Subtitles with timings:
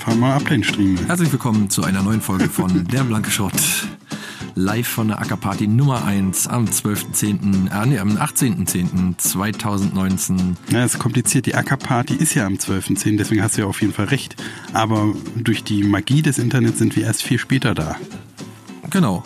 [0.00, 0.96] fahr mal ab den Stream.
[1.06, 3.52] Herzlich willkommen zu einer neuen Folge von Der Blanke Schrott.
[4.54, 10.54] Live von der Ackerparty Nummer 1 am 12.10., äh, nee, am 18.10.2019.
[10.72, 11.44] Ja, ist kompliziert.
[11.44, 14.36] Die Ackerparty ist ja am 12.10., deswegen hast du ja auf jeden Fall recht.
[14.72, 17.96] Aber durch die Magie des Internets sind wir erst viel später da.
[18.88, 19.22] Genau.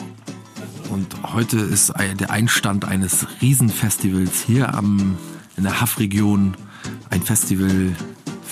[0.90, 5.18] Und heute ist der Einstand eines Riesenfestivals hier am,
[5.56, 6.56] in der Haff-Region.
[7.10, 7.94] Ein Festival,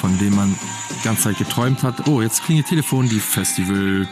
[0.02, 0.52] von dem man
[0.90, 2.08] die ganze Zeit geträumt hat.
[2.08, 4.08] Oh, jetzt klingelt Telefon, die Festival.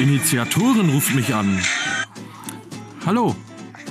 [0.00, 1.64] Initiatorin ruft mich an.
[3.06, 3.36] Hallo.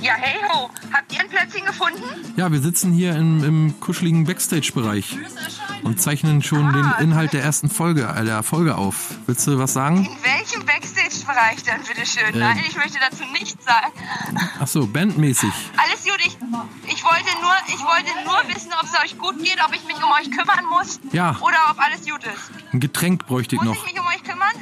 [0.02, 2.02] Ja, hey ho, habt ihr ein Plätzchen gefunden?
[2.36, 5.16] Ja, wir sitzen hier im, im kuscheligen Backstage-Bereich
[5.82, 6.96] und zeichnen schon Ah.
[6.98, 9.14] den Inhalt der ersten Folge, äh, der Folge auf.
[9.26, 9.98] Willst du was sagen?
[10.04, 12.38] In welchem Backstage-Bereich denn, bitteschön?
[12.38, 13.92] Nein, ich möchte dazu nichts sagen.
[14.60, 15.52] Ach so, bandmäßig.
[15.76, 16.36] Alles gut, ich,
[16.92, 19.96] ich, wollte nur, ich wollte nur wissen, ob es euch gut geht, ob ich mich
[19.96, 21.00] um euch kümmern muss.
[21.12, 21.36] Ja.
[21.40, 22.50] Oder ob alles gut ist.
[22.72, 23.86] Ein Getränk bräuchte ich Muss noch.
[23.86, 24.52] ich mich um euch kümmern?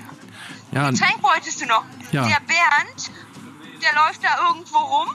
[0.73, 1.85] Ja, Getränk wolltest du noch?
[2.13, 2.23] Ja.
[2.27, 3.11] Der Bernd,
[3.83, 5.09] der läuft da irgendwo rum.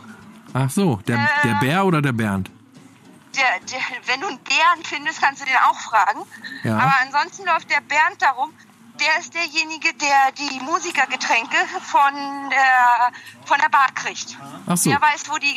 [0.56, 1.28] Ach so, der, Äh.
[1.48, 2.50] der Bär oder der Bernd?
[3.36, 6.22] Der, der, wenn du einen Bären findest, kannst du den auch fragen.
[6.64, 6.78] Ja.
[6.78, 8.52] Aber ansonsten läuft der Bernd da rum.
[9.00, 12.14] Der ist derjenige, der die Musikergetränke von
[12.50, 13.12] der,
[13.46, 14.38] von der Bar kriegt.
[14.66, 14.90] Ach so.
[14.90, 15.54] Der weiß, wo die,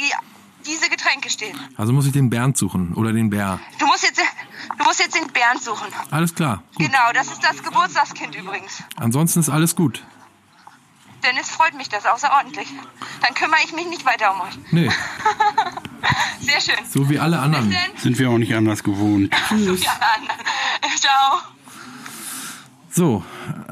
[0.66, 1.56] diese Getränke stehen.
[1.76, 3.60] Also muss ich den Bernd suchen oder den Bär.
[3.78, 4.20] Du musst jetzt,
[4.76, 5.86] du musst jetzt den Bernd suchen.
[6.10, 6.64] Alles klar.
[6.74, 6.86] Gut.
[6.86, 8.82] Genau, das ist das Geburtstagskind übrigens.
[8.96, 10.02] Ansonsten ist alles gut.
[11.24, 12.68] Dennis freut mich das außerordentlich.
[13.22, 14.58] Dann kümmere ich mich nicht weiter um euch.
[14.70, 14.90] Nee,
[16.40, 16.84] Sehr schön.
[16.88, 17.70] so wie alle anderen.
[17.70, 17.98] Denn.
[18.00, 19.34] Sind wir auch nicht anders gewohnt.
[19.48, 19.80] Tschüss.
[21.00, 21.40] Ciao.
[22.90, 23.24] So,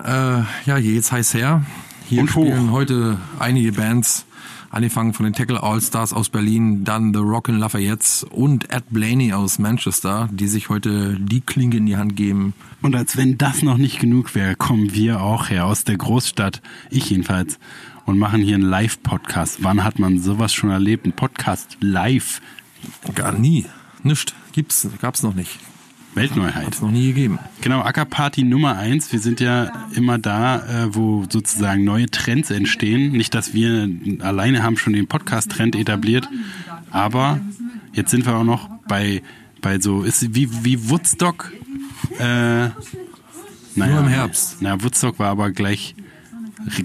[0.05, 1.63] äh, ja, hier geht's heiß her.
[2.09, 2.43] Hier Und hoch.
[2.43, 4.27] spielen heute einige Bands,
[4.71, 9.59] angefangen von den Tackle All-Stars aus Berlin, dann The Rockin' Lafayettes und Ed Blaney aus
[9.59, 12.55] Manchester, die sich heute die Klinge in die Hand geben.
[12.83, 16.63] Und als wenn das noch nicht genug wäre, kommen wir auch her aus der Großstadt,
[16.91, 17.59] ich jedenfalls,
[18.05, 19.63] und machen hier einen Live-Podcast.
[19.63, 21.07] Wann hat man sowas schon erlebt?
[21.07, 22.41] Ein Podcast live.
[23.15, 23.67] Gar nie.
[24.03, 24.35] Nischt.
[24.53, 25.59] Gibt's, gab's noch nicht.
[26.17, 26.67] Weltneuheit.
[26.67, 27.39] Hat's noch nie gegeben.
[27.61, 29.13] Genau, Ackerparty Nummer eins.
[29.13, 33.13] Wir sind ja immer da, äh, wo sozusagen neue Trends entstehen.
[33.13, 33.89] Nicht, dass wir
[34.21, 36.29] alleine haben schon den Podcast-Trend etabliert,
[36.91, 37.39] aber
[37.93, 39.23] jetzt sind wir auch noch bei,
[39.61, 41.53] bei so, ist wie, wie Woodstock.
[42.19, 42.73] Äh, naja,
[43.77, 44.57] Nur im Herbst.
[44.61, 45.95] Na, Woodstock war aber gleich,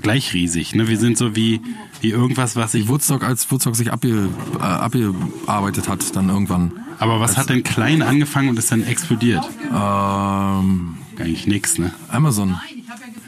[0.02, 0.76] gleich riesig.
[0.76, 0.90] Ne?
[0.90, 1.62] Wir sind so wie,
[2.02, 2.86] wie irgendwas, was ich.
[2.86, 4.30] Wie Woodstock, als Woodstock sich abge,
[4.60, 6.72] äh, abgearbeitet hat, dann irgendwann.
[7.00, 9.44] Aber was hat denn klein angefangen und ist dann explodiert?
[9.74, 11.94] Ähm, Eigentlich nix, ne?
[12.10, 12.60] Amazon.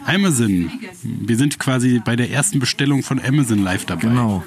[0.06, 0.69] Amazon.
[1.01, 4.01] Wir sind quasi bei der ersten Bestellung von Amazon live dabei.
[4.01, 4.44] Genau.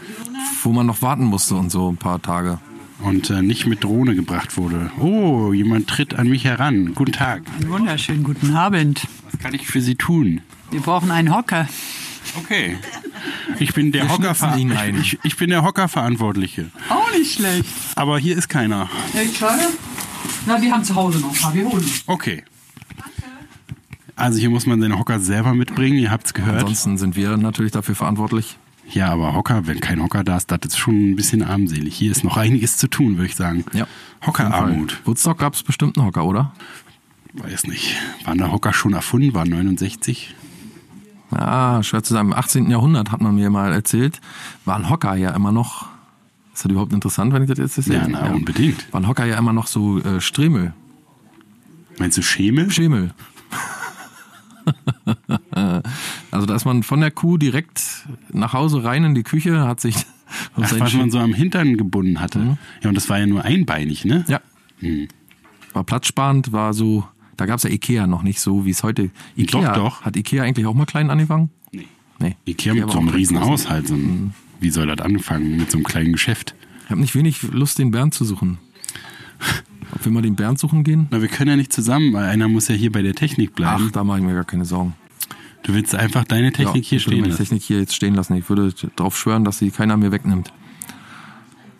[0.62, 2.58] Wo man noch warten musste und so ein paar Tage.
[3.00, 4.90] Und äh, nicht mit Drohne gebracht wurde.
[4.98, 6.94] Oh, jemand tritt an mich heran.
[6.94, 7.42] Guten Tag.
[7.60, 9.06] Einen wunderschönen guten Abend.
[9.30, 10.40] Was kann ich für Sie tun?
[10.70, 11.68] Wir brauchen einen Hocker.
[12.38, 12.76] Okay.
[13.58, 14.34] Ich bin der Hocker
[15.00, 16.70] ich, ich bin der Hockerverantwortliche.
[16.88, 17.68] Auch nicht schlecht.
[17.94, 18.88] Aber hier ist keiner.
[19.14, 19.60] Ich glaube.
[20.46, 21.54] Na, wir haben zu Hause noch ein paar.
[21.54, 21.84] Wir holen.
[22.06, 22.44] Okay.
[24.16, 26.60] Also hier muss man seine Hocker selber mitbringen, ihr habt's gehört.
[26.60, 28.56] Ansonsten sind wir natürlich dafür verantwortlich.
[28.90, 31.94] Ja, aber Hocker, wenn kein Hocker da ist, das ist schon ein bisschen armselig.
[31.94, 33.64] Hier ist noch einiges zu tun, würde ich sagen.
[33.74, 33.86] Ja.
[34.24, 35.02] Hockerarmut.
[35.04, 36.52] Woodstock gab es bestimmt einen Hocker, oder?
[37.34, 37.96] Weiß nicht.
[38.24, 39.34] Waren da Hocker schon erfunden?
[39.34, 40.34] War 69?
[41.30, 42.28] Ja, schwer zu sagen.
[42.28, 42.70] Im 18.
[42.70, 44.20] Jahrhundert hat man mir mal erzählt,
[44.64, 45.86] waren Hocker ja immer noch.
[46.54, 47.98] Ist das überhaupt interessant, wenn ich das jetzt erzähle?
[47.98, 48.92] Ja, na, unbedingt.
[48.92, 50.72] Waren Hocker ja immer noch so äh, Stremel.
[51.98, 52.70] Meinst du Schemel?
[52.70, 53.12] Schemel.
[56.30, 59.80] also da ist man von der Kuh direkt nach Hause rein in die Küche, hat
[59.80, 59.96] sich
[60.54, 62.58] Ach, was Schemel- man so am Hintern gebunden hatte.
[62.82, 64.24] Ja, und das war ja nur einbeinig, ne?
[64.28, 64.40] Ja.
[65.72, 69.10] War platzsparend, war so, da gab es ja Ikea noch nicht so, wie es heute.
[69.36, 70.02] Ikea, Doch, doch.
[70.02, 71.50] Hat Ikea eigentlich auch mal klein angefangen?
[71.72, 71.86] Nee.
[72.18, 72.36] Nee.
[72.46, 73.40] Ikea mit war so einem riesen.
[73.40, 73.90] Haushalt.
[73.90, 76.54] Ein, Wie soll das anfangen mit so einem kleinen Geschäft?
[76.84, 78.58] Ich habe nicht wenig Lust, den Bernd zu suchen.
[79.92, 81.08] Ob wir mal den Bernd suchen gehen?
[81.10, 83.56] Na, wir können ja nicht zusammen, weil einer muss ja hier bei der Technik Ach,
[83.56, 83.90] bleiben.
[83.92, 84.94] da mache ich mir gar keine Sorgen.
[85.62, 87.42] Du willst einfach deine Technik Ja, hier ich würde stehen meine lassen.
[87.44, 88.34] Technik hier jetzt stehen lassen.
[88.36, 90.52] Ich würde darauf schwören, dass sie keiner mir wegnimmt.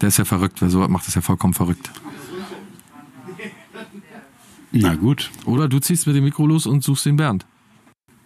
[0.00, 0.60] Der ist ja verrückt.
[0.60, 1.90] Wer so macht, ist ja vollkommen verrückt.
[4.82, 5.30] Na gut.
[5.44, 7.46] Oder du ziehst mit dem Mikro los und suchst den Bernd.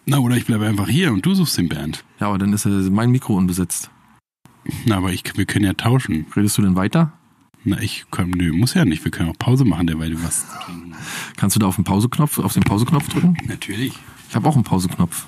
[0.06, 2.04] Na, oder ich bleibe einfach hier und du suchst den Bernd.
[2.18, 3.90] Ja, aber dann ist mein Mikro unbesetzt.
[4.86, 6.26] Na, aber ich, wir können ja tauschen.
[6.34, 7.12] Redest du denn weiter?
[7.64, 9.04] Na, ich komm, nö, muss ja nicht.
[9.04, 10.94] Wir können auch Pause machen, derweil du was trinken.
[11.36, 13.36] Kannst du da auf den Pauseknopf, auf den Pauseknopf drücken?
[13.46, 13.92] Natürlich.
[14.28, 15.26] Ich habe auch einen Pauseknopf.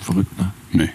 [0.00, 0.52] Verrückt, ne?
[0.72, 0.90] Nee.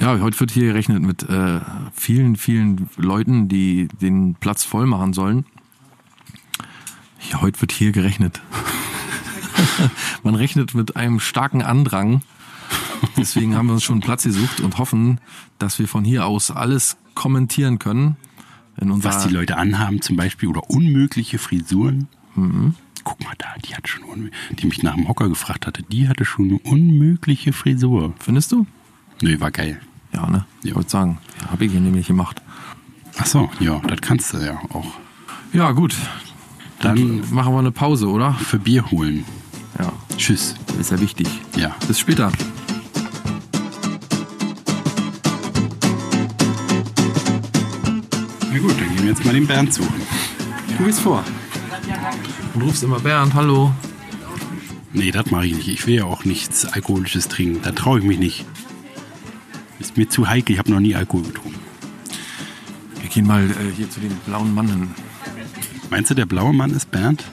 [0.00, 1.60] Ja, heute wird hier gerechnet mit äh,
[1.92, 5.46] vielen, vielen Leuten, die den Platz voll machen sollen.
[7.30, 8.40] Ja, heute wird hier gerechnet.
[10.22, 12.22] Man rechnet mit einem starken Andrang.
[13.16, 15.20] Deswegen haben wir uns schon einen Platz gesucht und hoffen,
[15.58, 18.16] dass wir von hier aus alles kommentieren können.
[18.76, 22.08] Was die Leute anhaben zum Beispiel oder unmögliche Frisuren.
[22.34, 22.74] Mhm.
[23.04, 26.24] Guck mal da, die hat schon, die mich nach dem Hocker gefragt hatte, die hatte
[26.24, 28.12] schon eine unmögliche Frisur.
[28.18, 28.66] Findest du?
[29.22, 29.80] Nee, war geil.
[30.12, 30.44] Ja, ne?
[30.62, 32.42] Ich wollte sagen, ja, habe ich hier nämlich gemacht.
[33.18, 34.92] Ach so, ja, das kannst du ja auch.
[35.52, 35.96] Ja, gut.
[36.86, 38.34] Dann Machen wir eine Pause, oder?
[38.34, 39.24] für Bier holen.
[39.78, 40.54] Ja, Tschüss.
[40.80, 41.28] ist ja wichtig.
[41.56, 41.74] Ja.
[41.88, 42.30] Bis später.
[48.52, 49.94] Na gut, dann gehen wir jetzt mal den Bernd suchen.
[50.78, 51.24] Du gehst vor.
[52.54, 53.72] Und rufst immer Bernd, hallo.
[54.92, 55.68] Nee, das mache ich nicht.
[55.68, 57.60] Ich will ja auch nichts Alkoholisches trinken.
[57.62, 58.44] Da traue ich mich nicht.
[59.78, 60.54] Ist mir zu heikel.
[60.54, 61.58] Ich habe noch nie Alkohol getrunken.
[63.00, 64.88] Wir gehen mal äh, hier zu dem blauen Mann hin.
[65.90, 67.24] Meinst du, der blaue Mann ist Bernd?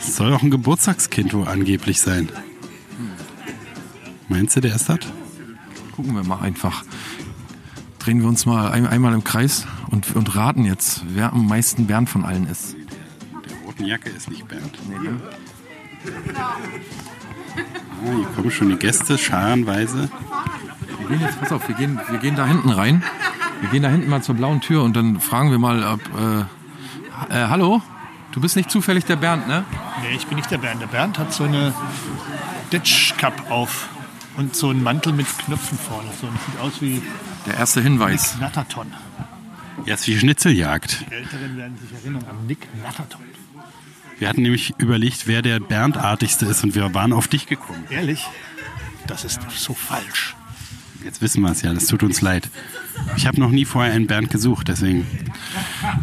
[0.00, 2.28] Es soll auch ein Geburtstagskind wohl angeblich sein.
[4.28, 5.00] Meinst du, der ist das?
[5.94, 6.84] Gucken wir mal einfach.
[7.98, 11.86] Drehen wir uns mal ein, einmal im Kreis und, und raten jetzt, wer am meisten
[11.86, 12.76] Bernd von allen ist.
[13.48, 14.78] Der roten Jacke ist nicht Bernd.
[16.34, 16.56] Ah,
[18.16, 20.08] hier kommen schon die Gäste, scharenweise.
[21.00, 23.02] Wir gehen jetzt, pass auf, wir gehen, wir gehen da hinten rein.
[23.60, 26.00] Wir gehen da hinten mal zur blauen Tür und dann fragen wir mal, ob.
[26.18, 26.40] Äh,
[27.34, 27.82] äh, hallo?
[28.30, 29.64] Du bist nicht zufällig der Bernd, ne?
[30.02, 30.80] Nee, ich bin nicht der Bernd.
[30.80, 31.74] Der Bernd hat so eine
[32.72, 33.88] Ditch-Cup auf
[34.36, 36.08] und so einen Mantel mit Knöpfen vorne.
[36.20, 37.02] So, das sieht aus wie
[37.46, 38.34] Der erste Hinweis.
[38.34, 38.92] Nick Natterton.
[39.86, 41.06] Ja, ist wie Schnitzeljagd.
[41.08, 43.22] Die Älteren werden sich erinnern an Nick Natterton.
[44.18, 47.84] Wir hatten nämlich überlegt, wer der Berndartigste ist und wir waren auf dich gekommen.
[47.88, 48.26] Ehrlich,
[49.06, 50.36] das ist so falsch.
[51.04, 52.48] Jetzt wissen wir es ja, das tut uns leid.
[53.16, 55.06] Ich habe noch nie vorher einen Bernd gesucht, deswegen.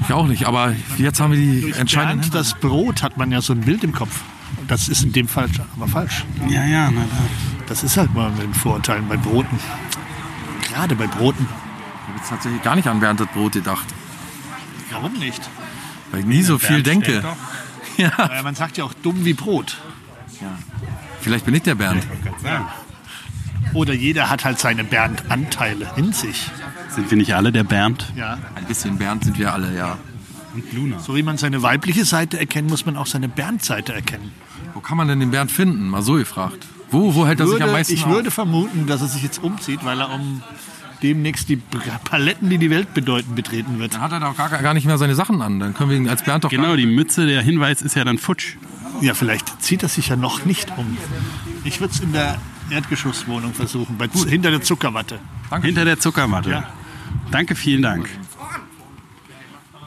[0.03, 3.41] Ich auch nicht, aber jetzt haben wir die entscheidenden Bernd, das Brot, hat man ja
[3.41, 4.21] so ein Bild im Kopf.
[4.67, 6.23] Das ist in dem Fall aber falsch.
[6.47, 7.17] Ja, ja, na da.
[7.67, 9.59] Das ist halt mal mit den Vorurteilen bei Broten.
[10.69, 11.45] Gerade bei Broten.
[11.47, 13.85] Ich habe jetzt tatsächlich gar nicht an Bernd das Brot gedacht,
[14.91, 15.41] Warum nicht?
[16.11, 17.23] weil ich nie so viel Bernd denke.
[17.97, 19.77] Ja, Weil man sagt ja auch dumm wie Brot.
[21.21, 22.05] vielleicht bin ich der Bernd.
[23.75, 26.49] Oder jeder hat halt seine Bernd-Anteile in sich.
[26.89, 28.11] Sind wir nicht alle der Bernd?
[28.15, 28.37] Ja.
[28.55, 29.97] Ein bisschen Bernd sind wir alle, ja.
[30.53, 30.99] Und Luna.
[30.99, 34.31] So wie man seine weibliche Seite erkennt, muss man auch seine Bernd-Seite erkennen.
[34.73, 35.89] Wo kann man denn den Bernd finden?
[35.89, 36.65] Mal so gefragt.
[36.89, 38.11] Wo, wo hält er sich am Würde, meisten ich auf?
[38.11, 40.41] würde vermuten, dass er sich jetzt umzieht, weil er um
[41.03, 43.95] demnächst die Paletten, die die Welt bedeuten, betreten wird.
[43.95, 45.59] Dann hat er doch gar, gar nicht mehr seine Sachen an.
[45.59, 48.05] Dann können wir ihn als Bernd doch Genau, gar die Mütze, der Hinweis ist ja
[48.05, 48.55] dann futsch.
[49.01, 50.97] Ja, vielleicht zieht er sich ja noch nicht um.
[51.65, 52.37] Ich würde es in der
[52.69, 55.19] Erdgeschosswohnung versuchen, bei, hinter der Zuckerwatte.
[55.61, 56.49] Hinter der Zuckermatte.
[56.49, 56.73] Ja.
[57.31, 58.09] Danke, vielen Dank.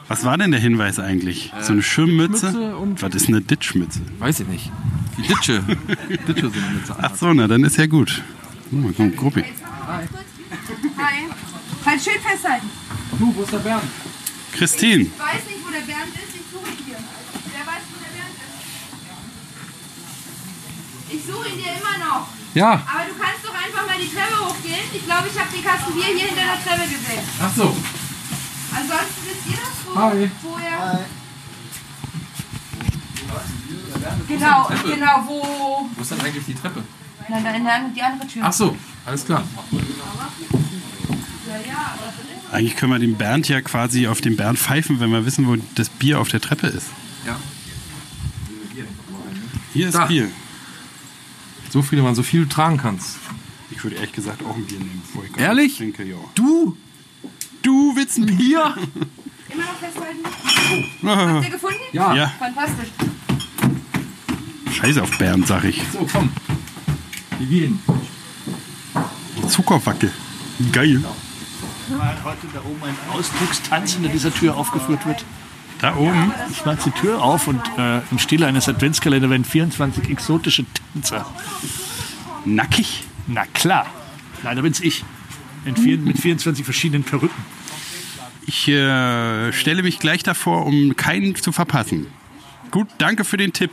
[0.07, 1.53] Was war denn der Hinweis eigentlich?
[1.61, 2.47] So eine Schirmmütze?
[2.47, 4.01] Mütze und- Was ist eine Ditchmütze?
[4.17, 4.71] Weiß ich nicht.
[5.17, 5.61] Die Ditsche.
[6.27, 8.23] Ditsche sind mit Ach so, na dann ist ja gut.
[8.71, 9.43] Oh, mal gucken, Gruppi.
[9.43, 10.07] Hi.
[11.85, 12.69] Halt schön festhalten.
[13.19, 13.83] Du, wo ist der Bernd?
[14.53, 16.35] Christine, Ich weiß nicht, wo der Bernd ist.
[16.35, 16.97] Ich suche ihn hier.
[16.97, 18.35] Wer weiß, wo der Bernd
[21.09, 21.15] ist?
[21.15, 22.27] Ich suche ihn dir immer noch.
[22.53, 22.71] Ja.
[22.71, 24.85] Aber du kannst doch einfach mal die Treppe hochgehen.
[24.93, 27.23] Ich glaube, ich habe den Kasten Bier hier hinter der Treppe gesehen.
[27.41, 27.75] Ach so.
[28.71, 30.31] Ansonsten wisst ihr das, wo, Hi.
[30.41, 31.05] wo er...
[34.27, 35.89] Genau, genau, wo...
[35.95, 36.83] Wo ist denn eigentlich die Treppe?
[37.27, 38.43] Nein, da in der, die andere Tür.
[38.45, 38.75] Ach so,
[39.05, 39.43] alles klar.
[42.51, 45.55] eigentlich können wir den Bernd ja quasi auf den Bernd pfeifen, wenn wir wissen, wo
[45.75, 46.87] das Bier auf der Treppe ist.
[47.25, 47.37] Ja.
[49.73, 50.05] Hier ist Da.
[50.05, 50.29] Bier.
[51.69, 53.17] So viel, man so viel du tragen kannst.
[53.71, 55.77] Ich würde ehrlich gesagt auch ein Bier nehmen, bevor ich Ehrlich?
[55.77, 56.03] trinke.
[56.03, 56.17] Ja.
[56.35, 56.75] Du?
[57.61, 58.75] Du willst ein Bier?
[59.49, 60.23] Immer noch festhalten.
[61.35, 61.75] Habt ihr gefunden?
[61.91, 62.13] Ja.
[62.15, 62.89] Ja, Fantastisch.
[64.71, 65.81] scheiße auf Bernd, sag ich.
[65.93, 66.29] So, komm.
[67.37, 67.79] Wir gehen.
[69.47, 70.11] Zuckerwackel.
[70.71, 71.03] Geil.
[71.89, 75.25] Weil heute da oben ein Ausdruckstanz hinter dieser Tür aufgeführt wird.
[75.79, 76.33] Da oben.
[76.51, 81.25] Ich mache die Tür auf und äh, im Stile eines Adventskalenders werden 24 exotische Tänzer.
[82.45, 83.05] Nackig.
[83.27, 83.87] Na klar.
[84.43, 85.05] Leider bin's ich.
[85.65, 87.43] In vier, mit 24 verschiedenen Perücken.
[88.45, 92.07] Ich äh, stelle mich gleich davor, um keinen zu verpassen.
[92.71, 93.71] Gut, danke für den Tipp.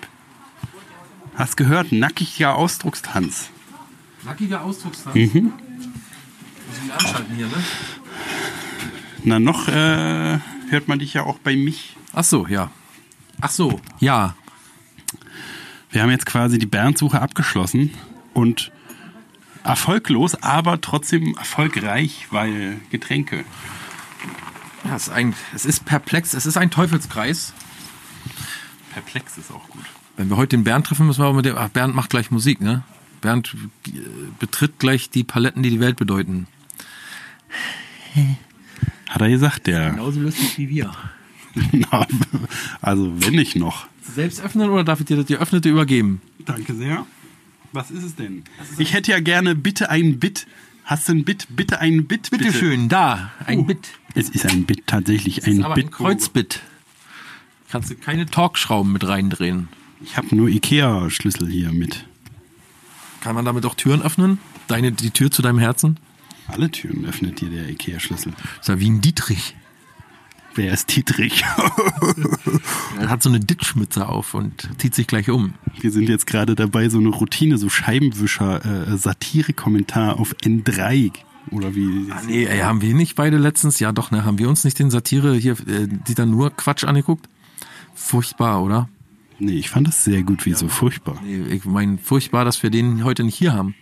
[1.34, 3.50] Hast gehört, nackiger Ausdruckstanz.
[4.24, 5.14] Nackiger Ausdruckstanz.
[5.14, 5.42] Mhm.
[5.42, 7.64] Muss ich anschalten hier, ne?
[9.24, 10.38] Na, noch äh,
[10.70, 11.96] hört man dich ja auch bei mich.
[12.12, 12.70] Ach so, ja.
[13.40, 14.34] Ach so, ja.
[15.90, 17.94] Wir haben jetzt quasi die Bernsuche abgeschlossen
[18.34, 18.72] und
[19.64, 23.44] erfolglos, aber trotzdem erfolgreich, weil Getränke.
[24.84, 27.52] Ja, es ist, ein, es ist perplex, es ist ein Teufelskreis.
[28.92, 29.84] Perplex ist auch gut.
[30.16, 31.56] Wenn wir heute den Bernd treffen, müssen wir aber mit dem.
[31.58, 32.84] Ach, Bernd macht gleich Musik, ne?
[33.20, 33.54] Bernd
[33.86, 33.90] äh,
[34.38, 36.46] betritt gleich die Paletten, die die Welt bedeuten.
[39.08, 39.90] Hat er gesagt, der.
[39.90, 40.92] Genauso lustig wie wir.
[41.72, 42.06] Na,
[42.80, 43.86] also wenn ich noch.
[44.14, 46.20] Selbst öffnen oder darf ich dir das geöffnete übergeben?
[46.44, 47.06] Danke sehr.
[47.72, 48.44] Was ist es denn?
[48.78, 50.46] Ich hätte ja gerne bitte ein Bit.
[50.84, 51.48] Hast du ein Bit?
[51.50, 52.30] Bitte ein Bit.
[52.30, 53.88] Bitte, Bitteschön, da, ein Bit.
[54.14, 55.86] Es ist ein Bit, tatsächlich ein Aber Bit.
[55.86, 56.60] ein Kreuzbit.
[57.70, 59.68] Kannst du keine Torx-Schrauben mit reindrehen.
[60.00, 62.06] Ich habe nur Ikea-Schlüssel hier mit.
[63.20, 64.38] Kann man damit auch Türen öffnen?
[64.68, 65.98] Deine, die Tür zu deinem Herzen?
[66.48, 68.32] Alle Türen öffnet dir der Ikea-Schlüssel.
[68.60, 69.54] Ist ja wie ein Dietrich.
[70.54, 71.44] Wer ist Dietrich?
[72.98, 75.52] Er hat so eine Ditschmütze auf und zieht sich gleich um.
[75.80, 81.12] Wir sind jetzt gerade dabei, so eine Routine, so Scheibenwischer, äh, Satire-Kommentar auf N3.
[81.50, 82.10] Oder wie?
[82.10, 83.78] Ah, nee, ey, haben wir nicht beide letztens?
[83.78, 84.24] Ja, doch, ne?
[84.24, 87.28] Haben wir uns nicht den Satire hier, äh, die dann nur Quatsch angeguckt?
[87.94, 88.88] Furchtbar, oder?
[89.38, 91.20] Nee, ich fand das sehr gut, wie so furchtbar.
[91.22, 93.74] Nee, ich meine, furchtbar, dass wir den heute nicht hier haben.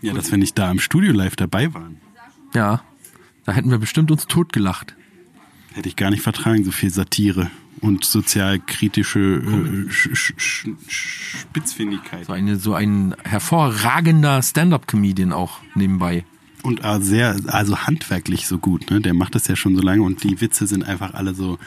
[0.00, 1.98] Ja, dass wir nicht da im Studio live dabei waren.
[2.54, 2.82] Ja,
[3.44, 4.94] da hätten wir bestimmt uns totgelacht.
[5.72, 12.26] Hätte ich gar nicht vertragen, so viel Satire und sozialkritische äh, Sch Sch Sch Spitzfindigkeit.
[12.26, 16.24] So, eine, so ein hervorragender Stand-up-Comedian auch nebenbei.
[16.62, 19.00] Und äh, sehr, also handwerklich so gut, ne?
[19.00, 21.58] Der macht das ja schon so lange und die Witze sind einfach alle so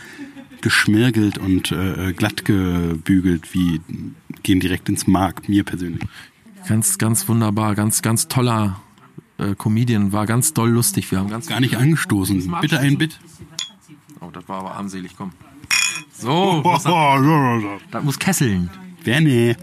[0.62, 3.82] geschmirgelt und äh, glatt gebügelt, wie
[4.44, 6.02] gehen direkt ins Mark, mir persönlich.
[6.68, 8.82] Ganz, ganz wunderbar, ganz, ganz toller
[9.38, 11.12] äh, Comedian, war ganz doll lustig.
[11.12, 12.56] Wir haben ganz Gar nicht angestoßen.
[12.62, 13.20] Bitte ein Bit.
[14.22, 15.32] Oh, das war aber armselig, komm.
[16.12, 16.64] So,
[17.92, 18.70] das muss kesseln.
[19.04, 19.56] Werner.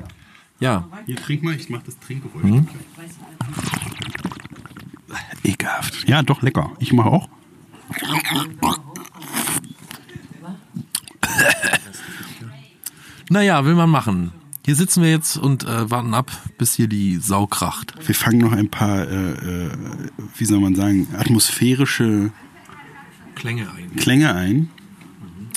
[0.60, 2.64] Ja, Hier, trink mal, ich mach das Trinkgeräusch.
[5.42, 6.08] Ekelhaft.
[6.08, 6.70] Ja, doch, lecker.
[6.78, 7.28] Ich mache auch.
[13.28, 14.32] naja, will man machen.
[14.64, 17.94] Hier sitzen wir jetzt und äh, warten ab, bis hier die Sau kracht.
[18.06, 19.70] Wir fangen noch ein paar, äh, äh,
[20.36, 22.30] wie soll man sagen, atmosphärische
[23.34, 23.96] Klänge ein.
[23.96, 24.70] Klänge ein.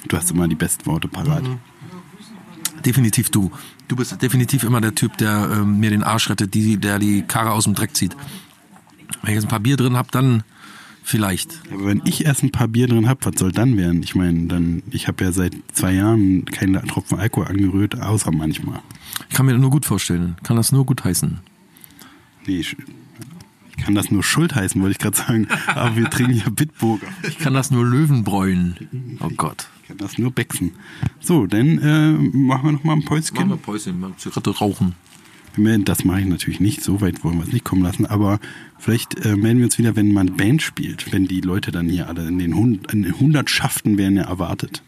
[0.07, 1.43] Du hast immer die besten Worte parat.
[2.83, 3.51] Definitiv du.
[3.87, 7.21] Du bist definitiv immer der Typ, der ähm, mir den Arsch rettet, die, der die
[7.21, 8.15] Karre aus dem Dreck zieht.
[9.21, 10.43] Wenn ich jetzt ein paar Bier drin hab, dann
[11.05, 11.61] vielleicht.
[11.71, 14.03] Aber wenn ich erst ein paar Bier drin habe, was soll dann werden?
[14.03, 18.81] Ich meine, dann, ich habe ja seit zwei Jahren keinen Tropfen Alkohol angerührt, außer manchmal.
[19.29, 20.35] Ich kann mir das nur gut vorstellen.
[20.43, 21.39] Kann das nur gut heißen.
[22.47, 22.75] Nee, ich,
[23.69, 25.47] ich kann das nur Schuld heißen, wollte ich gerade sagen.
[25.67, 27.07] Aber wir trinken ja Bitburger.
[27.27, 29.17] Ich kann das nur Löwenbräulen.
[29.21, 29.67] Oh Gott.
[29.83, 30.71] Ich kann das nur Bexen.
[31.19, 33.35] So, dann äh, machen wir noch mal ein Päuschen.
[33.59, 34.95] Päuschen, mal Zigarette rauchen.
[35.85, 38.39] Das mache ich natürlich nicht, so weit wollen wir es nicht kommen lassen, aber
[38.77, 42.07] vielleicht äh, melden wir uns wieder, wenn eine Band spielt, wenn die Leute dann hier
[42.09, 44.83] alle in den, Hund, in den Hundertschaften werden ja erwartet.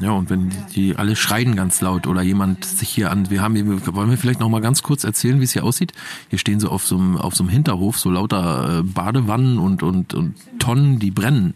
[0.00, 3.42] Ja, und wenn die, die alle schreien ganz laut oder jemand sich hier an, wir
[3.42, 5.92] haben hier, wollen wir vielleicht noch mal ganz kurz erzählen, wie es hier aussieht?
[6.30, 9.82] Hier stehen so auf so einem, auf so einem Hinterhof so lauter äh, Badewannen und,
[9.82, 11.54] und, und Tonnen, die brennen.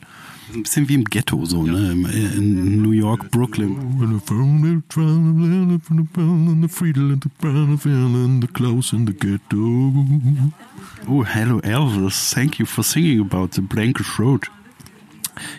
[0.54, 1.92] Ein bisschen wie im Ghetto, so, ne?
[2.36, 3.76] In New York, Brooklyn.
[11.08, 14.48] Oh, hello Elvis, thank you for singing about the Blankish Road.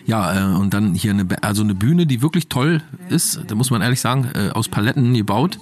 [0.06, 3.70] Ja, äh, und dann hier eine, also eine Bühne, die wirklich toll ist, da muss
[3.70, 5.58] man ehrlich sagen, äh, aus Paletten gebaut.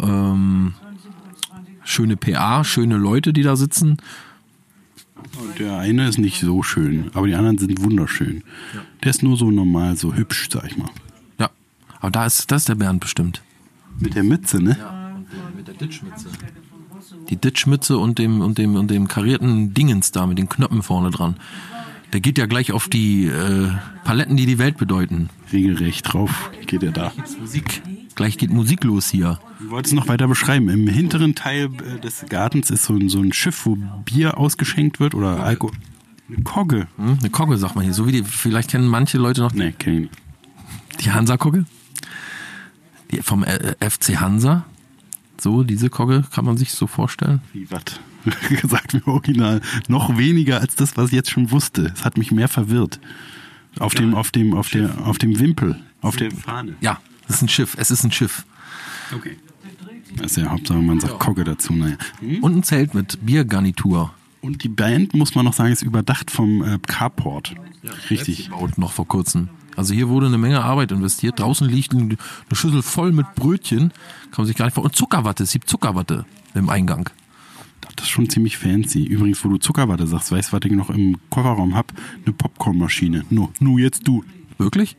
[0.00, 0.74] Ähm,
[1.84, 3.98] schöne PA, schöne Leute, die da sitzen.
[5.58, 8.42] Der eine ist nicht so schön, aber die anderen sind wunderschön.
[9.02, 10.88] Der ist nur so normal, so hübsch, sag ich mal.
[11.38, 11.50] Ja,
[12.00, 13.42] aber da ist, das ist der Bernd bestimmt.
[13.98, 14.76] Mit der Mütze, ne?
[15.56, 16.28] Mit der Ditschmütze.
[17.28, 21.10] Die Ditschmütze und dem, und dem, und dem karierten Dingens da mit den Knöpfen vorne
[21.10, 21.36] dran.
[22.12, 23.70] Der geht ja gleich auf die äh,
[24.04, 25.30] Paletten, die die Welt bedeuten.
[25.52, 27.12] Regelrecht drauf geht er da.
[27.38, 27.82] Musik.
[28.14, 29.38] Gleich geht Musik los hier.
[29.60, 30.70] Du wolltest noch weiter beschreiben.
[30.70, 33.76] Im hinteren Teil äh, des Gartens ist so ein, so ein Schiff, wo
[34.06, 35.76] Bier ausgeschenkt wird oder Alkohol.
[36.28, 36.88] Eine Kogge.
[36.96, 37.18] Hm?
[37.20, 37.92] Eine Kogge, sagt man hier.
[37.92, 40.14] So wie die, vielleicht kennen manche Leute noch Nee, kenn ich nicht.
[41.04, 41.66] die Hansa-Kogge.
[43.10, 44.64] Die vom äh, FC Hansa.
[45.38, 47.42] So, diese Kogge kann man sich so vorstellen.
[47.52, 47.82] Wie was?
[48.62, 49.60] Gesagt mir original.
[49.88, 51.92] Noch weniger als das, was ich jetzt schon wusste.
[51.94, 52.98] Es hat mich mehr verwirrt.
[53.78, 55.78] Auf dem, auf dem, auf der, auf dem Wimpel.
[56.02, 56.74] Auf der Fahne.
[56.80, 57.76] Ja, es ist ein Schiff.
[57.78, 58.44] Es ist ein Schiff.
[59.14, 59.38] Okay.
[60.16, 61.72] Das ist ja Hauptsache, man sagt Kogge dazu.
[61.72, 61.96] Naja.
[62.42, 64.12] Und ein Zelt mit Biergarnitur.
[64.42, 67.54] Und die Band, muss man noch sagen, ist überdacht vom äh, Carport.
[68.10, 68.46] Richtig.
[68.46, 69.48] Gebaut noch vor kurzem.
[69.76, 71.38] Also hier wurde eine Menge Arbeit investiert.
[71.38, 72.18] Draußen liegt eine
[72.52, 73.92] Schüssel voll mit Brötchen.
[74.30, 74.84] Kann man sich gar nicht vor.
[74.84, 75.44] Und Zuckerwatte.
[75.44, 77.08] Es gibt Zuckerwatte im Eingang.
[77.96, 79.04] Das ist schon ziemlich fancy.
[79.04, 81.92] Übrigens, wo du Zuckerwatte sagst, weißt du, was ich noch im Kofferraum hab?
[82.24, 83.24] Eine Popcornmaschine.
[83.30, 84.24] No, nu jetzt du.
[84.64, 84.96] Wirklich?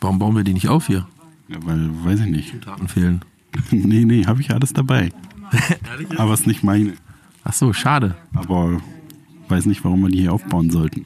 [0.00, 1.06] Warum bauen wir die nicht auf hier?
[1.48, 2.66] Ja, weil, weiß ich nicht.
[2.66, 3.24] Daten fehlen.
[3.70, 5.10] nee, nee, habe ich alles dabei.
[6.16, 6.94] Aber es ist nicht meine.
[7.44, 8.16] Ach so, schade.
[8.34, 8.80] Aber
[9.48, 11.04] weiß nicht, warum wir die hier aufbauen sollten.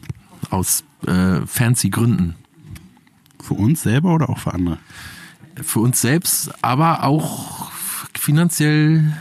[0.51, 2.35] Aus äh, fancy Gründen.
[3.41, 4.79] Für uns selber oder auch für andere?
[5.63, 7.71] Für uns selbst, aber auch
[8.15, 9.13] finanziell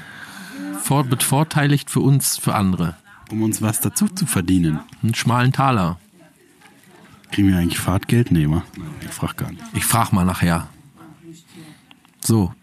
[0.82, 2.96] vor, bevorteiligt für uns, für andere.
[3.32, 4.80] Um uns was dazu zu verdienen.
[5.02, 6.00] Einen schmalen Taler.
[7.34, 8.32] Kriegen wir eigentlich Fahrtgeld?
[8.32, 8.64] Nee, wa?
[9.02, 9.64] Ich frag gar nicht.
[9.74, 10.68] Ich frag mal nachher.
[12.22, 12.54] So,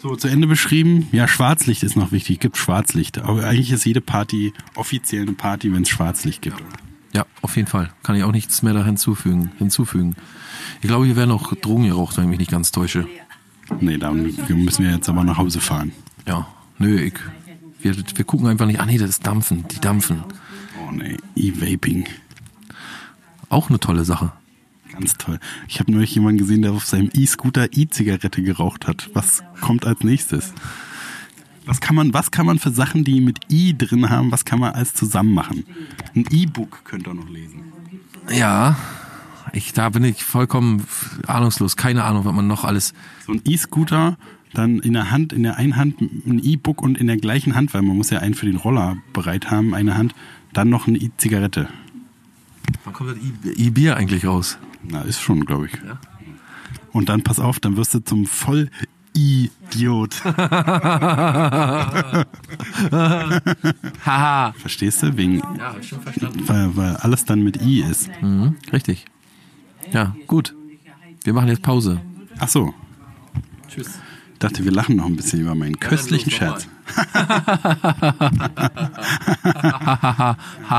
[0.00, 1.08] So, zu Ende beschrieben.
[1.12, 2.40] Ja, Schwarzlicht ist noch wichtig.
[2.40, 3.18] Gibt Schwarzlicht.
[3.18, 6.62] Aber eigentlich ist jede Party offiziell eine Party, wenn es Schwarzlicht gibt.
[7.12, 7.90] ja, auf jeden Fall.
[8.02, 9.52] Kann ich auch nichts mehr da hinzufügen.
[9.58, 10.14] hinzufügen.
[10.82, 13.06] Ich glaube, hier werden auch Drogen geraucht, wenn ich mich nicht ganz täusche.
[13.80, 15.92] Nee, dann müssen wir jetzt aber nach Hause fahren.
[16.26, 16.46] Ja,
[16.78, 17.14] nö, ich.
[17.80, 18.80] Wir, wir gucken einfach nicht.
[18.80, 19.64] Ah nee, das ist Dampfen.
[19.68, 20.24] Die dampfen.
[20.86, 22.04] Oh nee, E-Vaping.
[23.48, 24.32] Auch eine tolle Sache.
[24.92, 25.38] Ganz toll.
[25.68, 29.10] Ich habe neulich jemanden gesehen, der auf seinem E-Scooter E-Zigarette geraucht hat.
[29.12, 30.52] Was kommt als nächstes?
[31.66, 34.58] Was kann man, was kann man für Sachen, die mit I drin haben, was kann
[34.58, 35.66] man alles zusammen machen?
[36.16, 37.72] Ein E-Book könnt ihr noch lesen.
[38.30, 38.76] Ja,
[39.52, 40.84] ich, da bin ich vollkommen
[41.26, 41.76] ahnungslos.
[41.76, 42.94] Keine Ahnung, was man noch alles.
[43.26, 44.16] So ein E-Scooter,
[44.54, 47.74] dann in der Hand, in der einen Hand ein E-Book und in der gleichen Hand,
[47.74, 50.14] weil man muss ja einen für den Roller bereit haben, eine Hand,
[50.52, 51.68] dann noch eine E-Zigarette.
[52.88, 53.18] Wann kommt das
[53.58, 54.56] E-Bier eigentlich raus?
[54.82, 55.72] Na, ist schon, glaube ich.
[56.92, 60.24] Und dann pass auf, dann wirst du zum Voll-Idiot.
[64.06, 64.52] Haha.
[64.58, 65.14] Verstehst du?
[65.18, 66.48] Wegen, Ja, hab ich schon verstanden.
[66.48, 68.08] weil, weil alles dann mit I ist.
[68.22, 69.04] Mhm, richtig.
[69.92, 70.54] Ja, gut.
[71.24, 72.00] Wir machen jetzt Pause.
[72.38, 72.72] Ach so.
[73.68, 73.98] Tschüss.
[74.32, 76.66] Ich dachte, wir lachen noch ein bisschen über meinen köstlichen mach Scherz.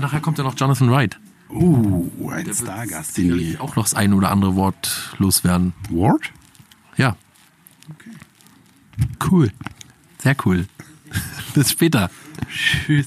[0.00, 1.18] Nachher kommt ja noch Jonathan Wright.
[1.50, 5.72] Uh, ein Stargast, den auch noch das ein oder andere Wort loswerden.
[5.90, 6.30] Ward?
[6.96, 7.16] Ja,
[9.30, 9.50] Cool.
[10.22, 10.66] sehr cool.
[11.54, 12.10] Bis später.
[12.50, 13.06] Tschüss.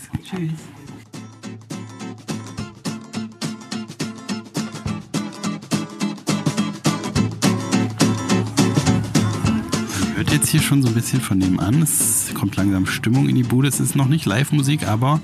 [10.03, 11.82] Man hört jetzt hier schon so ein bisschen von dem an.
[11.82, 13.67] Es kommt langsam Stimmung in die Bude.
[13.67, 15.19] Es ist noch nicht Live-Musik, aber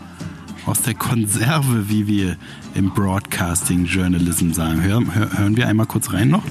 [0.68, 2.38] aus der Konserve, wie wir
[2.76, 4.82] im Broadcasting Journalism sagen.
[4.82, 6.44] Hör, hör, hören wir einmal kurz rein noch?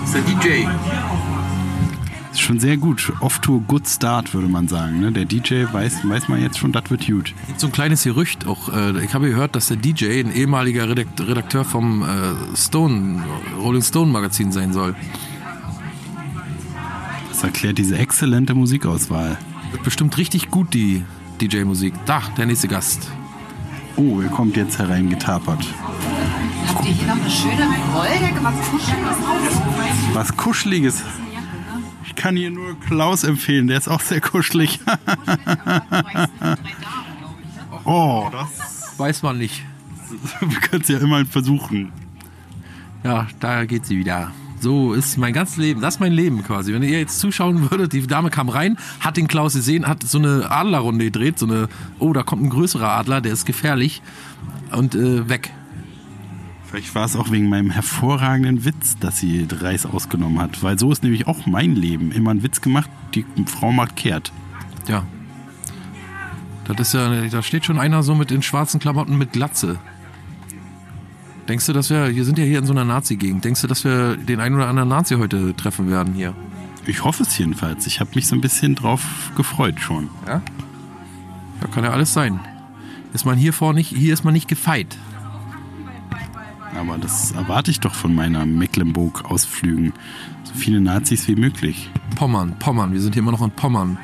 [0.00, 0.66] Das ist der DJ.
[2.32, 3.12] Ist schon sehr gut.
[3.20, 5.00] Off to a good start, würde man sagen.
[5.00, 5.12] Ne?
[5.12, 7.32] Der DJ weiß, weiß man jetzt schon, das wird gut.
[7.56, 8.72] So ein kleines Gerücht auch.
[8.74, 13.24] Äh, ich habe gehört, dass der DJ ein ehemaliger Redakt Redakteur vom äh, Stone,
[13.58, 14.94] Rolling Stone Magazin sein soll.
[17.46, 19.38] Erklärt diese exzellente Musikauswahl.
[19.70, 21.04] Wird bestimmt richtig gut, die
[21.40, 21.94] DJ-Musik.
[22.04, 23.08] Da, der nächste Gast.
[23.96, 25.64] Oh, er kommt jetzt hereingetapert.
[26.66, 29.62] Habt ihr hier noch eine schöne Wolldecke, was Kuscheliges drauf?
[30.12, 31.02] Was Kuscheliges.
[32.04, 34.80] Ich kann hier nur Klaus empfehlen, der ist auch sehr kuschelig.
[37.84, 39.62] oh, das Weiß man nicht.
[40.40, 41.92] wir können es ja immer versuchen.
[43.04, 44.32] Ja, da geht sie wieder.
[44.66, 45.80] So ist mein ganzes Leben.
[45.80, 46.74] Das ist mein Leben quasi.
[46.74, 50.18] Wenn ihr jetzt zuschauen würdet, die Dame kam rein, hat den Klaus gesehen, hat so
[50.18, 51.68] eine Adlerrunde gedreht, so eine,
[52.00, 54.02] oh, da kommt ein größerer Adler, der ist gefährlich
[54.72, 55.52] und äh, weg.
[56.68, 60.60] Vielleicht war es auch wegen meinem hervorragenden Witz, dass sie Reis ausgenommen hat.
[60.64, 62.10] Weil so ist nämlich auch mein Leben.
[62.10, 64.32] Immer ein Witz gemacht, die Frau macht kehrt.
[64.88, 65.04] Ja.
[66.66, 69.78] Das ist ja, da steht schon einer so mit den schwarzen Klamotten mit Glatze.
[71.48, 73.84] Denkst du, dass wir, wir sind ja hier in so einer Nazi-Gegend, denkst du, dass
[73.84, 76.34] wir den einen oder anderen Nazi heute treffen werden hier?
[76.86, 77.86] Ich hoffe es jedenfalls.
[77.86, 80.08] Ich habe mich so ein bisschen drauf gefreut schon.
[80.26, 80.42] Ja?
[81.60, 82.40] Ja, kann ja alles sein.
[83.12, 84.96] Ist man hier vor nicht, hier ist man nicht gefeit.
[86.78, 89.92] Aber das erwarte ich doch von meiner Mecklenburg-Ausflügen.
[90.44, 91.90] So viele Nazis wie möglich.
[92.16, 93.98] Pommern, Pommern, wir sind hier immer noch in Pommern.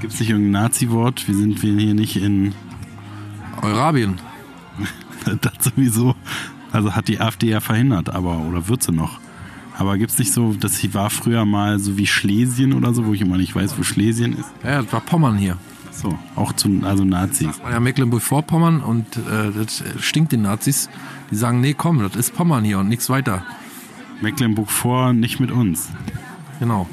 [0.00, 1.28] Gibt es nicht irgendein Nazi-Wort?
[1.28, 2.54] Wir sind wir hier nicht in.
[3.60, 4.18] Eurabien.
[5.40, 6.14] das sowieso.
[6.70, 8.38] Also hat die AfD ja verhindert, aber.
[8.38, 9.20] Oder wird sie noch.
[9.78, 13.06] Aber gibt es nicht so, dass sie war früher mal so wie Schlesien oder so,
[13.06, 14.50] wo ich immer nicht weiß, wo Schlesien ist?
[14.62, 15.56] Ja, das war Pommern hier.
[15.90, 17.60] So, auch zu, also Nazis.
[17.62, 20.88] War ja Mecklenburg-Vorpommern und äh, das stinkt den Nazis.
[21.30, 23.44] Die sagen, nee, komm, das ist Pommern hier und nichts weiter.
[24.20, 25.90] Mecklenburg vor, nicht mit uns.
[26.60, 26.88] Genau.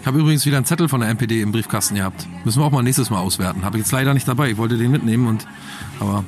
[0.00, 2.26] Ich habe übrigens wieder einen Zettel von der NPD im Briefkasten gehabt.
[2.44, 3.64] Müssen wir auch mal nächstes Mal auswerten.
[3.64, 4.50] Habe ich jetzt leider nicht dabei.
[4.50, 5.46] Ich wollte den mitnehmen und
[6.00, 6.24] aber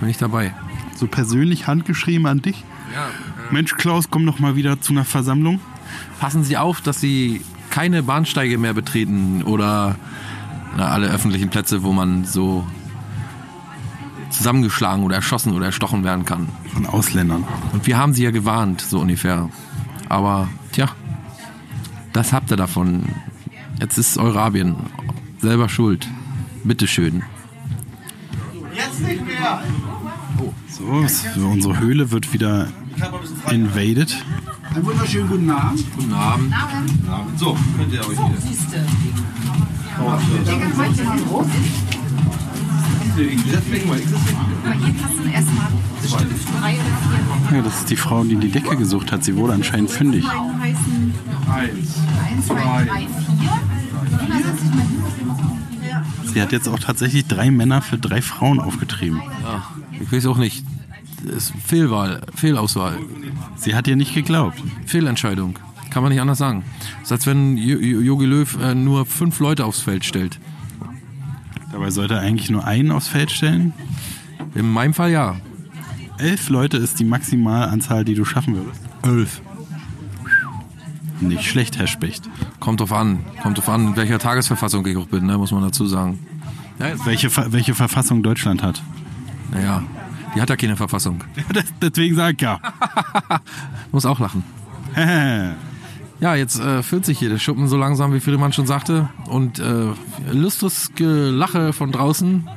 [0.00, 0.54] bin nicht dabei.
[0.96, 2.64] So persönlich handgeschrieben an dich.
[2.92, 3.08] Ja,
[3.50, 5.60] Mensch, Klaus, komm noch mal wieder zu einer Versammlung.
[6.20, 9.96] passen Sie auf, dass Sie keine Bahnsteige mehr betreten oder
[10.76, 12.64] na, alle öffentlichen Plätze, wo man so
[14.30, 16.48] zusammengeschlagen oder erschossen oder erstochen werden kann.
[16.72, 17.44] Von Ausländern.
[17.72, 19.48] Und wir haben sie ja gewarnt, so ungefähr.
[20.08, 20.88] Aber tja,
[22.12, 23.04] das habt ihr davon.
[23.80, 24.76] Jetzt ist Eurabien
[25.40, 26.06] selber schuld.
[26.64, 27.22] Bitteschön.
[30.76, 32.66] So, unsere Höhle wird wieder
[33.48, 34.16] invaded.
[34.74, 35.84] Einen wunderschönen guten Abend.
[35.94, 36.52] Guten Abend.
[37.36, 38.18] So, könnt ihr euch.
[39.96, 40.58] Aber hier vier
[47.52, 49.22] Ja, das ist die Frau, die die Decke gesucht hat.
[49.22, 50.24] Sie wurde anscheinend fündig.
[51.48, 53.06] Eins, zwei.
[56.32, 59.22] Sie hat jetzt auch tatsächlich drei Männer für drei Frauen aufgetrieben.
[59.44, 59.62] Ja,
[60.00, 60.64] ich weiß auch nicht.
[61.24, 62.98] Das ist Fehlwahl, Fehlauswahl,
[63.56, 64.62] Sie hat ihr nicht geglaubt.
[64.84, 65.58] Fehlentscheidung.
[65.90, 66.64] Kann man nicht anders sagen.
[67.00, 70.38] Das ist, als wenn Jo- Jo- Jogi Löw äh, nur fünf Leute aufs Feld stellt.
[71.72, 73.72] Dabei sollte er eigentlich nur einen aufs Feld stellen.
[74.54, 75.36] In meinem Fall ja.
[76.18, 78.80] Elf Leute ist die Maximalanzahl, die du schaffen würdest.
[79.02, 79.40] Elf.
[81.20, 82.28] Nicht schlecht, Herr Specht.
[82.60, 83.20] Kommt drauf an.
[83.42, 86.18] Kommt drauf an, in welcher Tagesverfassung ich auch bin, ne, muss man dazu sagen.
[86.78, 88.82] Ja, Welche, welche Verfassung Deutschland hat.
[89.50, 89.82] Naja,
[90.34, 91.22] die hat ja keine Verfassung.
[91.52, 92.60] Das, deswegen sag ich ja.
[93.92, 94.44] Muss auch lachen.
[96.20, 99.10] Ja, jetzt äh, füllt sich hier der Schuppen so langsam, wie Friedemann schon sagte.
[99.26, 99.88] Und äh,
[100.32, 102.48] lustres Gelache von draußen.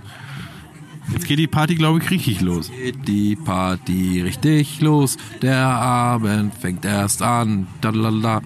[1.11, 2.69] Jetzt geht die Party, glaube ich, richtig los.
[2.69, 5.17] Geht die Party richtig los.
[5.41, 7.67] Der Abend fängt erst an.
[7.81, 8.41] Dadalala.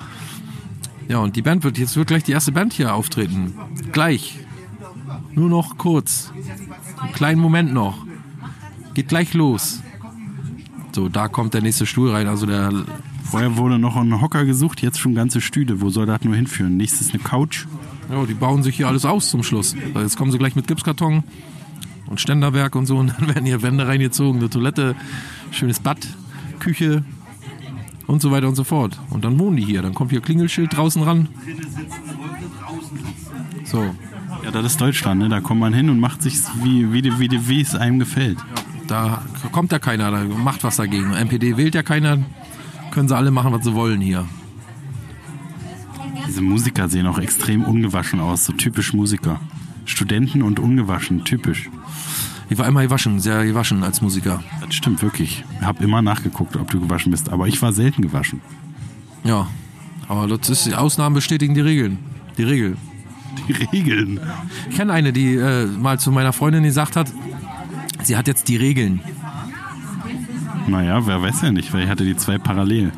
[1.08, 3.54] Ja, und die Band wird, jetzt wird gleich die erste Band hier auftreten.
[3.92, 4.40] Gleich.
[5.34, 6.32] Nur noch kurz.
[7.00, 8.06] Einen kleinen Moment noch.
[8.94, 9.82] Geht gleich los.
[10.94, 12.28] So, da kommt der nächste Stuhl rein.
[12.28, 12.72] Also der
[13.32, 15.80] Vorher wurde noch ein Hocker gesucht, jetzt schon ganze Stühle.
[15.80, 16.76] Wo soll das nur hinführen?
[16.76, 17.66] Nächstes eine Couch.
[18.12, 19.74] Ja, die bauen sich hier alles aus zum Schluss.
[19.96, 21.24] Jetzt kommen sie gleich mit Gipskarton
[22.08, 24.96] und Ständerwerk und so und dann werden hier Wände reingezogen, eine Toilette,
[25.52, 26.00] schönes Bad,
[26.60, 27.06] Küche
[28.06, 29.00] und so weiter und so fort.
[29.12, 29.82] Und dann wohnen die hier.
[29.82, 31.30] Dann kommt hier Klingelschild draußen ran.
[33.64, 33.96] So,
[34.44, 35.30] Ja, das ist Deutschland, ne?
[35.30, 38.40] Da kommt man hin und macht sich wie, wie, wie, wie es einem gefällt.
[38.92, 41.12] Da kommt ja keiner, da macht was dagegen.
[41.12, 42.20] MPD wählt ja keiner,
[42.92, 44.28] können sie alle machen, was sie wollen hier.
[46.28, 49.40] Diese Musiker sehen auch extrem ungewaschen aus, so typisch Musiker.
[49.86, 51.70] Studenten und ungewaschen, typisch.
[52.50, 54.44] Ich war immer gewaschen, sehr gewaschen als Musiker.
[54.66, 55.46] Das stimmt wirklich.
[55.60, 58.42] Ich habe immer nachgeguckt, ob du gewaschen bist, aber ich war selten gewaschen.
[59.24, 59.48] Ja,
[60.10, 61.98] aber das ist, die Ausnahmen bestätigen die Regeln.
[62.38, 62.76] Die Regel.
[63.48, 64.20] Die Regeln.
[64.70, 67.12] Ich kenne eine, die äh, mal zu meiner Freundin gesagt hat,
[68.04, 69.02] sie hat jetzt die Regeln.
[70.68, 72.92] Naja, wer weiß ja nicht, weil ich hatte die zwei parallel.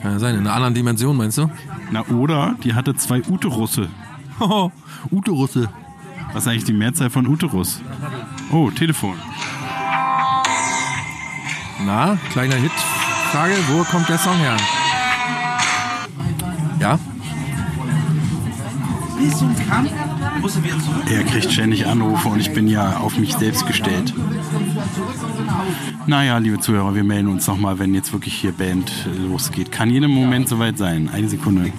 [0.00, 1.50] Kann ja sein, in einer anderen Dimension, meinst du?
[1.90, 3.88] Na, oder die hatte zwei Uterusse.
[5.10, 5.68] Uterusse.
[6.32, 7.80] Was ist eigentlich die Mehrzahl von Uterus?
[8.50, 9.14] Oh, Telefon.
[11.84, 12.72] Na, kleiner Hit.
[13.32, 14.56] Frage, wo kommt der Song her?
[16.80, 16.98] Ja?
[21.10, 24.12] Er kriegt ständig Anrufe und ich bin ja auf mich selbst gestellt.
[26.06, 29.70] Naja, liebe Zuhörer, wir melden uns nochmal, wenn jetzt wirklich hier Band losgeht.
[29.70, 31.08] Kann jeden Moment soweit sein.
[31.12, 31.72] Eine Sekunde.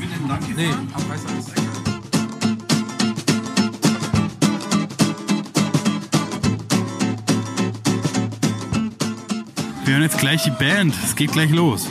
[9.85, 10.93] Wir hören jetzt gleich die Band.
[11.03, 11.87] Es geht gleich los.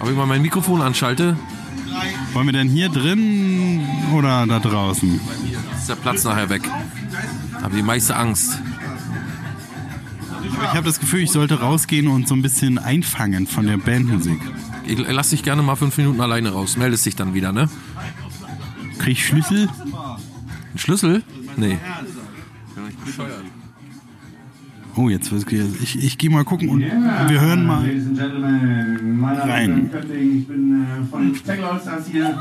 [0.00, 1.36] Ob ich mal mein Mikrofon anschalte,
[2.36, 5.18] Wollen wir denn hier drin oder da draußen?
[5.74, 6.60] ist der Platz nachher weg.
[7.62, 8.60] Habe die meiste Angst.
[10.44, 14.38] Ich habe das Gefühl, ich sollte rausgehen und so ein bisschen einfangen von der Bandmusik.
[14.86, 16.76] Ich lass dich gerne mal fünf Minuten alleine raus.
[16.76, 17.70] Meldest dich dann wieder, ne?
[18.98, 19.70] Krieg ich Schlüssel?
[20.74, 21.22] Ein Schlüssel?
[21.56, 21.78] Nee.
[24.96, 25.44] Oh, jetzt wird's-
[25.82, 27.84] ich, ich gehe mal gucken und wir hören mal.
[27.86, 28.18] Ladies and
[29.48, 29.90] Rein.
[29.92, 32.38] ich bin äh, von Techno-Stars hier.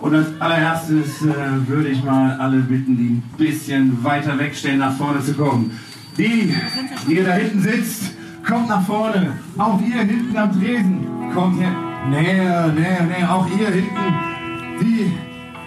[0.00, 4.96] Und als allererstes äh, würde ich mal alle bitten, die ein bisschen weiter wegstehen, nach
[4.96, 5.70] vorne zu kommen.
[6.18, 6.52] Die,
[7.08, 9.34] die ihr da hinten sitzt, kommt nach vorne.
[9.56, 11.70] Auch ihr hinten am Tresen, kommt her.
[12.10, 13.32] Näher, näher, näher.
[13.32, 15.12] Auch ihr hinten, die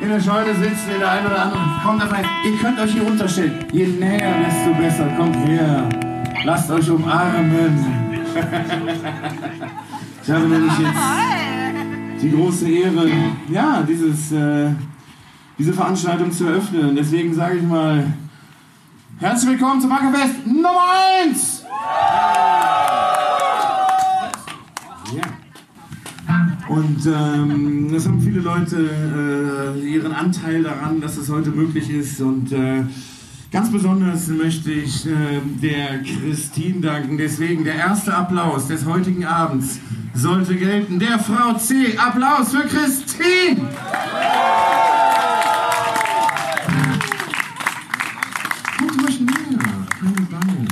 [0.04, 1.64] in der Scheune sitzen, in der einen oder anderen.
[1.82, 2.24] Kommt dabei.
[2.46, 3.54] Ihr könnt euch hier unterstellen.
[3.72, 5.08] Je näher, desto besser.
[5.18, 5.88] Kommt her.
[6.46, 7.84] Lasst euch umarmen.
[10.24, 13.10] ich habe nämlich jetzt die große Ehre,
[13.50, 14.70] ja, dieses, äh,
[15.58, 16.96] diese Veranstaltung zu eröffnen.
[16.96, 18.14] Deswegen sage ich mal,
[19.18, 20.84] herzlich willkommen zum Wackerfest Nummer
[21.24, 21.66] 1!
[25.16, 25.24] Ja.
[26.70, 32.22] Und ähm, es haben viele Leute äh, ihren Anteil daran, dass es heute möglich ist.
[32.22, 32.84] Und äh,
[33.56, 37.18] Ganz besonders möchte ich äh, der Christine danken.
[37.18, 39.80] Deswegen der erste Applaus des heutigen Abends
[40.14, 41.00] sollte gelten.
[41.00, 41.98] Der Frau C.
[41.98, 43.62] Applaus für Christine!
[48.78, 49.88] Kommt ruhig näher.
[50.02, 50.68] Keine Bange.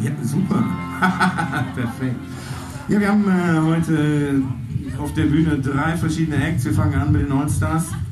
[0.00, 0.64] Ja, super.
[1.74, 2.16] Perfekt.
[2.88, 4.42] Ja, wir haben äh, heute
[4.98, 6.64] auf der Bühne drei verschiedene Acts.
[6.64, 7.84] Wir fangen an mit den Allstars.
[7.88, 8.03] Danach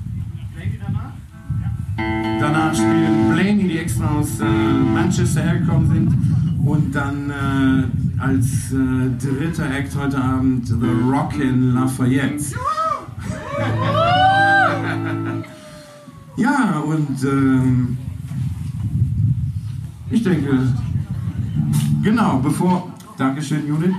[2.74, 6.66] spielen Blaney, die extra aus äh, Manchester hergekommen sind.
[6.66, 10.74] Und dann äh, als äh, dritter Act heute Abend The
[11.11, 12.44] Rockin' Lafayette.
[16.37, 17.98] ja, und ähm,
[20.11, 20.58] ich denke,
[22.02, 22.92] genau, bevor.
[23.18, 23.94] Dankeschön, Judith.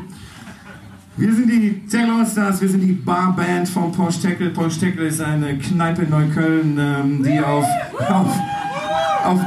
[1.16, 4.50] Wir sind die Tackle Stars, wir sind die Barband von Porsche Tackle.
[4.50, 7.66] Porsche Tackle ist eine Kneipe in Neukölln, ähm, die auf,
[8.10, 8.36] auf,
[9.24, 9.40] auf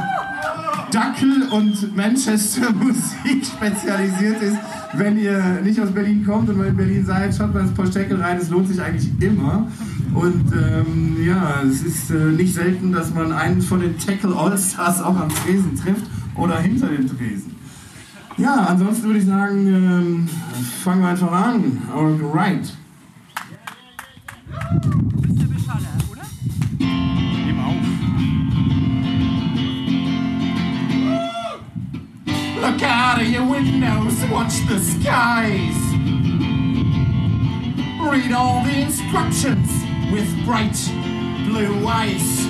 [0.91, 4.57] Dackel und Manchester Musik spezialisiert ist.
[4.93, 8.19] Wenn ihr nicht aus Berlin kommt und mal in Berlin seid, schaut mal ins Tackle
[8.19, 9.67] rein, es lohnt sich eigentlich immer.
[10.13, 15.01] Und ähm, ja, es ist äh, nicht selten, dass man einen von den Tackle All-Stars
[15.01, 17.55] auch am Tresen trifft oder hinter dem Tresen.
[18.37, 20.29] Ja, ansonsten würde ich sagen, ähm,
[20.83, 21.81] fangen wir einfach an.
[21.93, 22.73] Alright.
[32.61, 35.77] Look out of your windows, watch the skies.
[38.01, 39.69] Read all the instructions
[40.11, 40.75] with bright
[41.45, 42.47] blue eyes.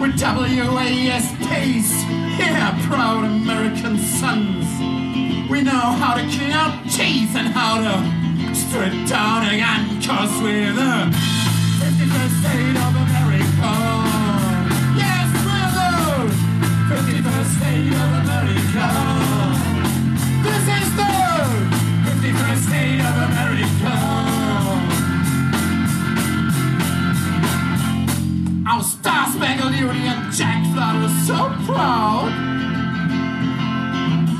[0.00, 1.90] We're WASPs,
[2.38, 4.66] yeah, proud American sons.
[5.50, 10.72] We know how to clean out cheese and how to strip down again, cause we're
[10.72, 11.12] the
[11.78, 13.72] 51st state of America.
[14.96, 15.92] Yes, we're the
[16.94, 19.41] 51st state of America.
[28.72, 31.36] Our Star Spangled Union Jack flutters so
[31.68, 32.32] proud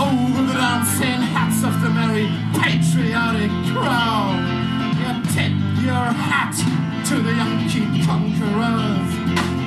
[0.01, 4.41] over the dancing hats of the merry patriotic crowd.
[4.97, 5.53] You tip
[5.85, 6.57] your hat
[7.09, 9.13] to the Yankee conquerors.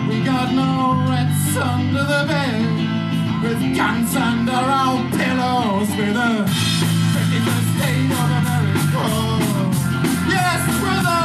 [0.09, 2.65] We got no reds under the bed,
[3.43, 6.49] with guns under our pillows, with a
[7.13, 9.05] 51st state of America.
[10.25, 11.24] Yes, brother, 51st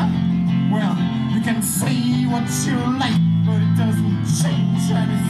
[2.47, 5.20] too late, but it doesn't change anything.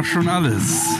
[0.00, 0.98] Doch schon alles.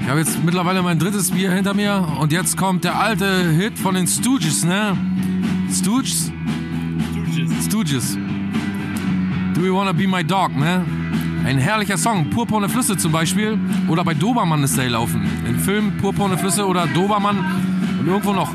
[0.00, 3.78] Ja, habe jetzt mittlerweile mein drittes Bier hinter mir und jetzt kommt der alte Hit
[3.78, 4.96] von den Stooges, ne?
[5.72, 6.30] Stooges?
[7.66, 8.16] Stooges.
[9.54, 10.84] Do you wanna be my dog, ne?
[11.44, 12.30] Ein herrlicher Song.
[12.30, 13.58] Purpurne Flüsse zum Beispiel.
[13.88, 15.28] Oder bei Dobermann ist der laufen.
[15.46, 17.63] Im Film Purpurne Flüsse oder Dobermann.
[18.04, 18.54] Und irgendwo noch.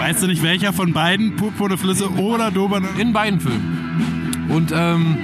[0.00, 1.34] Weißt du nicht, welcher von beiden?
[1.34, 2.86] Purpurne Flüsse oder Doberne?
[2.98, 4.46] In beiden Filmen.
[4.48, 5.16] Und ähm,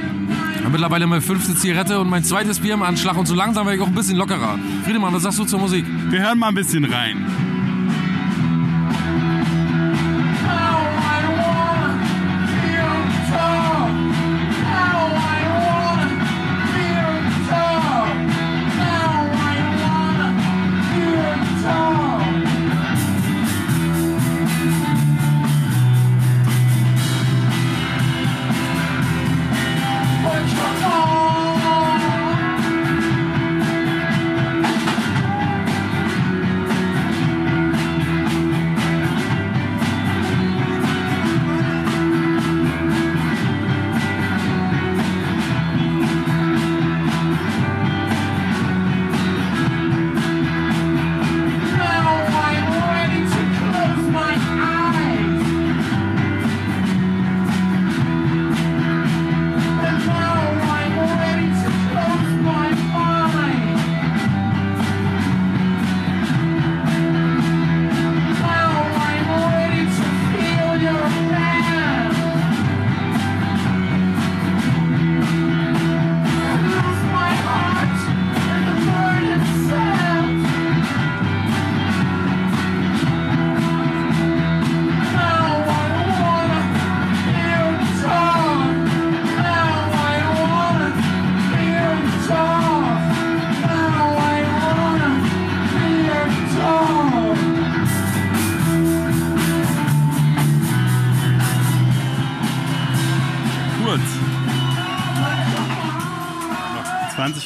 [0.68, 3.16] mittlerweile meine fünfte Zigarette und mein zweites Bier im Anschlag.
[3.16, 4.58] Und so langsam werde ich auch ein bisschen lockerer.
[4.84, 5.84] Friedemann, was sagst du zur Musik?
[6.08, 7.24] Wir hören mal ein bisschen rein.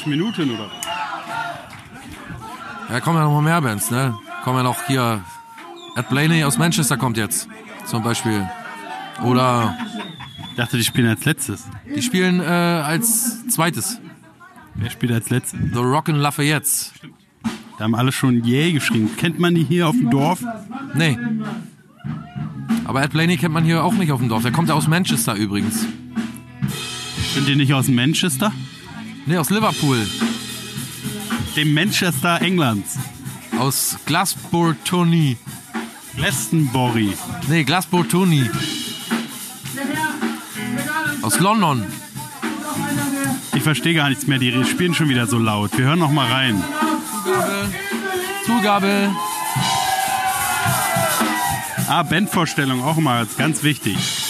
[0.05, 0.69] 20 Minuten oder?
[2.89, 4.15] Ja, kommen ja noch mal mehr Bands, ne?
[4.43, 5.21] Kommen ja noch hier.
[5.95, 7.47] Ed Blaney aus Manchester kommt jetzt.
[7.85, 8.47] Zum Beispiel.
[9.23, 9.75] Oder
[10.51, 11.63] Ich dachte, die spielen als letztes.
[11.93, 13.99] die spielen äh, als zweites.
[14.75, 15.59] Wer spielt als letztes?
[15.73, 16.93] The Rockin' Lafayettes.
[17.77, 19.09] Da haben alle schon Yay geschrieben.
[19.17, 20.43] Kennt man die hier auf dem Dorf?
[20.93, 21.17] Nee.
[22.85, 24.43] Aber Ed Blaney kennt man hier auch nicht auf dem Dorf.
[24.43, 25.85] Der kommt ja aus Manchester übrigens.
[27.33, 28.51] Sind die nicht aus Manchester?
[29.27, 30.07] Nee, aus Liverpool.
[31.55, 32.97] Dem Manchester Englands.
[33.57, 35.37] Aus Glasgow-Tony.
[36.15, 37.13] Glastonbury.
[37.47, 38.49] Nee, Glasgow-Tony.
[41.23, 41.85] Aus London.
[43.55, 44.37] Ich verstehe gar nichts mehr.
[44.37, 45.75] Die spielen schon wieder so laut.
[45.75, 46.63] Wir hören noch mal rein.
[48.45, 49.09] Zugabe.
[51.87, 54.24] Ah, Bandvorstellung auch mal ganz wichtig.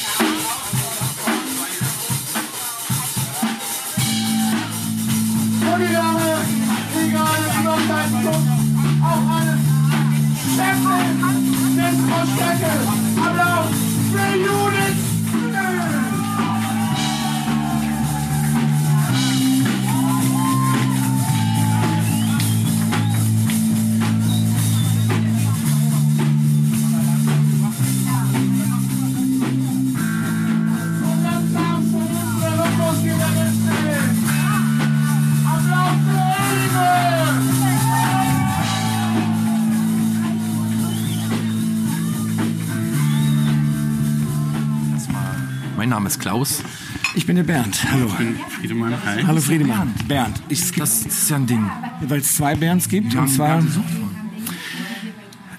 [45.86, 46.64] Mein Name ist Klaus.
[47.14, 47.86] Ich bin der Bernd.
[47.92, 48.10] Hallo.
[48.60, 49.22] Friedemann, hi.
[49.22, 49.94] Hallo Friedemann.
[50.08, 50.42] Bernd.
[50.50, 51.70] Ich, es gibt, Das ist ja ein Ding.
[52.02, 53.14] weil es zwei Bernds gibt.
[53.14, 53.64] und zwar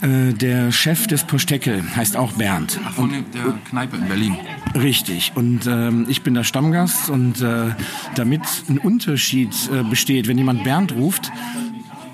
[0.00, 2.72] äh, der Chef des Posteckel heißt auch Bernd.
[2.96, 4.36] Von der Kneipe in Berlin.
[4.74, 5.30] Richtig.
[5.36, 7.08] Und ähm, ich bin der Stammgast.
[7.08, 7.76] Und äh,
[8.16, 11.30] damit ein Unterschied äh, besteht, wenn jemand Bernd ruft,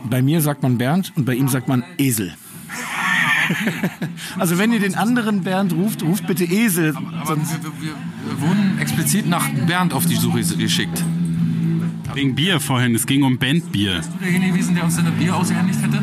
[0.04, 2.34] bei mir sagt man Bernd und bei ihm sagt man Esel.
[4.38, 6.94] also wenn ihr den anderen Bernd ruft, ruft bitte Esel.
[7.20, 7.44] Aber wir,
[7.80, 7.94] wir,
[8.26, 11.02] wir wurden explizit nach Bernd auf die Suche geschickt.
[12.14, 12.94] Wegen Bier vorhin.
[12.94, 14.02] Es ging um Bandbier.
[14.20, 16.02] Derjenige gewesen, der uns seine Bier ausgehändigt hätte?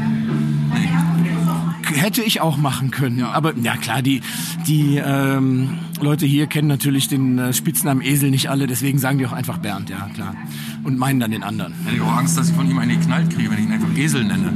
[1.93, 3.23] Hätte ich auch machen können.
[3.23, 4.21] Aber ja klar, die,
[4.67, 9.25] die ähm, Leute hier kennen natürlich den äh, Spitznamen Esel nicht alle, deswegen sagen die
[9.25, 10.35] auch einfach Bernd, ja klar.
[10.83, 11.73] Und meinen dann den anderen.
[11.83, 13.97] Hätte ich auch Angst, dass ich von ihm eine geknallt kriege, wenn ich ihn einfach
[13.97, 14.53] Esel nenne.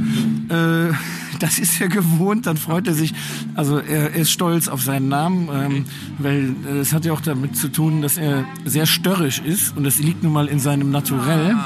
[0.48, 0.94] Äh,
[1.38, 3.14] das ist er gewohnt, dann freut er sich.
[3.54, 5.84] Also er, ist stolz auf seinen Namen, ähm,
[6.18, 9.84] weil äh, es hat ja auch damit zu tun, dass er sehr störrisch ist und
[9.84, 11.56] das liegt nun mal in seinem Naturell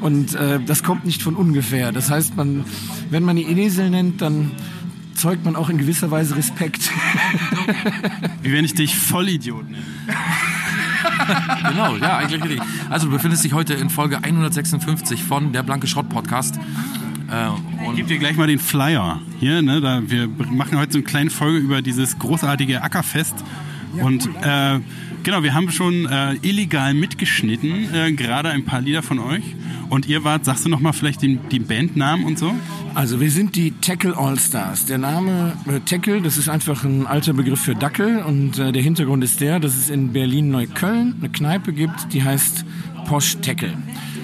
[0.00, 1.92] und äh, das kommt nicht von ungefähr.
[1.92, 2.64] Das heißt, man,
[3.10, 4.52] wenn man ihn Esel nennt, dann
[5.14, 6.90] zeugt man auch in gewisser Weise Respekt.
[8.42, 9.84] Wie wenn ich dich Vollidiot nenne.
[11.68, 12.62] genau, ja, eigentlich richtig.
[12.88, 16.58] Also du befindest dich heute in Folge 156 von der Blanke Schrott Podcast.
[17.30, 19.62] Äh, ich gebe dir gleich mal den Flyer hier.
[19.62, 23.34] Ne, da, wir machen heute so eine kleine Folge über dieses großartige Ackerfest.
[24.02, 24.80] Und äh,
[25.22, 29.42] genau, wir haben schon äh, illegal mitgeschnitten, äh, gerade ein paar Lieder von euch.
[29.88, 32.54] Und ihr wart, sagst du nochmal vielleicht den, die Bandnamen und so?
[32.94, 34.84] Also wir sind die Tackle All Stars.
[34.86, 38.82] Der Name äh, Tackle, das ist einfach ein alter Begriff für Dackel und äh, der
[38.82, 42.64] Hintergrund ist der, dass es in Berlin-Neukölln eine Kneipe gibt, die heißt
[43.06, 43.74] Posch Tackle.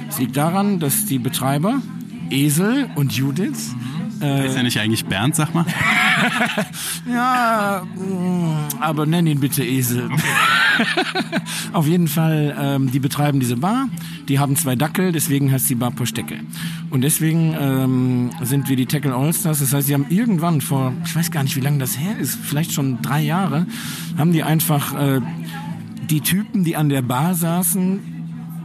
[0.09, 1.81] Es liegt daran, dass die Betreiber
[2.35, 3.75] Esel und Judith
[4.21, 5.65] äh, ist ja nicht eigentlich Bernd, sag mal?
[7.09, 10.09] ja, mm, aber nenn ihn bitte Esel.
[11.73, 13.89] Auf jeden Fall, ähm, die betreiben diese Bar.
[14.29, 16.41] Die haben zwei Dackel, deswegen heißt die Bar Posteckel.
[16.91, 19.61] Und deswegen ähm, sind wir die Tackle Allstars.
[19.61, 22.37] Das heißt, sie haben irgendwann vor, ich weiß gar nicht, wie lange das her ist,
[22.37, 23.67] vielleicht schon drei Jahre,
[24.19, 25.21] haben die einfach äh,
[26.11, 28.01] die Typen, die an der Bar saßen,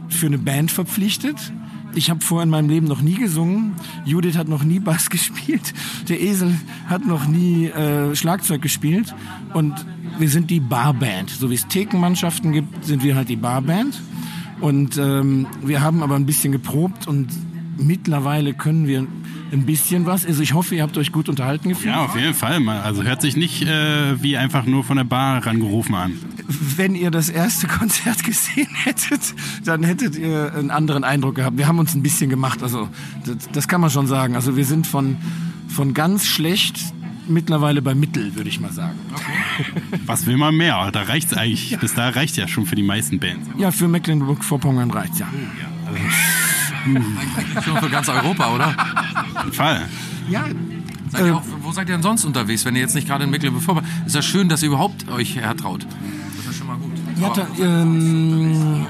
[0.08, 1.52] für eine Band verpflichtet
[1.94, 3.74] ich habe vorher in meinem Leben noch nie gesungen.
[4.04, 5.74] Judith hat noch nie Bass gespielt.
[6.08, 6.54] Der Esel
[6.86, 9.14] hat noch nie äh, Schlagzeug gespielt.
[9.54, 9.74] Und
[10.18, 11.30] wir sind die Barband.
[11.30, 14.00] So wie es Thekenmannschaften gibt, sind wir halt die Barband.
[14.60, 17.28] Und ähm, wir haben aber ein bisschen geprobt und
[17.78, 19.06] mittlerweile können wir
[19.52, 20.24] ein bisschen was.
[20.24, 21.94] Also ich hoffe, ihr habt euch gut unterhalten gefühlt.
[21.94, 22.66] Ja, auf jeden Fall.
[22.68, 26.12] Also hört sich nicht äh, wie einfach nur von der Bar rangerufen an.
[26.76, 29.20] Wenn ihr das erste Konzert gesehen hättet,
[29.64, 31.58] dann hättet ihr einen anderen Eindruck gehabt.
[31.58, 32.62] Wir haben uns ein bisschen gemacht.
[32.62, 32.88] Also
[33.24, 34.34] das, das kann man schon sagen.
[34.34, 35.16] Also wir sind von,
[35.68, 36.78] von ganz schlecht
[37.28, 38.98] mittlerweile bei Mittel, würde ich mal sagen.
[39.14, 40.02] Okay.
[40.06, 40.90] Was will man mehr?
[40.92, 41.70] Da reicht es eigentlich.
[41.70, 41.78] Ja.
[41.78, 43.48] Bis da reicht ja schon für die meisten Bands.
[43.56, 45.28] Ja, für Mecklenburg-Vorpommern reicht ja.
[45.60, 45.98] ja also
[47.64, 48.74] Schon für ganz Europa, oder?
[49.52, 49.88] Fall.
[50.28, 50.44] Ja.
[51.10, 53.30] Seid äh, auch, wo seid ihr denn sonst unterwegs, wenn ihr jetzt nicht gerade in
[53.30, 55.86] Mecklenburg-Vorpommern Ist ja schön, dass ihr überhaupt euch hertraut.
[56.36, 56.92] Das ist schon mal gut.
[57.20, 58.86] Ja, da, ähm,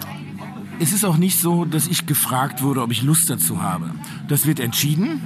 [0.78, 3.90] es ist auch nicht so, dass ich gefragt wurde, ob ich Lust dazu habe.
[4.28, 5.20] Das wird entschieden.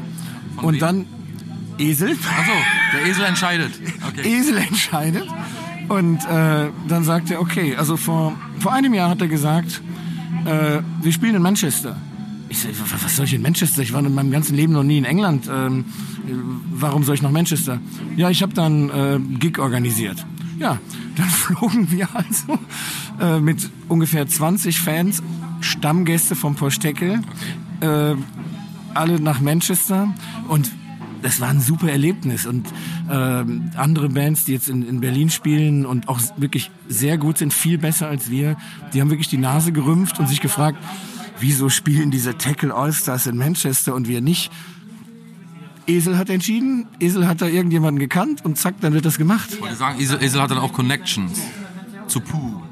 [0.57, 0.81] Von und wem?
[0.81, 1.07] dann
[1.79, 2.11] Esel.
[2.11, 2.53] Achso,
[2.93, 3.73] der Esel entscheidet.
[4.09, 4.39] Okay.
[4.39, 5.27] Esel entscheidet.
[5.89, 9.83] Und äh, dann sagt er, okay, also vor, vor einem Jahr hat er gesagt,
[10.45, 11.97] äh, wir spielen in Manchester.
[12.55, 12.69] Ich so,
[13.03, 13.83] was soll ich in Manchester?
[13.83, 15.51] Ich war in meinem ganzen Leben noch nie in England.
[15.53, 15.87] Ähm,
[16.73, 17.81] warum soll ich nach Manchester?
[18.17, 20.25] Ja, ich habe dann äh, Gig organisiert.
[20.61, 20.79] Ja,
[21.17, 22.59] dann flogen wir also
[23.21, 25.21] äh, mit ungefähr 20 Fans,
[25.61, 27.23] Stammgäste vom Posteckel,
[27.81, 28.15] äh,
[28.95, 30.15] alle nach Manchester
[30.47, 30.71] und
[31.23, 32.69] das war ein super Erlebnis und
[33.09, 33.13] äh,
[33.77, 37.79] andere Bands, die jetzt in, in Berlin spielen und auch wirklich sehr gut sind, viel
[37.79, 38.57] besser als wir,
[38.93, 40.79] die haben wirklich die Nase gerümpft und sich gefragt,
[41.45, 44.51] wieso spielen diese Tackle Allstars in Manchester und wir nicht?
[45.87, 49.51] Esel hat entschieden, Esel hat da irgendjemanden gekannt und zack, dann wird das gemacht.
[49.53, 51.39] Ich wollte sagen, Esel, Esel hat dann auch Connections
[52.07, 52.63] zu Pooh.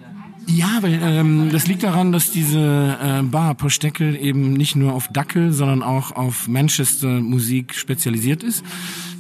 [0.47, 5.09] Ja, weil ähm, das liegt daran, dass diese äh, Bar Posteckel eben nicht nur auf
[5.09, 8.65] Dackel, sondern auch auf Manchester Musik spezialisiert ist.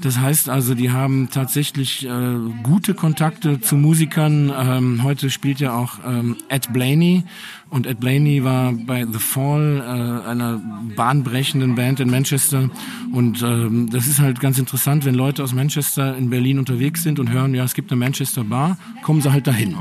[0.00, 4.52] Das heißt also, die haben tatsächlich äh, gute Kontakte zu Musikern.
[4.54, 7.24] Ähm, heute spielt ja auch ähm, Ed Blaney
[7.72, 10.60] und Ed Blaney war bei The Fall, äh, einer
[10.94, 12.68] bahnbrechenden Band in Manchester.
[13.12, 17.18] Und ähm, das ist halt ganz interessant, wenn Leute aus Manchester in Berlin unterwegs sind
[17.18, 19.76] und hören, ja, es gibt eine Manchester Bar, kommen sie halt dahin.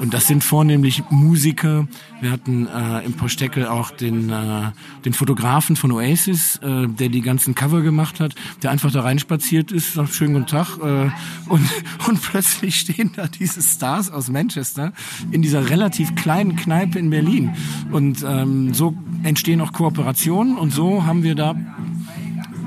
[0.00, 1.86] Und das sind vornehmlich Musiker.
[2.24, 4.70] Wir hatten äh, im Posteckel auch den, äh,
[5.04, 9.70] den Fotografen von Oasis, äh, der die ganzen Cover gemacht hat, der einfach da reinspaziert
[9.70, 10.78] ist, sagt schönen guten Tag.
[10.78, 11.10] Äh,
[11.50, 11.68] und,
[12.08, 14.94] und plötzlich stehen da diese Stars aus Manchester
[15.32, 17.50] in dieser relativ kleinen Kneipe in Berlin.
[17.92, 21.54] Und ähm, so entstehen auch Kooperationen und so haben wir da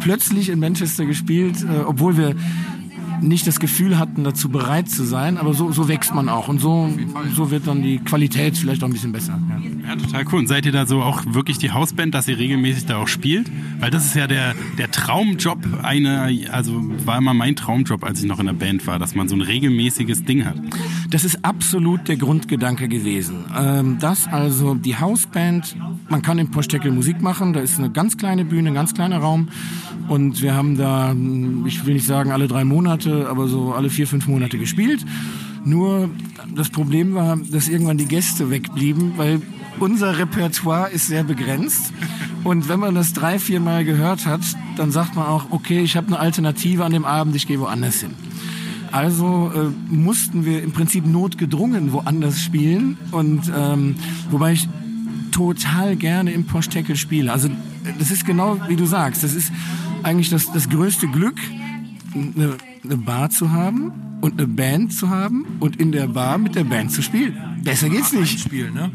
[0.02, 2.36] plötzlich in Manchester gespielt, äh, obwohl wir
[3.22, 6.60] nicht das Gefühl hatten, dazu bereit zu sein, aber so, so wächst man auch und
[6.60, 6.90] so,
[7.36, 9.40] so wird dann die Qualität vielleicht auch ein bisschen besser.
[9.50, 9.90] Ja.
[9.90, 9.96] ja.
[9.96, 10.40] total cool.
[10.40, 13.52] Und seid ihr da so auch wirklich die Hausband, dass ihr regelmäßig da auch spielt?
[13.80, 16.74] Weil das ist ja der, der Traumjob einer, also
[17.06, 19.42] war immer mein Traumjob, als ich noch in der Band war, dass man so ein
[19.42, 20.56] regelmäßiges Ding hat.
[21.10, 23.46] Das ist absolut der Grundgedanke gewesen.
[23.58, 25.76] Ähm, dass also die Hausband,
[26.10, 29.20] man kann im Posteckel Musik machen, da ist eine ganz kleine Bühne, ein ganz kleiner
[29.20, 29.50] Raum
[30.08, 31.14] und wir haben da,
[31.66, 35.06] ich will nicht sagen alle drei Monate, aber so alle vier, fünf Monate gespielt.
[35.66, 36.10] Nur
[36.56, 39.42] das Problem war, dass irgendwann die Gäste wegblieben, weil
[39.80, 41.92] unser Repertoire ist sehr begrenzt.
[42.44, 44.42] Und wenn man das drei, vier Mal gehört hat,
[44.78, 48.00] dann sagt man auch, okay, ich habe eine Alternative an dem Abend, ich gehe woanders
[48.00, 48.12] hin.
[48.92, 52.98] Also äh, mussten wir im Prinzip notgedrungen woanders spielen.
[53.12, 53.96] Und ähm,
[54.32, 54.70] wobei ich
[55.32, 57.32] total gerne im Poschteckel spiele.
[57.32, 57.50] Also
[58.00, 59.24] das ist genau wie du sagst.
[59.24, 59.52] Das ist
[60.04, 61.36] eigentlich das, das größte Glück,
[62.18, 63.92] eine, eine Bar zu haben
[64.22, 67.38] und eine Band zu haben und in der Bar mit der Band zu spielen.
[67.64, 68.40] Besser geht's nicht.
[68.40, 68.92] Spielen, ne?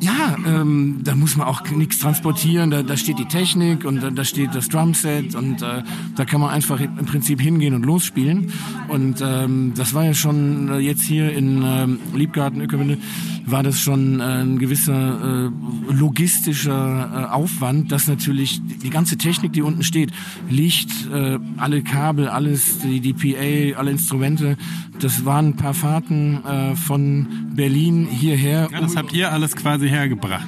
[0.00, 2.70] Ja, ähm, da muss man auch nichts transportieren.
[2.70, 5.82] Da, da steht die Technik und da, da steht das Drumset und äh,
[6.16, 8.50] da kann man einfach im Prinzip hingehen und losspielen.
[8.88, 12.98] Und ähm, das war ja schon äh, jetzt hier in ähm, Liebgarten, Ökerwinde,
[13.44, 19.52] war das schon äh, ein gewisser äh, logistischer äh, Aufwand, dass natürlich die, ganze Technik,
[19.52, 20.12] die unten steht,
[20.48, 24.56] Licht, äh, alle Kabel, alles, die, die PA, alle Instrumente,
[25.00, 28.68] das waren ein paar Fahrten äh, von Berlin hierher.
[28.72, 30.46] Ja, das habt ihr alles quasi hergebracht.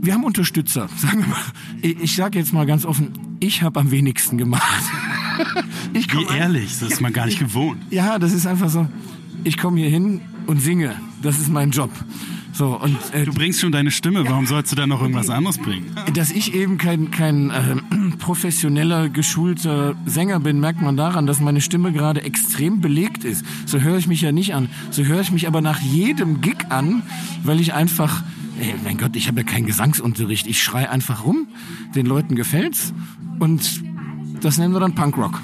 [0.00, 2.02] Wir haben Unterstützer, sagen wir mal.
[2.02, 4.82] Ich, sage jetzt mal ganz offen, ich habe am wenigsten gemacht.
[5.92, 7.82] ich Wie ehrlich, das ist man gar nicht gewohnt.
[7.90, 8.86] Ja, das ist einfach so.
[9.44, 10.94] Ich komme hier hin und singe.
[11.22, 11.90] Das ist mein Job.
[12.54, 15.58] So, und, äh, Du bringst schon deine Stimme, warum sollst du da noch irgendwas anderes
[15.58, 15.90] bringen?
[16.14, 17.76] dass ich eben kein, kein äh,
[18.18, 23.44] professioneller, geschulter Sänger bin, merkt man daran, dass meine Stimme gerade extrem belegt ist.
[23.66, 24.68] So höre ich mich ja nicht an.
[24.90, 27.02] So höre ich mich aber nach jedem Gig an,
[27.42, 28.22] weil ich einfach,
[28.60, 30.46] ey, mein Gott, ich habe ja keinen Gesangsunterricht.
[30.46, 31.48] Ich schrei einfach rum,
[31.96, 32.94] den Leuten gefällt's
[33.40, 33.82] und
[34.40, 35.40] das nennen wir dann Punkrock.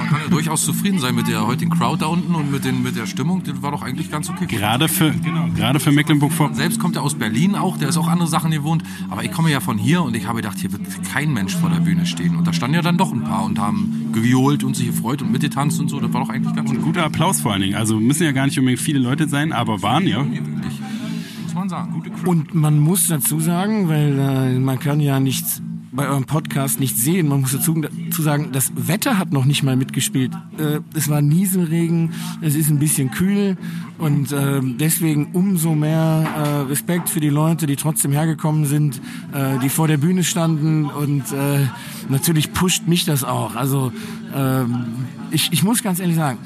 [0.00, 2.82] Man kann ja durchaus zufrieden sein mit der heutigen Crowd da unten und mit, den,
[2.82, 3.42] mit der Stimmung.
[3.42, 4.46] Die war doch eigentlich ganz okay.
[4.46, 6.56] Gerade für, genau, gerade für Mecklenburg-Vorpommern.
[6.56, 8.82] Selbst kommt er aus Berlin auch, der ist auch andere Sachen gewohnt.
[9.10, 10.82] Aber ich komme ja von hier und ich habe gedacht, hier wird
[11.12, 12.36] kein Mensch vor der Bühne stehen.
[12.36, 15.32] Und da standen ja dann doch ein paar und haben gejohlt und sich gefreut und
[15.32, 16.00] mitgetanzt und so.
[16.00, 17.74] Das war doch eigentlich ganz Und guter Applaus vor allen Dingen.
[17.74, 20.24] Also müssen ja gar nicht unbedingt viele Leute sein, aber waren ja.
[20.24, 21.92] Muss man sagen.
[21.92, 22.30] Gute Crew.
[22.30, 25.60] Und man muss dazu sagen, weil äh, man kann ja nichts
[25.92, 27.28] bei eurem Podcast nicht sehen.
[27.28, 30.32] Man muss dazu, dazu sagen, das Wetter hat noch nicht mal mitgespielt.
[30.58, 33.56] Äh, es war Nieselregen, es ist ein bisschen kühl
[33.98, 39.00] und äh, deswegen umso mehr äh, Respekt für die Leute, die trotzdem hergekommen sind,
[39.32, 41.66] äh, die vor der Bühne standen und äh,
[42.08, 43.56] natürlich pusht mich das auch.
[43.56, 43.92] Also
[44.34, 44.84] ähm,
[45.30, 46.38] ich, ich muss ganz ehrlich sagen,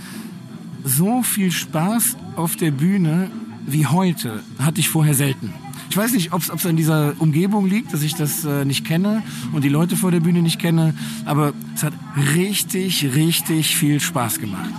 [0.85, 3.31] so viel Spaß auf der Bühne
[3.67, 5.53] wie heute hatte ich vorher selten.
[5.95, 9.23] Ich weiß nicht, ob es an dieser Umgebung liegt, dass ich das äh, nicht kenne
[9.53, 10.93] und die Leute vor der Bühne nicht kenne,
[11.25, 11.93] aber es hat
[12.35, 14.71] richtig, richtig viel Spaß gemacht.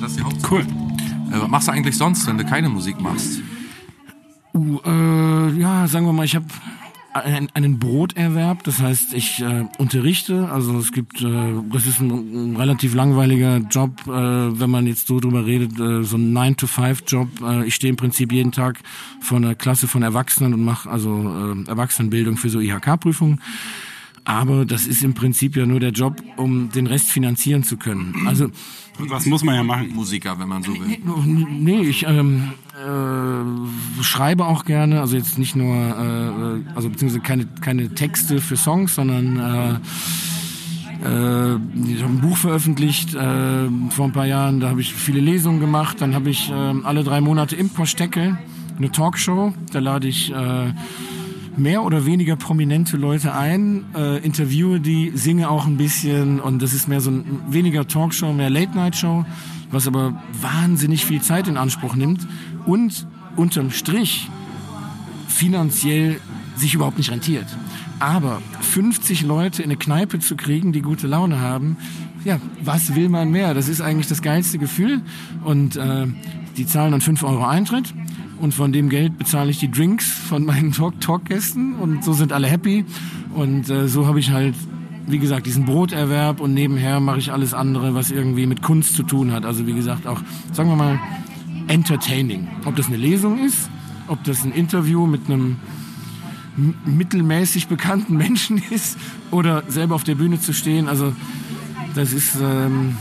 [0.00, 0.54] Das ist Hauptsache.
[0.54, 0.60] Cool.
[0.60, 3.40] Äh, was machst du eigentlich sonst, wenn du keine Musik machst?
[4.54, 6.46] Uh, äh, ja, sagen wir mal, ich habe
[7.12, 12.56] einen Broterwerb, das heißt, ich äh, unterrichte, also es gibt, äh, das ist ein, ein
[12.56, 17.28] relativ langweiliger Job, äh, wenn man jetzt so drüber redet, äh, so ein 9-to-5-Job.
[17.42, 18.78] Äh, ich stehe im Prinzip jeden Tag
[19.20, 23.40] vor einer Klasse von Erwachsenen und mache also äh, Erwachsenenbildung für so IHK-Prüfungen.
[24.30, 28.14] Aber das ist im Prinzip ja nur der Job, um den Rest finanzieren zu können.
[28.26, 28.48] Also
[28.96, 29.92] Was muss man ja machen?
[29.92, 30.98] Musiker, wenn man so will.
[31.26, 37.46] Nee, ich ähm, äh, schreibe auch gerne, also jetzt nicht nur, äh, also beziehungsweise keine,
[37.60, 39.72] keine Texte für Songs, sondern äh,
[41.08, 41.56] äh,
[41.88, 45.58] ich habe ein Buch veröffentlicht äh, vor ein paar Jahren, da habe ich viele Lesungen
[45.58, 48.38] gemacht, dann habe ich äh, alle drei Monate im Posteckel
[48.76, 50.72] eine Talkshow, da lade ich äh,
[51.60, 56.72] mehr oder weniger prominente Leute ein, äh, interviewe die, singe auch ein bisschen und das
[56.72, 59.24] ist mehr so ein weniger Talkshow, mehr Late-Night-Show,
[59.70, 62.26] was aber wahnsinnig viel Zeit in Anspruch nimmt
[62.66, 63.06] und
[63.36, 64.28] unterm Strich
[65.28, 66.20] finanziell
[66.56, 67.46] sich überhaupt nicht rentiert.
[68.00, 71.76] Aber 50 Leute in eine Kneipe zu kriegen, die gute Laune haben,
[72.24, 73.54] ja, was will man mehr?
[73.54, 75.00] Das ist eigentlich das geilste Gefühl.
[75.44, 76.06] Und äh,
[76.56, 77.94] die zahlen dann 5 Euro Eintritt.
[78.40, 81.74] Und von dem Geld bezahle ich die Drinks von meinen Talk-Talk-Gästen.
[81.74, 82.86] Und so sind alle happy.
[83.34, 84.54] Und äh, so habe ich halt,
[85.06, 86.40] wie gesagt, diesen Broterwerb.
[86.40, 89.44] Und nebenher mache ich alles andere, was irgendwie mit Kunst zu tun hat.
[89.44, 90.22] Also wie gesagt, auch,
[90.52, 90.98] sagen wir mal,
[91.68, 92.48] entertaining.
[92.64, 93.68] Ob das eine Lesung ist,
[94.08, 95.56] ob das ein Interview mit einem
[96.84, 98.98] mittelmäßig bekannten Menschen ist
[99.30, 100.88] oder selber auf der Bühne zu stehen.
[100.88, 101.12] Also
[101.94, 102.96] das ist ähm,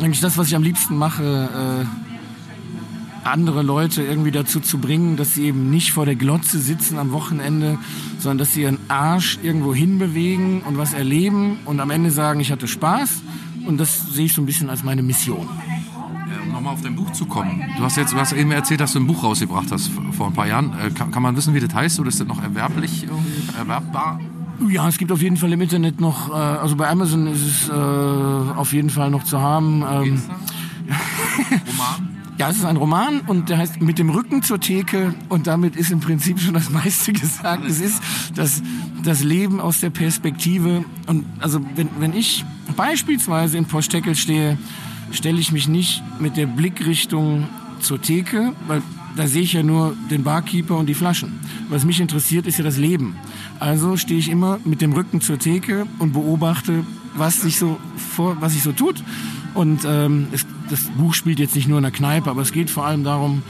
[0.00, 2.05] eigentlich das, was ich am liebsten mache, äh,
[3.26, 7.12] andere Leute irgendwie dazu zu bringen, dass sie eben nicht vor der Glotze sitzen am
[7.12, 7.78] Wochenende,
[8.18, 12.52] sondern dass sie ihren Arsch irgendwo hinbewegen und was erleben und am Ende sagen, ich
[12.52, 13.22] hatte Spaß.
[13.66, 15.48] Und das sehe ich so ein bisschen als meine Mission.
[16.44, 17.64] Um nochmal auf dein Buch zu kommen.
[17.76, 20.32] Du hast jetzt, du hast eben erzählt, dass du ein Buch rausgebracht hast vor ein
[20.32, 20.72] paar Jahren.
[20.78, 23.06] Äh, kann, kann man wissen, wie das heißt oder ist das noch erwerblich
[23.58, 24.20] erwerbbar?
[24.68, 27.68] Ja, es gibt auf jeden Fall im Internet noch, äh, also bei Amazon ist es
[27.68, 29.82] äh, auf jeden Fall noch zu haben.
[29.82, 30.22] Ähm,
[31.66, 32.15] Roman?
[32.38, 35.74] Ja, es ist ein Roman und der heißt Mit dem Rücken zur Theke und damit
[35.74, 37.64] ist im Prinzip schon das meiste gesagt.
[37.64, 38.02] Es ist
[38.34, 38.62] das,
[39.02, 42.44] das Leben aus der Perspektive und also wenn, wenn ich
[42.76, 44.58] beispielsweise in Posteckel stehe,
[45.12, 47.48] stelle ich mich nicht mit der Blickrichtung
[47.80, 48.82] zur Theke, weil
[49.16, 51.40] da sehe ich ja nur den Barkeeper und die Flaschen.
[51.70, 53.16] Was mich interessiert, ist ja das Leben.
[53.60, 56.84] Also stehe ich immer mit dem Rücken zur Theke und beobachte,
[57.14, 59.02] was sich so vor, was sich so tut.
[59.56, 62.68] Und ähm, es, das Buch spielt jetzt nicht nur in der Kneipe, aber es geht
[62.68, 63.42] vor allem darum,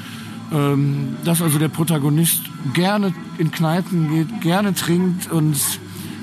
[0.53, 2.43] ähm, dass also der Protagonist
[2.75, 5.59] gerne in Kneipen geht, gerne trinkt und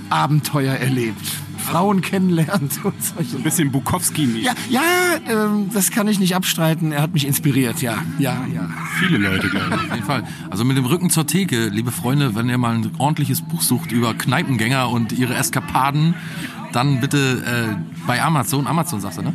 [0.09, 1.21] Abenteuer erlebt.
[1.57, 3.37] Frauen kennenlernt und solche.
[3.37, 4.45] Ein bisschen Bukowski nicht.
[4.45, 4.81] Ja, ja
[5.29, 6.91] ähm, das kann ich nicht abstreiten.
[6.91, 7.97] Er hat mich inspiriert, ja.
[8.19, 8.69] Ja, ja.
[8.99, 9.73] Viele Leute, glaube ich.
[9.73, 10.23] Auf jeden Fall.
[10.49, 13.91] Also mit dem Rücken zur Theke, liebe Freunde, wenn ihr mal ein ordentliches Buch sucht
[13.91, 16.15] über Kneipengänger und ihre Eskapaden,
[16.73, 18.67] dann bitte äh, bei Amazon.
[18.67, 19.33] Amazon sagst du, ne?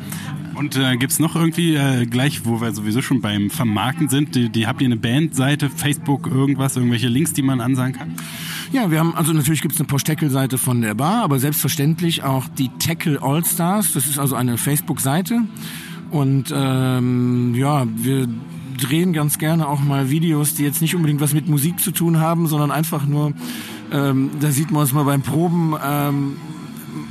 [0.58, 4.48] Und äh, gibt's noch irgendwie, äh, gleich, wo wir sowieso schon beim Vermarkten sind, die,
[4.48, 8.14] die habt ihr eine Bandseite, Facebook, irgendwas, irgendwelche Links, die man ansagen kann?
[8.72, 12.70] Ja, wir haben, also natürlich gibt's eine Post-Tackle-Seite von der Bar, aber selbstverständlich auch die
[12.80, 13.92] Tackle All-Stars.
[13.92, 15.42] Das ist also eine Facebook-Seite.
[16.10, 18.26] Und ähm, ja, wir
[18.78, 22.18] drehen ganz gerne auch mal Videos, die jetzt nicht unbedingt was mit Musik zu tun
[22.18, 23.32] haben, sondern einfach nur,
[23.92, 26.36] ähm, da sieht man uns mal beim Proben, ähm,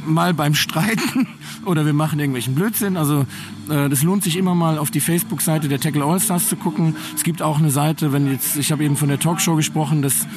[0.08, 1.28] mal beim Streiten
[1.66, 2.98] oder wir machen irgendwelchen Blödsinn.
[2.98, 3.26] Also
[3.70, 6.96] äh, das lohnt sich immer mal auf die Facebook-Seite der Tackle All-Stars zu gucken.
[7.16, 10.28] Es gibt auch eine Seite, wenn jetzt, ich habe eben von der Talkshow gesprochen, das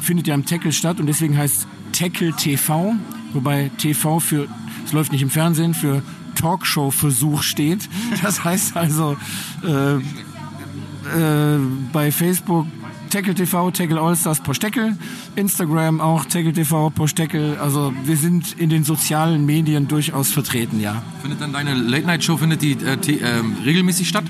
[0.00, 2.94] findet ja im Tackle statt und deswegen heißt Tackle TV,
[3.32, 4.46] wobei TV für,
[4.84, 6.02] es läuft nicht im Fernsehen, für
[6.36, 7.88] Talkshow-Versuch steht.
[8.22, 9.16] Das heißt also
[9.64, 11.58] äh, äh,
[11.92, 12.66] bei Facebook
[13.10, 14.96] Tackle TV, Tackle Allstars, Posteckel,
[15.36, 17.58] Instagram auch Tackle TV, Posteckel.
[17.58, 21.02] Also wir sind in den sozialen Medien durchaus vertreten, ja.
[21.22, 24.24] Findet dann deine Late-Night-Show, findet die äh, ähm, regelmäßig statt?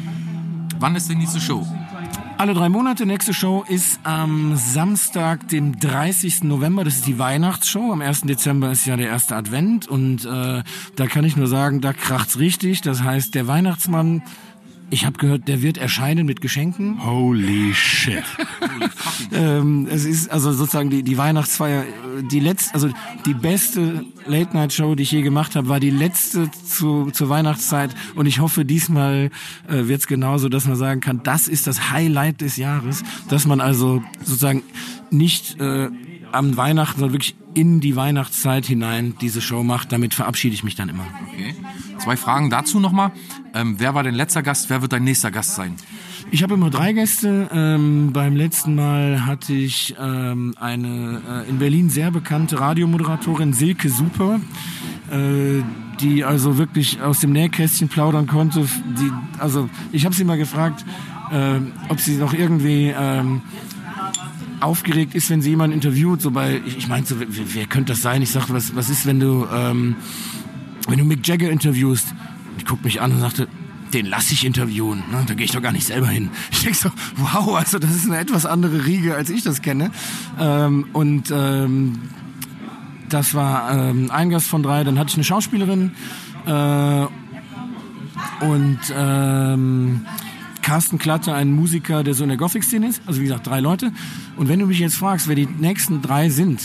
[0.79, 1.67] Wann ist die nächste Show?
[2.39, 3.07] Alle drei Monate.
[3.07, 6.45] Nächste Show ist am Samstag, dem 30.
[6.45, 6.85] November.
[6.85, 7.93] Das ist die Weihnachtsshow.
[7.93, 8.23] Am 1.
[8.23, 9.89] Dezember ist ja der erste Advent.
[9.89, 10.63] Und äh,
[10.97, 12.83] da kann ich nur sagen, da kracht's richtig.
[12.83, 14.23] Das heißt, der Weihnachtsmann,
[14.91, 17.05] ich habe gehört, der wird erscheinen mit Geschenken.
[17.05, 18.23] Holy shit.
[19.33, 22.91] ähm, es ist also sozusagen die, die Weihnachtsfeier, äh, die letzte, also
[23.25, 28.27] die beste Late-Night-Show, die ich je gemacht habe, war die letzte zu, zur Weihnachtszeit und
[28.27, 29.31] ich hoffe, diesmal
[29.69, 33.47] äh, wird es genauso, dass man sagen kann, das ist das Highlight des Jahres, dass
[33.47, 34.63] man also sozusagen
[35.11, 35.89] nicht äh,
[36.33, 39.91] am Weihnachten, sondern wirklich in die Weihnachtszeit hinein diese Show macht.
[39.91, 41.07] Damit verabschiede ich mich dann immer.
[41.29, 41.55] Okay.
[41.99, 43.13] Zwei Fragen dazu nochmal.
[43.55, 44.69] Ähm, wer war dein letzter Gast?
[44.69, 45.75] Wer wird dein nächster Gast sein?
[46.31, 47.49] Ich habe immer drei Gäste.
[47.51, 53.89] Ähm, beim letzten Mal hatte ich ähm, eine äh, in Berlin sehr bekannte Radiomoderatorin Silke
[53.89, 54.41] Super,
[55.11, 55.63] äh,
[56.01, 58.69] die also wirklich aus dem Nähkästchen plaudern konnte.
[58.99, 60.85] Die, also ich habe sie mal gefragt,
[61.31, 63.41] äh, ob sie noch irgendwie ähm,
[64.61, 66.21] aufgeregt ist, wenn sie jemanden interviewt.
[66.21, 68.23] So bei, ich, ich meinte, so, wer, wer könnte das sein?
[68.23, 69.97] Ich sagte, was, was ist, wenn du ähm,
[70.89, 72.15] wenn du Mick Jagger interviewst?
[72.61, 73.49] Die guckt mich an und sagte,
[73.93, 75.03] den lass ich interviewen.
[75.11, 75.25] Ne?
[75.27, 76.31] Da gehe ich doch gar nicht selber hin.
[76.51, 79.91] Ich denke so, wow, also das ist eine etwas andere Riege, als ich das kenne.
[80.39, 82.01] Ähm, und ähm,
[83.09, 84.85] das war ähm, ein Gast von drei.
[84.85, 85.93] Dann hatte ich eine Schauspielerin
[86.47, 87.07] äh,
[88.45, 90.07] und ähm,
[90.67, 93.01] Carsten Klatte, ein Musiker, der so in der Gothic-Szene ist.
[93.07, 93.93] Also wie gesagt, drei Leute.
[94.37, 96.61] Und wenn du mich jetzt fragst, wer die nächsten drei sind,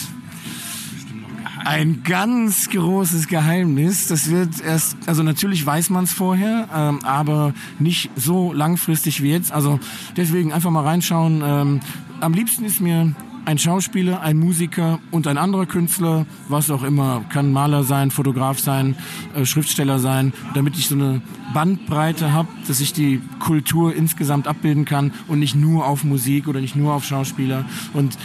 [1.63, 4.07] ein ganz großes Geheimnis.
[4.07, 9.29] Das wird erst, also natürlich weiß man es vorher, ähm, aber nicht so langfristig wie
[9.29, 9.51] jetzt.
[9.51, 9.79] Also
[10.17, 11.43] deswegen einfach mal reinschauen.
[11.45, 11.79] Ähm,
[12.21, 13.13] am liebsten ist mir
[13.45, 18.59] ein Schauspieler, ein Musiker und ein anderer Künstler, was auch immer, kann Maler sein, Fotograf
[18.59, 18.95] sein,
[19.35, 21.21] äh, Schriftsteller sein, damit ich so eine
[21.53, 26.61] Bandbreite habe, dass ich die Kultur insgesamt abbilden kann und nicht nur auf Musik oder
[26.61, 27.65] nicht nur auf Schauspieler.
[27.93, 28.17] Und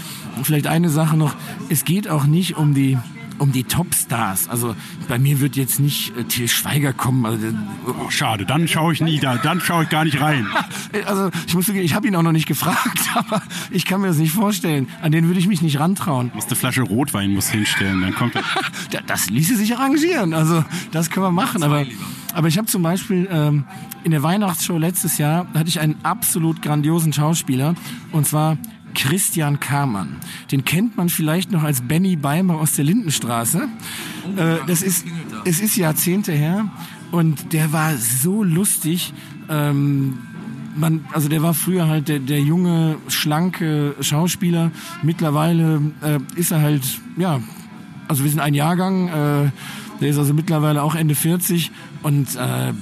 [0.43, 1.35] vielleicht eine Sache noch,
[1.69, 2.99] es geht auch nicht um die
[3.39, 4.49] um die Topstars.
[4.49, 4.75] Also
[5.09, 7.27] bei mir wird jetzt nicht äh, Til Schweiger kommen.
[7.27, 7.47] Also,
[7.87, 10.47] oh, schade, dann schaue ich nie da, dann schaue ich gar nicht rein.
[11.05, 14.17] Also ich muss ich habe ihn auch noch nicht gefragt, aber ich kann mir das
[14.17, 14.89] nicht vorstellen.
[15.03, 16.31] An den würde ich mich nicht rantrauen.
[16.35, 18.43] Muss eine Flasche Rotwein muss hinstellen, dann kommt er.
[19.07, 20.33] das ließe sich arrangieren.
[20.33, 21.63] Also das können wir machen.
[21.63, 21.85] Aber,
[22.33, 23.65] aber ich habe zum Beispiel ähm,
[24.05, 27.75] in der Weihnachtsshow letztes Jahr hatte ich einen absolut grandiosen Schauspieler
[28.13, 28.57] und zwar
[28.97, 30.17] Christian Kamann.
[30.51, 33.69] Den kennt man vielleicht noch als Benny Beimer aus der Lindenstraße.
[34.37, 35.07] Äh, das ist,
[35.45, 36.67] es ist Jahrzehnte her
[37.13, 39.13] und der war so lustig.
[39.49, 40.19] Ähm,
[40.75, 44.73] man, also der war früher halt der, der junge, schlanke Schauspieler.
[45.03, 46.83] Mittlerweile äh, ist er halt,
[47.17, 47.41] ja,
[48.09, 49.51] also wir sind ein Jahrgang, äh,
[50.01, 51.71] der ist also mittlerweile auch Ende 40
[52.03, 52.73] und äh,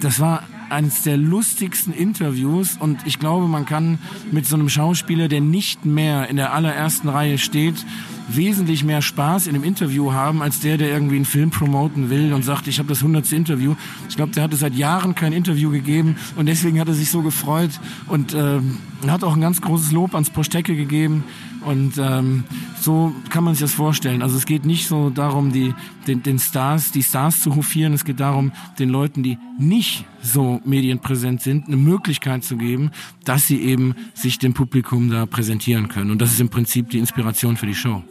[0.00, 3.98] das war eines der lustigsten Interviews und ich glaube, man kann
[4.32, 7.84] mit so einem Schauspieler, der nicht mehr in der allerersten Reihe steht,
[8.28, 12.32] wesentlich mehr Spaß in einem Interview haben, als der, der irgendwie einen Film promoten will
[12.32, 13.74] und sagt, ich habe das hundertste Interview.
[14.08, 17.22] Ich glaube, der hatte seit Jahren kein Interview gegeben und deswegen hat er sich so
[17.22, 17.70] gefreut
[18.08, 18.60] und äh,
[19.06, 21.24] hat auch ein ganz großes Lob ans Postecke gegeben.
[21.64, 22.44] Und ähm,
[22.80, 24.22] so kann man sich das vorstellen.
[24.22, 25.74] Also es geht nicht so darum, die,
[26.06, 27.94] den, den Stars, die Stars zu hofieren.
[27.94, 32.90] Es geht darum, den Leuten, die nicht so medienpräsent sind, eine Möglichkeit zu geben,
[33.24, 36.10] dass sie eben sich dem Publikum da präsentieren können.
[36.10, 38.02] Und das ist im Prinzip die Inspiration für die Show.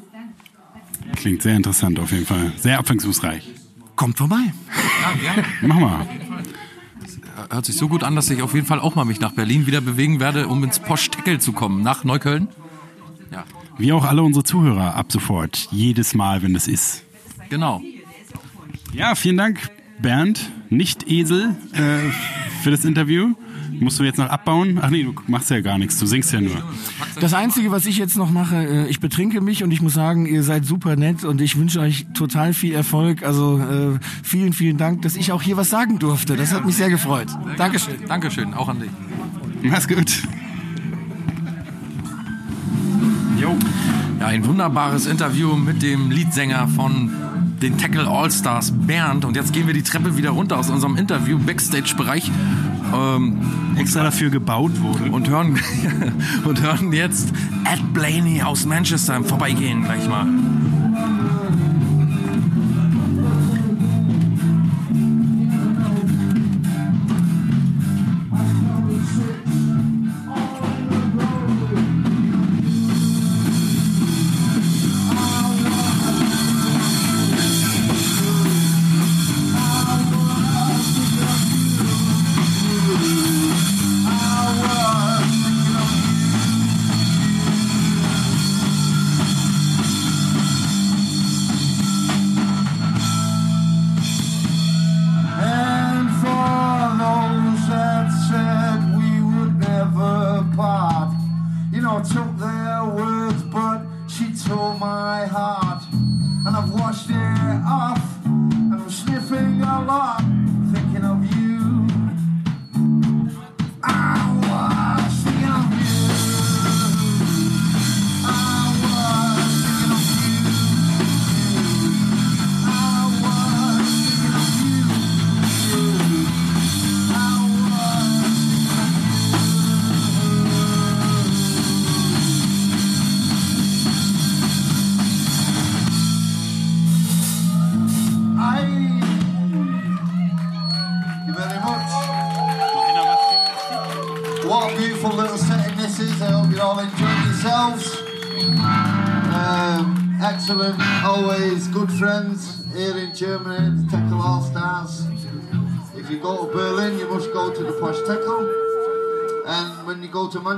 [1.16, 2.52] Klingt sehr interessant auf jeden Fall.
[2.58, 3.48] Sehr abwechslungsreich.
[3.96, 4.52] Kommt vorbei.
[5.24, 5.44] Ja, ja.
[5.62, 6.08] Mach mal.
[7.52, 9.68] Hört sich so gut an, dass ich auf jeden Fall auch mal mich nach Berlin
[9.68, 11.84] wieder bewegen werde, um ins Poschteckel zu kommen.
[11.84, 12.48] Nach Neukölln.
[13.34, 13.46] Ja.
[13.78, 15.68] Wie auch alle unsere Zuhörer ab sofort.
[15.72, 17.04] Jedes Mal, wenn es ist.
[17.50, 17.82] Genau.
[18.94, 19.60] Ja, vielen Dank,
[20.02, 22.12] Bernd, nicht Esel, äh,
[22.62, 23.34] für das Interview.
[23.80, 24.80] Musst du jetzt noch abbauen?
[24.82, 26.64] Ach nee, du machst ja gar nichts, du singst ja nur.
[27.20, 30.28] Das Einzige, was ich jetzt noch mache, äh, ich betrinke mich und ich muss sagen,
[30.28, 33.24] ihr seid super nett und ich wünsche euch total viel Erfolg.
[33.24, 36.36] Also äh, vielen, vielen Dank, dass ich auch hier was sagen durfte.
[36.38, 37.28] Das hat mich sehr gefreut.
[37.58, 37.96] Dankeschön.
[38.08, 38.92] Dankeschön, auch an dich.
[39.64, 40.22] Mach's gut.
[44.24, 47.12] Ja, ein wunderbares Interview mit dem Leadsänger von
[47.62, 49.26] den Tackle All-Stars Bernd.
[49.26, 52.32] Und jetzt gehen wir die Treppe wieder runter aus unserem Interview Backstage-Bereich.
[52.96, 53.42] Ähm,
[53.76, 55.12] Extra dafür gebaut wurde.
[55.12, 55.60] und hören,
[56.46, 57.34] und hören jetzt
[57.66, 60.26] Ed Blaney aus Manchester im Vorbeigehen gleich mal.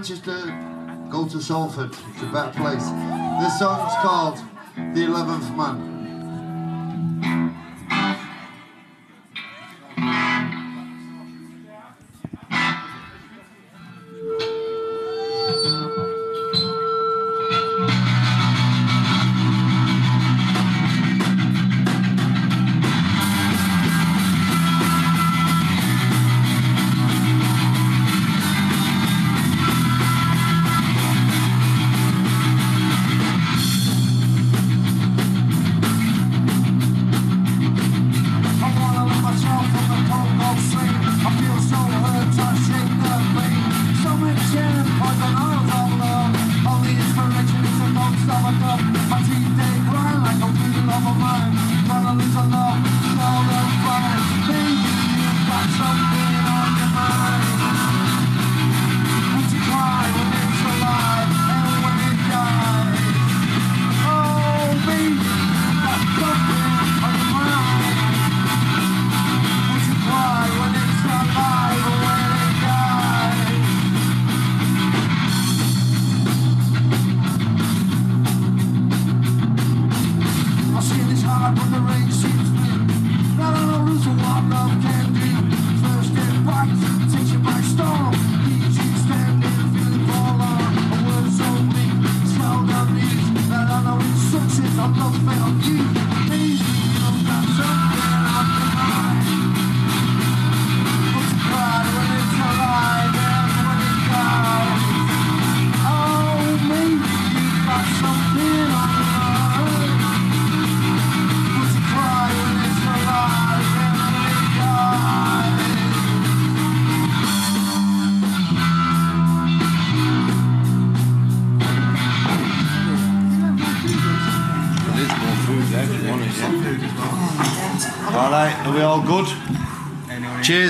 [0.08, 1.90] Manchester, go to Salford.
[1.90, 2.86] It's a better place.
[3.42, 4.38] This song's called
[4.94, 5.85] The Eleventh Man.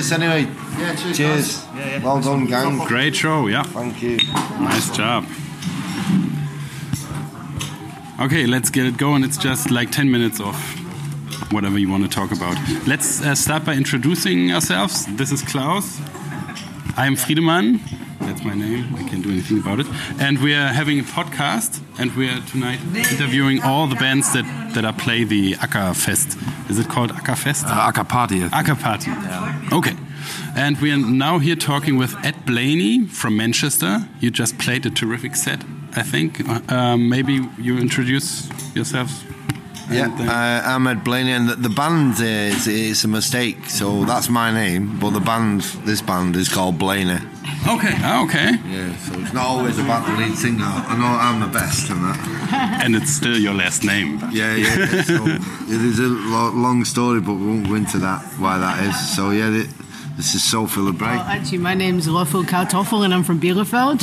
[0.05, 0.51] Cheers, anyway.
[0.77, 1.17] Yeah, cheers.
[1.17, 2.03] Cheers.
[2.03, 2.77] Well done, gang.
[2.85, 3.63] Great show, yeah.
[3.63, 4.17] Thank you.
[4.59, 5.25] Nice job.
[8.21, 9.23] Okay, let's get it going.
[9.23, 10.55] It's just like 10 minutes of
[11.51, 12.55] whatever you want to talk about.
[12.85, 15.07] Let's uh, start by introducing ourselves.
[15.15, 15.99] This is Klaus.
[16.95, 17.79] I'm Friedemann.
[18.19, 18.95] That's my name.
[18.95, 19.87] I can't do anything about it.
[20.19, 24.45] And we are having a podcast, and we are tonight interviewing all the bands that,
[24.75, 26.37] that are play the Acker Fest.
[26.69, 27.65] Is it called Acker Fest?
[27.65, 28.43] Uh, Acker Party.
[28.43, 29.11] Acker Party.
[29.71, 29.95] Okay.
[30.55, 34.07] And we are now here talking with Ed Blaney from Manchester.
[34.19, 35.63] You just played a terrific set,
[35.95, 36.47] I think.
[36.71, 39.23] Um, maybe you introduce yourselves.
[39.89, 43.69] Yeah, uh, uh, I'm Ed Blaney, and the, the band is it's a mistake.
[43.69, 47.19] So that's my name, but the band, this band, is called Blaney.
[47.67, 48.51] Okay, ah, okay.
[48.67, 50.63] Yeah, so it's not always about the lead singer.
[50.65, 52.81] I know I'm the best and that.
[52.85, 54.19] And it's still your last name.
[54.31, 54.77] Yeah, yeah.
[54.77, 55.01] yeah.
[55.03, 58.83] So it is a lo- long story, but we won't go into that why that
[58.83, 59.15] is.
[59.15, 59.67] So yeah, th-
[60.15, 61.15] this is Sophie LeBray.
[61.17, 64.01] Well, actually, my name's Raffel Kartoffel and I'm from Bielefeld.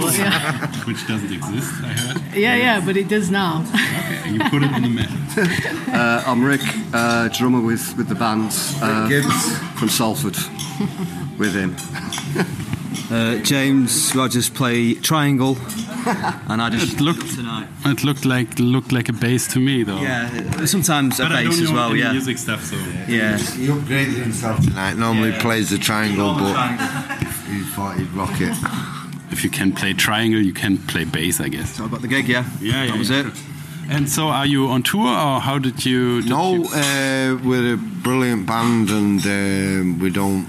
[0.00, 0.66] Well, yeah.
[0.86, 2.34] Which doesn't exist, I heard.
[2.34, 3.64] yeah, yeah, but it does now.
[3.74, 5.10] Okay, you put it in the map.
[5.90, 6.60] Uh, I'm Rick,
[6.94, 9.58] uh, drummer with, with the band uh, Gibbs.
[9.78, 10.36] from Salford,
[11.38, 11.74] with him.
[13.10, 15.56] Uh, James Rogers play triangle,
[16.48, 17.66] and I just It looked tonight.
[17.84, 20.00] It looked like looked like a bass to me, though.
[20.00, 21.90] Yeah, sometimes a But I bass don't as well.
[21.90, 22.76] any Yeah, music stuff, so
[23.08, 23.36] yeah.
[23.36, 24.94] He upgraded himself tonight.
[24.96, 26.54] Normally plays the triangle, but
[27.48, 28.56] he thought he'd rock it.
[29.32, 31.76] if you can play triangle, you can play bass, I guess.
[31.76, 32.28] So I got the gig.
[32.28, 33.26] Yeah, Yeah, yeah, that was yeah.
[33.26, 33.34] it.
[33.88, 36.22] And so, are you on tour, or how did you?
[36.22, 40.46] Did No, you- uh, we're a brilliant band, and um we don't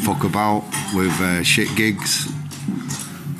[0.00, 2.26] fuck about with uh, shit gigs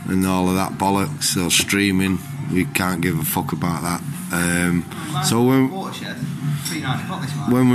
[0.08, 2.18] and all of that bollocks or streaming.
[2.52, 4.02] We can't give a fuck about that.
[4.32, 4.84] Um,
[5.24, 6.16] so when Watershed,
[6.64, 7.54] three nine o'clock this morning.
[7.54, 7.70] when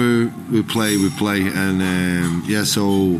[0.51, 2.63] we we play, we play, and um, yeah.
[2.63, 3.19] So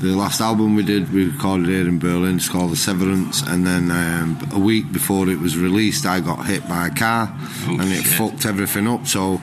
[0.00, 2.36] the last album we did, we recorded here in Berlin.
[2.36, 6.46] It's called The Severance, and then um, a week before it was released, I got
[6.46, 7.28] hit by a car,
[7.66, 8.14] Oh, and it shit.
[8.14, 9.06] fucked everything up.
[9.06, 9.40] So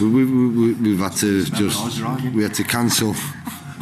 [0.00, 2.02] we, we, we, we- we've had to just
[2.34, 3.14] we had to cancel.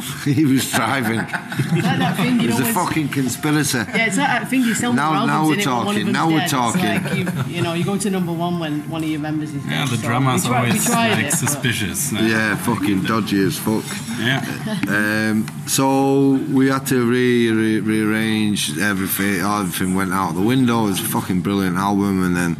[0.25, 1.19] he was driving.
[1.53, 3.85] It's like that thing, you It was a fucking conspirator.
[3.89, 5.87] Yeah, it's like that thing you sell Now- more now we're in it, but one
[5.87, 6.49] of talking, now we're dead.
[6.49, 6.81] Talking.
[6.83, 9.61] like you, you know, you go to number one when one of your members is
[9.63, 9.71] dead.
[9.71, 12.11] yeah, the so drummer's we tried, always like it, suspicious.
[12.11, 12.21] no?
[12.21, 13.83] Yeah, fucking dodgy as fuck.
[14.19, 14.41] Yeah.
[14.91, 19.39] Um, so we had to re, re, rearrange everything.
[19.41, 20.85] Everything went out the window.
[20.85, 22.57] It was a fucking brilliant album, and then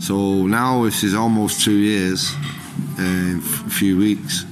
[0.00, 2.34] so now this is almost two years,
[2.98, 4.44] uh, in f- a few weeks,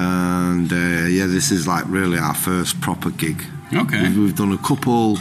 [0.00, 3.44] and uh, yeah, this is like really our first proper gig.
[3.72, 4.02] Okay.
[4.02, 5.16] We've, we've done a couple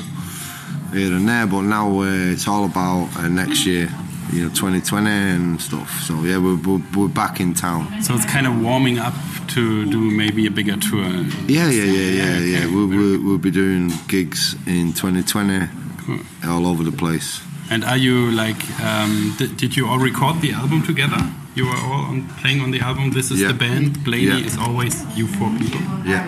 [0.93, 3.89] here and there, but now uh, it's all about uh, next year.
[4.31, 5.89] You know, 2020 and stuff.
[6.03, 8.01] So yeah, we're, we're, we're back in town.
[8.03, 9.15] So it's kind of warming up
[9.49, 11.03] to do maybe a bigger tour.
[11.47, 12.65] Yeah, yeah, yeah, yeah, yeah.
[12.67, 15.67] We'll, we'll, we'll be doing gigs in 2020
[16.05, 16.19] Cool.
[16.45, 17.41] all over the place.
[17.71, 18.61] And are you like?
[18.79, 21.17] Um, did, did you all record the album together?
[21.59, 23.11] You were all on, playing on the album.
[23.11, 23.49] This is Yeah.
[23.49, 24.01] the band.
[24.05, 24.47] Blaney Yeah.
[24.49, 25.81] is always you four people.
[26.05, 26.23] Yeah.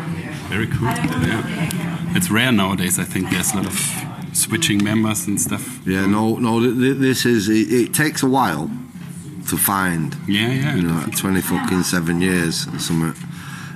[0.50, 0.90] Very cool.
[0.90, 2.16] Yeah.
[2.18, 3.00] It's rare nowadays.
[3.00, 3.78] I think there's a lot of
[4.34, 5.64] switching members and stuff.
[5.86, 6.60] Yeah, no, no.
[6.60, 7.48] th- th- This is.
[7.48, 8.70] It, it takes a while
[9.50, 10.08] to find.
[10.28, 10.76] Yeah, yeah.
[10.76, 13.16] You know, like twenty fucking seven years or something.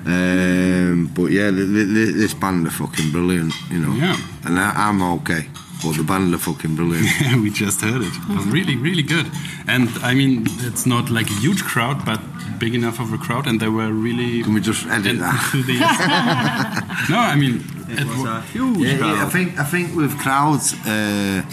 [0.06, 3.54] Um, but yeah, th- th- th- this band are fucking brilliant.
[3.72, 3.94] You know.
[3.96, 4.18] Yeah.
[4.46, 5.48] And I, I'm okay,
[5.86, 7.08] but the band are fucking brilliant.
[7.44, 8.14] we just heard it.
[8.30, 9.28] It was really, really good.
[9.68, 12.20] And I mean, it's not like a huge crowd, but
[12.60, 14.44] big enough of a crowd, and they were really.
[14.44, 15.40] Can we just edit that?
[15.54, 16.08] enthusiastic.
[17.10, 19.16] no, I mean, it was wa- a huge Yeah, crowd.
[19.18, 21.44] yeah, I think I think with crowds, uh,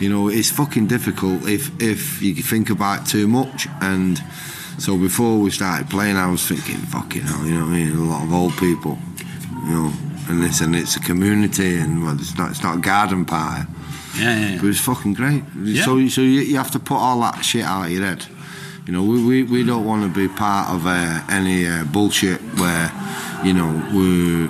[0.00, 3.68] you know, it's fucking difficult if if you think about it too much.
[3.80, 4.20] And
[4.78, 7.96] so before we started playing, I was thinking, fucking hell, you know what I mean?
[7.96, 8.98] A lot of old people,
[9.68, 9.92] you know,
[10.28, 13.66] and this and it's a community, and well, it's not it's not a garden party,
[14.18, 15.42] yeah, yeah, but it's fucking great.
[15.62, 15.84] Yeah.
[15.84, 18.26] So so you, you have to put all that shit out of your head.
[18.86, 22.40] You know, we, we, we don't want to be part of uh, any uh, bullshit
[22.54, 22.92] where,
[23.44, 24.48] you know, we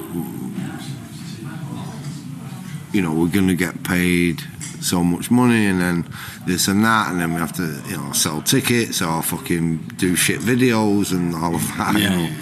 [2.93, 4.41] you know, we're going to get paid
[4.81, 6.07] so much money and then
[6.47, 10.15] this and that, and then we have to, you know, sell tickets or fucking do
[10.15, 11.95] shit videos and all of that.
[11.95, 12.35] you Yeah, know.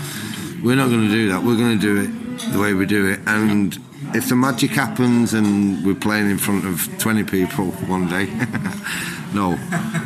[0.62, 1.42] We're not going to do that.
[1.42, 2.10] We're going to do it
[2.52, 3.20] the way we do it.
[3.26, 3.78] And
[4.14, 8.26] if the magic happens and we're playing in front of 20 people one day,
[9.34, 9.58] no,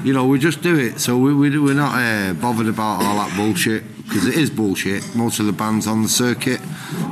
[0.04, 1.00] you know, we just do it.
[1.00, 5.14] So we, we, we're not uh, bothered about all that bullshit because it is bullshit.
[5.14, 6.60] Most of the bands on the circuit,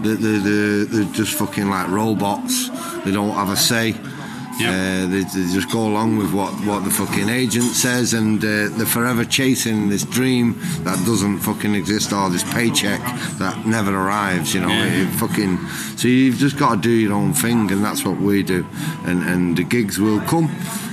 [0.02, 2.68] they're, they're, they're, they're just fucking like robots.
[3.04, 3.94] They don't have a say.
[4.58, 8.68] Uh, they, they just go along with what, what the fucking agent says, and uh,
[8.76, 10.54] they're forever chasing this dream
[10.84, 13.00] that doesn't fucking exist, or this paycheck
[13.38, 14.54] that never arrives.
[14.54, 15.58] You know, it fucking.
[15.96, 18.66] So you've just got to do your own thing, and that's what we do.
[19.04, 20.48] And and the gigs will come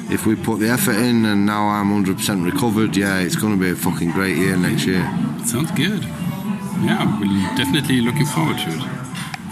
[0.10, 1.26] if we put the effort in.
[1.26, 2.96] And now I'm 100% recovered.
[2.96, 5.04] Yeah, it's going to be a fucking great year next year.
[5.46, 6.04] Sounds good.
[6.84, 9.03] Yeah, we're definitely looking forward to it.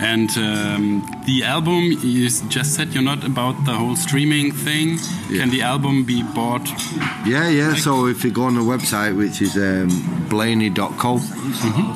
[0.01, 4.97] And um, the album, you just said you're not about the whole streaming thing.
[5.29, 6.67] Can the album be bought?
[7.25, 7.75] Yeah, yeah.
[7.75, 11.19] So if you go on the website, which is um, blaney.co,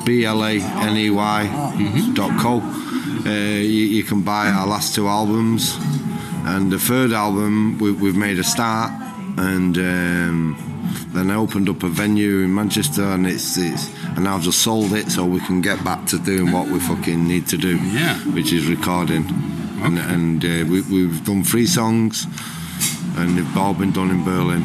[0.04, 4.94] B L A N E Y dot co, uh, you, you can buy our last
[4.94, 5.76] two albums.
[6.44, 8.92] And the third album, we, we've made a start,
[9.36, 10.75] and um,
[11.12, 14.92] then I opened up a venue in Manchester, and it's, it's and I've just sold
[14.92, 18.16] it so we can get back to doing what we fucking need to do, Yeah.
[18.34, 19.24] which is recording.
[19.82, 22.26] And, and uh, we, we've done three songs,
[23.16, 24.64] and they've all been done in Berlin,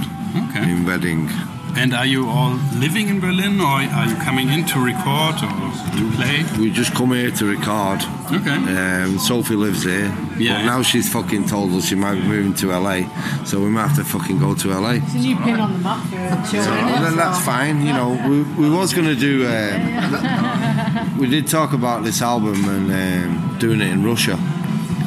[0.49, 0.71] Okay.
[0.71, 1.29] in Reading.
[1.73, 5.71] And are you all living in Berlin, or are you coming in to record or
[5.97, 6.43] to play?
[6.59, 8.01] We just come here to record.
[8.31, 9.03] Okay.
[9.03, 10.57] Um, Sophie lives here, Yeah.
[10.59, 13.07] but now she's fucking told us she might be moving to LA,
[13.45, 14.95] so we might have to fucking go to LA.
[15.01, 17.01] It's a new pin on the map for So children.
[17.03, 18.09] then that's fine, you know.
[18.27, 19.47] We, we was going to do.
[19.47, 24.37] Um, we did talk about this album and um, doing it in Russia.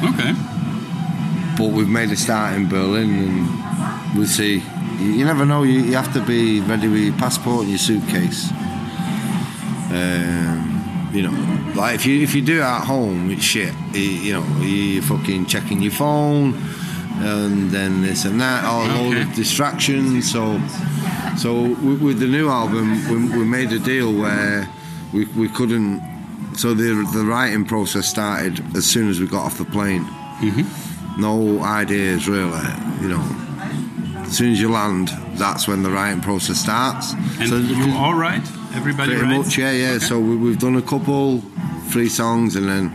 [0.03, 0.33] Okay.
[1.57, 4.63] But we've made a start in Berlin, and we'll see.
[4.99, 5.63] You, you never know.
[5.63, 8.51] You, you have to be ready with your passport and your suitcase.
[9.91, 13.73] Um, you know, like if you if you do it at home, it's shit.
[13.93, 16.55] You, you know, you fucking checking your phone,
[17.19, 20.31] and then this and that, all load of distractions.
[20.31, 20.59] So,
[21.37, 24.67] so with, with the new album, we, we made a deal where
[25.13, 26.01] we, we couldn't.
[26.55, 30.03] So the the writing process started as soon as we got off the plane.
[30.41, 31.21] Mm-hmm.
[31.21, 32.67] No ideas really,
[33.01, 33.44] you know.
[34.35, 37.13] As soon as you land, that's when the writing process starts.
[37.39, 38.41] And so you all right?
[38.75, 39.97] Everybody Pretty much, yeah, yeah.
[39.97, 41.39] So we, we've done a couple,
[41.87, 42.91] three songs, and then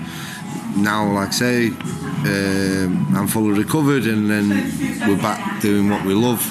[0.77, 4.51] now, like I say, um, I'm fully recovered, and then
[5.09, 6.45] we're back doing what we love.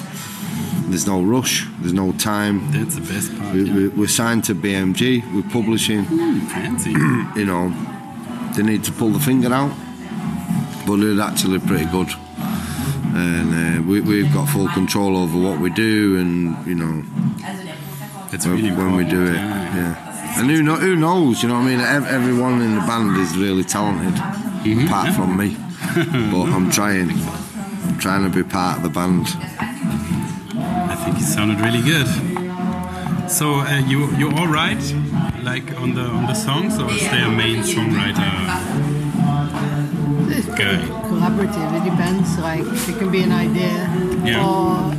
[0.88, 1.68] There's no rush.
[1.78, 2.72] There's no time.
[2.72, 3.54] That's the best part.
[3.54, 5.22] We, we're signed to BMG.
[5.32, 6.00] We're publishing.
[6.10, 6.90] Ooh, fancy.
[7.38, 7.72] you know,
[8.56, 9.72] they need to pull the finger out,
[10.84, 12.08] but they're actually pretty good.
[13.12, 17.02] And uh, we, we've got full control over what we do, and you know,
[18.30, 19.34] That's when, really when we do it.
[19.34, 20.38] Yeah.
[20.38, 21.42] And who, know, who knows?
[21.42, 21.80] You know what I mean?
[21.80, 24.14] Everyone in the band is really talented,
[24.60, 24.86] Mm-hmm.
[24.86, 25.56] apart from me.
[26.30, 27.10] but I'm trying.
[27.10, 29.26] I'm trying to be part of the band.
[29.32, 32.06] I think he sounded really good.
[33.30, 34.80] So uh, you you all right?
[35.42, 38.99] Like on the on the songs, or is there a main songwriter
[40.32, 40.76] It's guy?
[41.08, 41.68] collaborative.
[41.78, 42.38] It depends.
[42.38, 43.72] Like it can be an idea,
[44.24, 44.46] Yeah.
[44.46, 44.94] or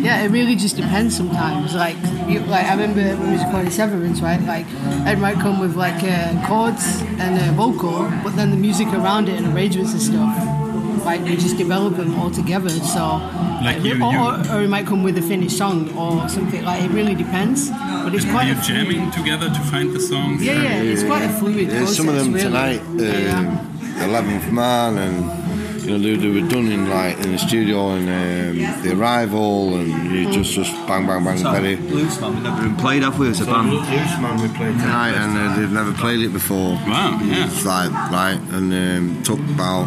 [0.00, 1.16] yeah, it really just depends.
[1.16, 1.96] Sometimes, like
[2.28, 4.40] you, like I remember when we was recording Severance, right?
[4.42, 4.66] Like
[5.06, 9.28] Ed might come with like uh, chords and a vocal, but then the music around
[9.28, 10.56] it and arrangements and stuff.
[11.04, 12.68] Like we just develop them all together.
[12.68, 13.20] So,
[13.64, 16.62] Like you- or, you- or, or it might come with a finished song or something.
[16.64, 17.70] Like it really depends.
[17.70, 20.42] But it's Are quite you a fluid- jamming together to find the songs?
[20.42, 22.44] Yeah, yeah, it's quite a fluid Yeah, some of process, them really.
[22.44, 27.38] tonight, um, Eleventh Man, and you know they, they were done in like in the
[27.38, 31.76] studio and um, the arrival, and you just just bang bang bang very.
[31.76, 33.70] Bluesman, we've never even played, have we, as a band?
[33.70, 36.74] Bluesman we played tonight, and uh, they've never played it before.
[36.86, 37.46] Wow, yeah.
[37.46, 39.86] It's like right, and um, took about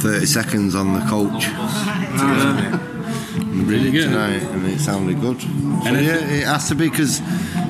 [0.00, 1.44] thirty seconds on the coach.
[1.44, 2.80] to learn
[3.66, 4.04] Really good.
[4.10, 5.40] tonight, and it sounded good.
[5.40, 5.48] So
[5.86, 7.20] And yeah, it has to be because,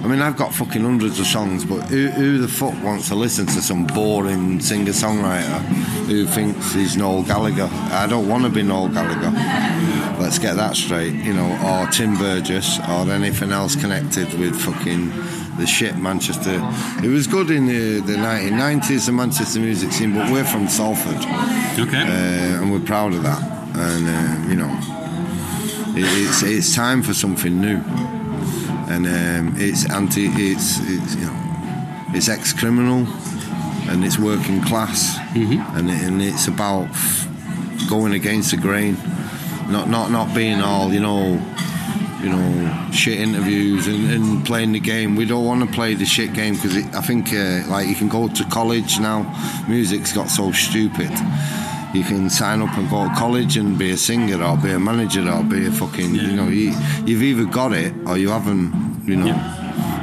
[0.04, 3.14] I mean, I've got fucking hundreds of songs, but who, who the fuck wants to
[3.14, 5.60] listen to some boring singer-songwriter
[6.04, 7.70] who thinks he's Noel Gallagher?
[7.72, 9.30] I don't want to be Noel Gallagher.
[10.20, 15.08] Let's get that straight, you know, or Tim Burgess, or anything else connected with fucking
[15.56, 16.60] the shit Manchester.
[17.02, 21.16] It was good in the, the 1990s, the Manchester music scene, but we're from Salford.
[21.80, 22.02] Okay.
[22.02, 23.42] Uh, and we're proud of that.
[23.74, 24.78] And, uh, you know,
[25.96, 27.82] it, it's, it's time for something new.
[28.88, 31.40] And um, it's anti, it's, it's, you know,
[32.10, 33.06] it's ex-criminal
[33.88, 35.16] and it's working class.
[35.76, 37.26] And, it, and it's about f-
[37.88, 38.96] going against the grain.
[39.68, 41.40] Not, not, not being all, you know,
[42.22, 45.14] you know, shit interviews and, and playing the game.
[45.16, 48.08] We don't want to play the shit game because I think uh, like you can
[48.08, 49.24] go to college now.
[49.68, 51.10] Music's got so stupid.
[51.94, 54.80] You can sign up and go to college and be a singer or be a
[54.80, 56.74] manager or be a fucking, you know, you,
[57.06, 58.72] you've either got it or you haven't,
[59.06, 59.32] you know.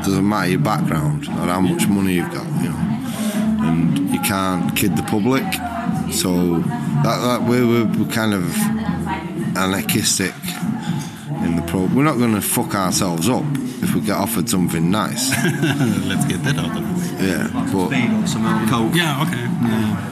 [0.04, 3.68] Doesn't matter your background or how much money you've got, you know.
[3.68, 5.44] And you can't kid the public.
[6.14, 6.60] So
[7.04, 8.58] that, that we're, we're we're kind of
[9.58, 10.34] anarchistic
[11.44, 11.86] in the pro.
[11.86, 13.44] We're not going to fuck ourselves up
[13.84, 15.30] if we get offered something nice.
[16.08, 17.28] Let's get that out of the way.
[17.28, 18.96] Yeah, but Coke.
[18.96, 20.08] Yeah, okay.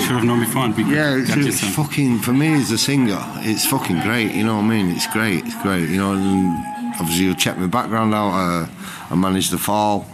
[0.00, 0.64] Should have known before.
[0.64, 3.18] And Yeah, it's, it's fucking for me as a singer.
[3.38, 4.32] It's fucking great.
[4.32, 4.90] You know what I mean?
[4.90, 5.44] It's great.
[5.44, 5.88] It's great.
[5.88, 8.30] You know, and obviously you'll check my background out.
[8.30, 8.66] Uh,
[9.10, 10.06] I managed the fall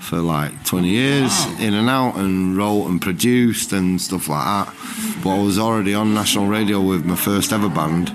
[0.00, 4.74] for like 20 years, in and out, and wrote and produced and stuff like that.
[5.22, 8.12] But I was already on national radio with my first ever band,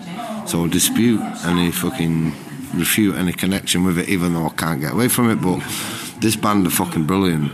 [0.47, 2.33] so I dispute any fucking
[2.75, 5.41] refute any connection with it, even though I can't get away from it.
[5.41, 5.59] But
[6.19, 7.51] this band are fucking brilliant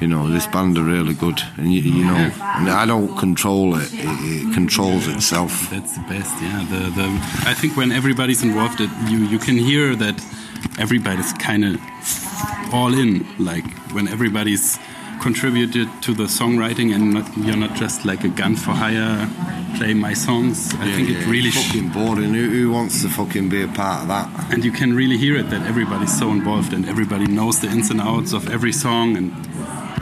[0.00, 3.74] you know, this band are really good, and you, you know, and I don't control
[3.76, 5.70] it; it, it controls itself.
[5.70, 6.64] That's the best, yeah.
[6.70, 7.06] The the
[7.50, 10.16] I think when everybody's involved, it, you you can hear that
[10.78, 11.80] everybody's kind of
[12.72, 13.26] all in.
[13.38, 14.78] Like when everybody's
[15.28, 19.26] contributed to the songwriting, and not, you're not just like a gun for hire,
[19.78, 20.74] play my songs.
[20.74, 22.34] I think it really fucking boring.
[22.34, 24.52] Who, who wants to fucking be a part of that?
[24.52, 27.90] and you can really hear it that everybody's so involved and everybody knows the ins
[27.90, 29.32] and outs of every song and,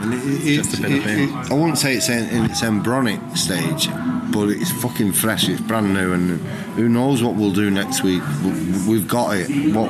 [0.01, 2.61] And it, it, just a it's- better it- I wouldn't say it's in, in its
[2.61, 3.87] embryonic stage,
[4.33, 5.47] but it's fucking fresh.
[5.47, 6.39] It's brand new, and
[6.75, 8.21] who knows what we'll do next week?
[8.43, 9.47] We- We've got it.
[9.73, 9.89] What?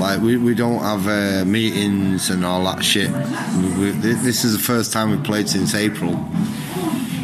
[0.00, 3.10] Like we, we don't have uh, meetings and all that shit.
[3.10, 6.14] We, we, this is the first time we've played since April,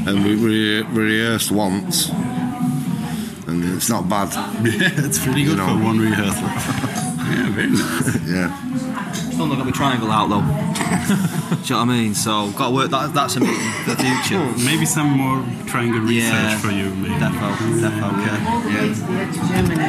[0.07, 4.31] and we, we, we rehearsed once, and it's not bad.
[4.63, 6.43] Yeah, it's pretty good for one rehearsal.
[6.43, 8.27] yeah, very nice.
[8.29, 9.26] yeah.
[9.37, 10.41] Still not got my triangle out though.
[11.57, 12.15] Do you know what I mean?
[12.15, 12.91] So got to work.
[12.91, 14.41] That, that's a meeting for the future.
[14.65, 16.59] Maybe some more triangle research Yeah.
[16.59, 16.89] for you.
[16.95, 17.15] Maybe.
[17.17, 17.53] Defo,
[17.85, 18.71] defo, yeah.
[18.73, 18.95] Yeah.
[19.29, 19.85] to Germany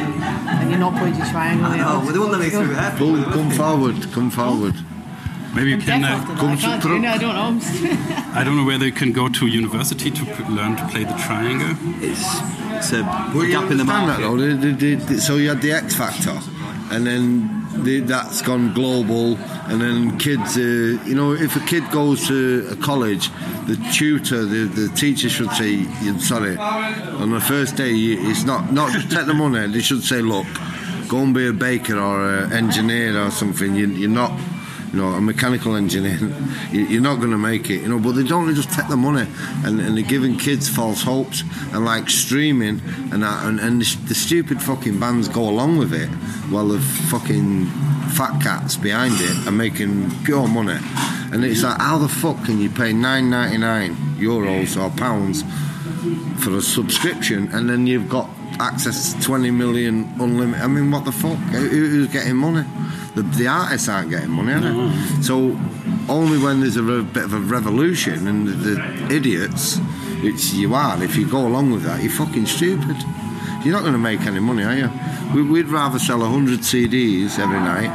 [0.52, 1.64] and you're not playing your triangle.
[1.66, 2.90] I know, well, they won't let me through there.
[2.98, 4.12] Come, come forward.
[4.12, 4.74] Come forward.
[5.54, 6.02] Maybe you I'm can.
[6.02, 6.52] deaf Uh, after that.
[6.52, 7.04] I can't do it.
[7.06, 8.32] I don't know.
[8.38, 11.14] I don't know whether you can go to university to p- learn to play the
[11.14, 11.74] triangle.
[12.04, 12.20] It's
[12.76, 13.02] it's a
[13.34, 14.22] Well, gap in the understand that market.
[14.22, 14.36] though.
[14.36, 16.38] The- the- the- so you had the X Factor,
[16.90, 19.36] and then the, that's gone global,
[19.68, 20.56] and then kids.
[20.56, 20.60] Uh,
[21.04, 23.30] you know, if a kid goes to a college,
[23.66, 28.72] the tutor, the, the teacher should say, "I'm sorry." On the first day, it's not
[28.72, 29.66] not take the money.
[29.72, 30.46] They should say, "Look,
[31.08, 33.74] go and be a baker or an engineer or something.
[33.74, 34.32] You, you're not."
[34.92, 36.18] You know, a mechanical engineer,
[36.72, 37.82] you- you're not going to make it.
[37.82, 39.26] You know, but they don't just take the money,
[39.64, 42.80] and, and they're giving kids false hopes, and like streaming,
[43.12, 46.08] and that, and, and the, the stupid fucking bands go along with it,
[46.50, 46.80] while the
[47.10, 47.66] fucking
[48.16, 50.78] fat cats behind it are making pure money,
[51.32, 55.42] and it's like, how the fuck can you pay nine ninety nine euros or pounds
[56.42, 58.28] for a subscription, and then you've got
[58.60, 60.62] access to 20 million unlimited.
[60.62, 61.36] I mean, what the fuck?
[61.38, 62.64] Who- Who's getting money?
[63.14, 65.22] The, the artists aren't getting money, are they?
[65.22, 65.58] So,
[66.08, 69.78] only when there's a re- bit of a revolution and the, the idiots,
[70.22, 72.96] which you are, if you go along with that, you're fucking stupid.
[73.64, 74.90] You're not going to make any money, are you?
[75.34, 77.90] We, we'd rather sell 100 CDs every night.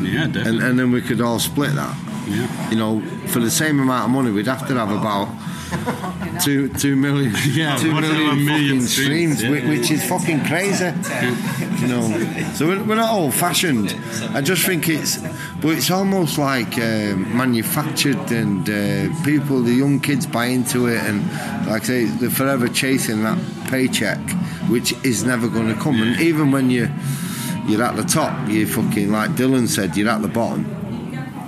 [0.00, 1.96] Yeah, And, and then we could all split that.
[2.28, 2.70] Yeah.
[2.70, 5.28] You know, for the same amount of money, we'd have to have about
[6.40, 9.50] two two million, Yeah, two million million streams, streams, yeah.
[9.50, 10.86] whi- which is fucking crazy.
[11.80, 13.94] You know, so we're, we're not old fashioned.
[14.34, 15.18] I just think it's,
[15.60, 21.00] but it's almost like um, manufactured, and uh, people, the young kids buy into it,
[21.04, 21.22] and
[21.66, 23.38] like I say, they're forever chasing that
[23.68, 24.18] paycheck,
[24.68, 26.00] which is never going to come.
[26.02, 26.88] And even when you
[27.66, 30.64] you're at the top, you fucking like Dylan said, you're at the bottom.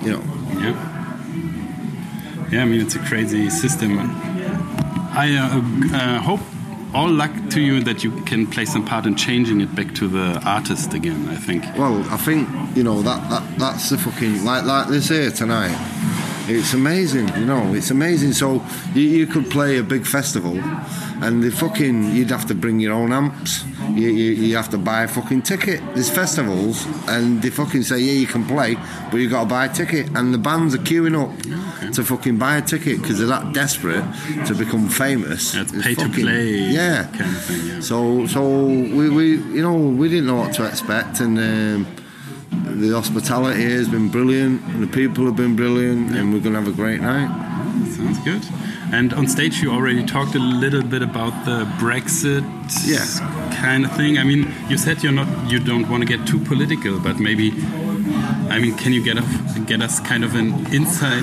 [0.02, 0.22] You know.
[0.60, 0.86] Yeah.
[2.50, 3.96] Yeah, I mean, it's a crazy system.
[5.12, 6.40] I uh, uh, hope
[6.94, 10.08] all luck to you that you can play some part in changing it back to
[10.08, 11.64] the artist again, I think.
[11.76, 15.76] Well, I think you know that, that that's the fucking like like this here tonight.
[16.48, 17.74] It's amazing, you know.
[17.74, 18.32] It's amazing.
[18.32, 18.64] So
[18.94, 20.58] you, you could play a big festival,
[21.22, 23.64] and the fucking you'd have to bring your own amps.
[23.96, 25.80] You, you, you have to buy a fucking ticket.
[25.94, 28.76] There's festivals, and they fucking say yeah you can play,
[29.10, 32.38] but you got to buy a ticket, and the bands are queuing up to fucking
[32.38, 34.04] buy a ticket because they're that desperate
[34.46, 35.54] to become famous.
[35.54, 37.04] It's pay to play Yeah.
[37.04, 37.66] kind of thing.
[37.66, 37.80] Yeah.
[37.80, 41.86] So, so we, we, you know, we didn't know what to expect, and um,
[42.80, 46.60] the hospitality has been brilliant, and the people have been brilliant, and we're going to
[46.60, 47.28] have a great night.
[47.96, 48.42] Sounds good.
[48.92, 52.42] And on stage, you already talked a little bit about the Brexit
[52.86, 53.04] Yeah.
[53.60, 54.18] kind of thing.
[54.18, 57.50] I mean, you said you're not, you don't want to get too political, but maybe
[58.50, 61.22] I mean, can you get us, get us kind of an inside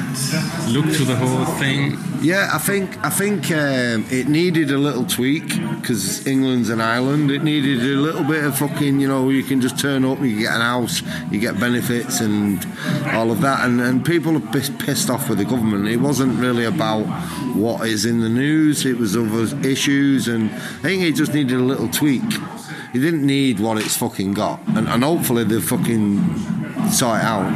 [0.70, 1.98] look to the whole thing?
[2.22, 5.48] Yeah, I think I think um, it needed a little tweak
[5.80, 7.30] because England's an island.
[7.30, 10.40] It needed a little bit of fucking, you know, you can just turn up, you
[10.40, 12.66] get an house, you get benefits and
[13.08, 13.66] all of that.
[13.66, 15.88] And, and people are piss- pissed off with the government.
[15.88, 17.04] It wasn't really about
[17.56, 18.86] what is in the news.
[18.86, 22.24] It was other issues, and I think it just needed a little tweak.
[22.93, 26.18] It didn't need what it's fucking got, and, and hopefully they fucking
[26.89, 27.51] sort it out.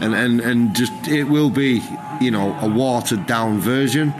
[0.00, 1.82] And, and, and just it will be,
[2.20, 4.14] you know, a watered down version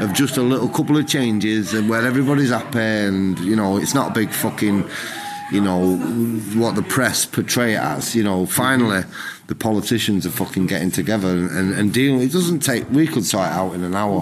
[0.00, 3.94] of just a little couple of changes and where everybody's happy and you know it's
[3.94, 4.84] not a big fucking
[5.52, 5.96] you know
[6.54, 8.14] what the press portray it as.
[8.14, 9.04] You know finally
[9.46, 13.24] the politicians are fucking getting together and, and, and dealing it doesn't take we could
[13.24, 14.20] sort it out in an hour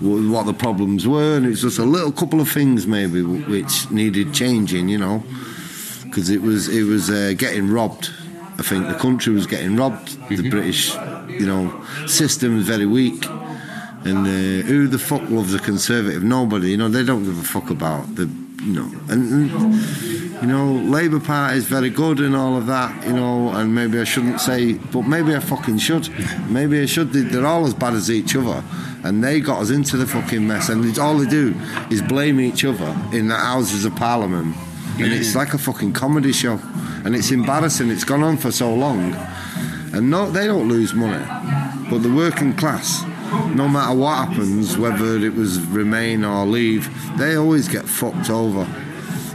[0.00, 4.34] what the problems were and it's just a little couple of things maybe which needed
[4.34, 5.22] changing you know
[6.14, 8.10] because it was it was uh, getting robbed.
[8.56, 10.16] I think the country was getting robbed.
[10.28, 10.94] The British,
[11.28, 13.26] you know, system is very weak.
[14.06, 16.22] And uh, who the fuck loves a conservative?
[16.22, 16.70] Nobody.
[16.70, 18.30] You know, they don't give a fuck about the,
[18.62, 19.50] you know, and, and
[20.44, 23.06] you know, Labour Party is very good and all of that.
[23.06, 26.10] You know, and maybe I shouldn't say, but maybe I fucking should.
[26.50, 27.14] Maybe I should.
[27.14, 28.62] They- They're all as bad as each other,
[29.04, 30.68] and they got us into the fucking mess.
[30.68, 31.54] And it's, all they do
[31.90, 34.54] is blame each other in the Houses of Parliament
[34.98, 35.36] and it's mm.
[35.36, 36.60] like a fucking comedy show
[37.04, 39.12] and it's embarrassing it's gone on for so long
[39.92, 41.24] and no they don't lose money
[41.90, 43.02] but the working class
[43.56, 46.88] no matter what happens whether it was remain or leave
[47.18, 48.64] they always get fucked over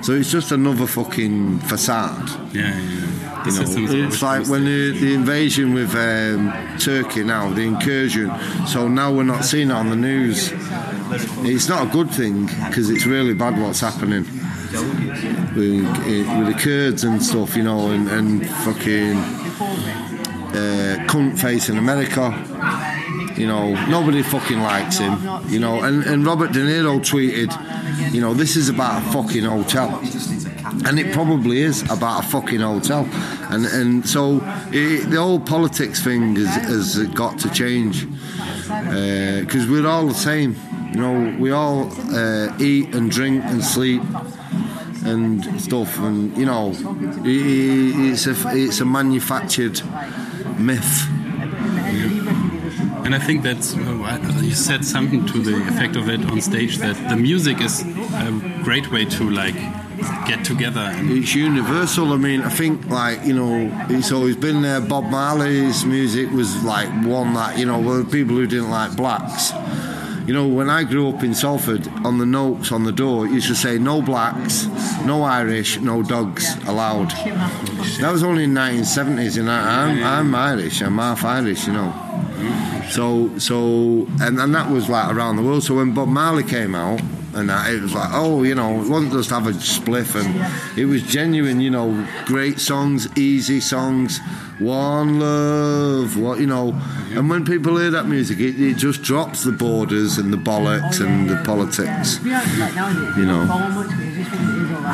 [0.01, 3.45] so it's just another fucking facade Yeah, yeah.
[3.45, 7.49] You know, system is always it's like when the, the invasion with um, Turkey now,
[7.51, 8.29] the incursion.
[8.67, 10.51] So now we're not seeing it on the news.
[11.45, 14.25] It's not a good thing because it's really bad what's happening
[15.55, 19.17] with, with the Kurds and stuff, you know, and, and fucking
[20.49, 22.31] uh, cunt face in America.
[23.39, 25.17] You know, nobody fucking likes him.
[25.47, 27.51] You know, and, and Robert De Niro tweeted,
[28.13, 29.99] you know, this is about a fucking hotel.
[30.85, 33.07] And it probably is about a fucking hotel.
[33.49, 34.41] And and so
[34.71, 36.55] it, the whole politics thing has,
[36.97, 38.05] has got to change.
[38.67, 40.55] Because we're all the same.
[40.93, 44.01] You know, we all uh, eat and drink and sleep
[45.05, 45.97] and stuff.
[45.99, 46.73] And, you know,
[47.23, 49.81] i- i- it's a, it's a manufactured
[50.57, 51.07] myth.
[53.09, 56.77] And I think that's uh, you said something to the effect of it on stage
[56.77, 59.55] that the music is a great way to like
[60.27, 60.91] get together.
[60.93, 62.13] It's universal.
[62.13, 64.79] I mean, I think like you know, it's always been there.
[64.79, 69.53] Bob Marley's music was like one that you know, well, people who didn't like blacks.
[70.27, 73.31] You know, when I grew up in Salford, on the notes on the door, it
[73.31, 74.67] used to say no blacks,
[75.03, 77.09] no Irish, no dogs allowed.
[78.01, 80.83] That was only in 1970s, and I'm, I'm Irish.
[80.83, 82.05] I'm half Irish, you know.
[82.89, 85.63] So, so, and, and that was like around the world.
[85.63, 87.01] So when Bob Marley came out,
[87.33, 90.77] and that, it was like, oh, you know, it wasn't just have a spliff, and
[90.77, 94.19] it was genuine, you know, great songs, easy songs,
[94.57, 96.79] one love, what you know.
[97.11, 100.99] And when people hear that music, it, it just drops the borders and the bollocks
[101.05, 103.43] and the politics, you know.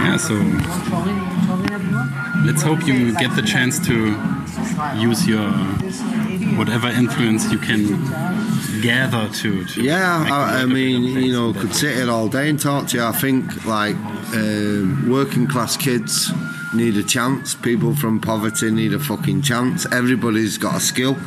[0.02, 0.34] yeah, so
[2.46, 4.16] let's hope you get the chance to
[5.00, 5.50] use your
[6.58, 7.88] whatever influence you can
[8.82, 9.66] gather to.
[9.66, 12.98] to Yeah, I, I mean, you know, could sit here all day and talk to
[12.98, 13.04] you.
[13.04, 13.96] I think like
[14.34, 16.32] um, working class kids
[16.74, 17.56] need a chance.
[17.56, 19.86] People from poverty need a fucking chance.
[19.92, 21.18] Everybody's got a skill.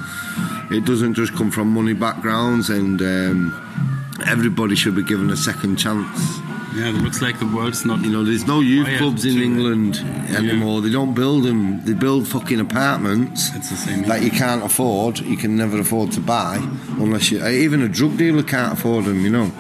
[0.71, 5.77] It doesn't just come from money backgrounds, and um, everybody should be given a second
[5.77, 6.41] chance.
[6.77, 8.01] Yeah, it looks like the world's not.
[8.05, 9.97] You know, there's no youth clubs in to- England
[10.37, 10.81] anymore.
[10.83, 11.83] They don't build them.
[11.85, 14.03] They build fucking apartments It's the same.
[14.05, 15.19] that you can't afford.
[15.21, 16.57] You can never afford to buy
[17.01, 17.41] unless you.
[17.43, 19.21] Uh, even a drug dealer can't afford them.
[19.25, 19.51] You know.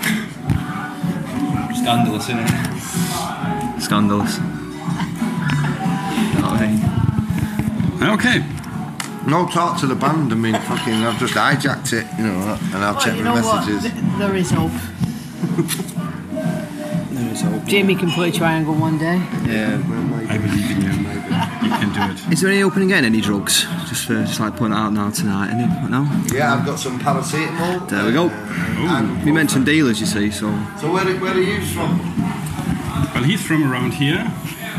[1.74, 3.80] Scandalous, isn't it?
[3.80, 4.38] Scandalous.
[8.00, 8.44] Okay.
[9.26, 10.32] No talk to the band.
[10.32, 13.42] I mean, fucking, I've just hijacked it, you know, and I'll check you the know
[13.42, 13.66] what?
[13.66, 13.82] messages.
[13.92, 15.94] Th- There is hope.
[17.42, 17.68] There is hope.
[17.68, 19.16] Jamie can play triangle one day.
[19.46, 19.80] Yeah.
[20.28, 20.88] I believe in you.
[20.88, 22.32] You can do it.
[22.32, 23.64] Is there any opening getting any drugs?
[23.88, 26.02] Just for just like putting it out now tonight, any no?
[26.32, 27.88] Yeah, I've got some paracetamol.
[27.88, 28.26] There we go.
[28.28, 30.46] Uh, and- We mentioned dealers, you see, so
[30.80, 31.98] So where, where are you from?
[33.14, 34.24] Well, he's from around here.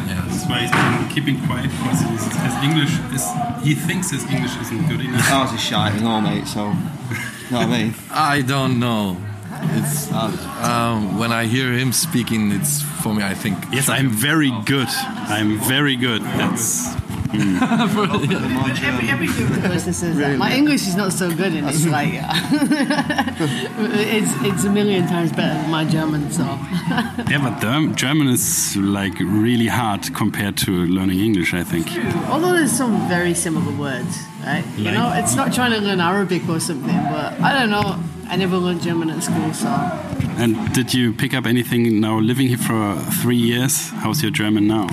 [0.08, 3.26] That's why he's been keeping quiet because his, his English is.
[3.64, 5.30] He thinks his English isn't good enough.
[5.32, 6.48] ours is shite as well, mate.
[6.48, 6.72] So, you
[7.52, 7.96] know what I mean?
[8.10, 9.18] I don't know.
[9.62, 13.24] It's um, when I hear him speaking, it's for me.
[13.24, 14.88] I think Yes, I'm very good.
[15.30, 16.22] I'm very good.
[16.24, 16.96] That's
[17.32, 20.38] Every, every German person says that.
[20.40, 22.10] My English is not so good, and it's like
[23.40, 26.32] it's it's a million times better than my German.
[26.32, 31.88] So Yeah, but Germ- German is like really hard compared to learning English, I think.
[32.30, 34.66] although there's some very similar words, right?
[34.78, 38.00] You know, it's not trying to learn Arabic or something, but I don't know.
[38.32, 39.68] I never learned German at school, so
[40.38, 43.92] And did you pick up anything now living here for three years?
[44.04, 44.88] How's your German now?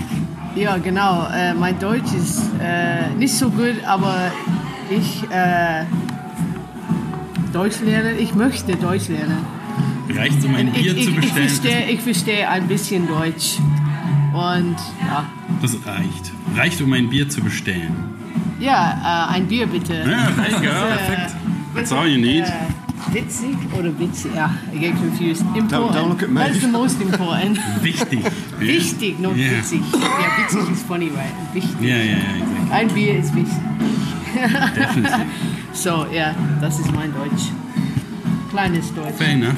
[0.57, 1.27] ja, genau.
[1.31, 4.33] Äh, mein Deutsch ist äh, nicht so gut, aber
[4.91, 5.85] ich äh,
[7.53, 8.17] Deutsch lernen.
[8.19, 9.45] Ich möchte Deutsch lernen.
[10.09, 11.49] Reicht um ein ich, Bier ich, zu ich, bestellen?
[11.49, 13.59] verstehe, ich verstehe ein bisschen Deutsch
[14.33, 14.77] und
[15.07, 15.25] ja,
[15.61, 16.33] Das reicht.
[16.57, 17.93] Reicht, um ein Bier zu bestellen.
[18.61, 19.95] ja äh, ein Bier bitte.
[19.95, 20.65] Ja, there you go.
[20.67, 21.37] Äh, Perfekt.
[21.75, 22.45] That's all you need.
[23.17, 24.35] Witzig oder witzig?
[24.35, 25.43] Ja, I get confused.
[25.55, 25.73] Important.
[25.73, 26.41] Don't- don't look at me.
[26.41, 27.59] That's the most important.
[27.83, 28.21] Wichtig.
[28.59, 29.53] Wichtig, not Yeah.
[29.53, 29.81] witzig.
[29.93, 31.33] Ja, witzig ist funny, right?
[31.55, 31.81] Wichtig.
[31.81, 32.73] Ja, ja, ja, exactly.
[32.73, 33.57] Ein Bier ist wichtig.
[34.75, 35.27] Definitely.
[35.73, 37.45] so, ja, das ist mein Deutsch.
[38.51, 39.15] Kleines Deutsch.
[39.17, 39.57] Fair enough.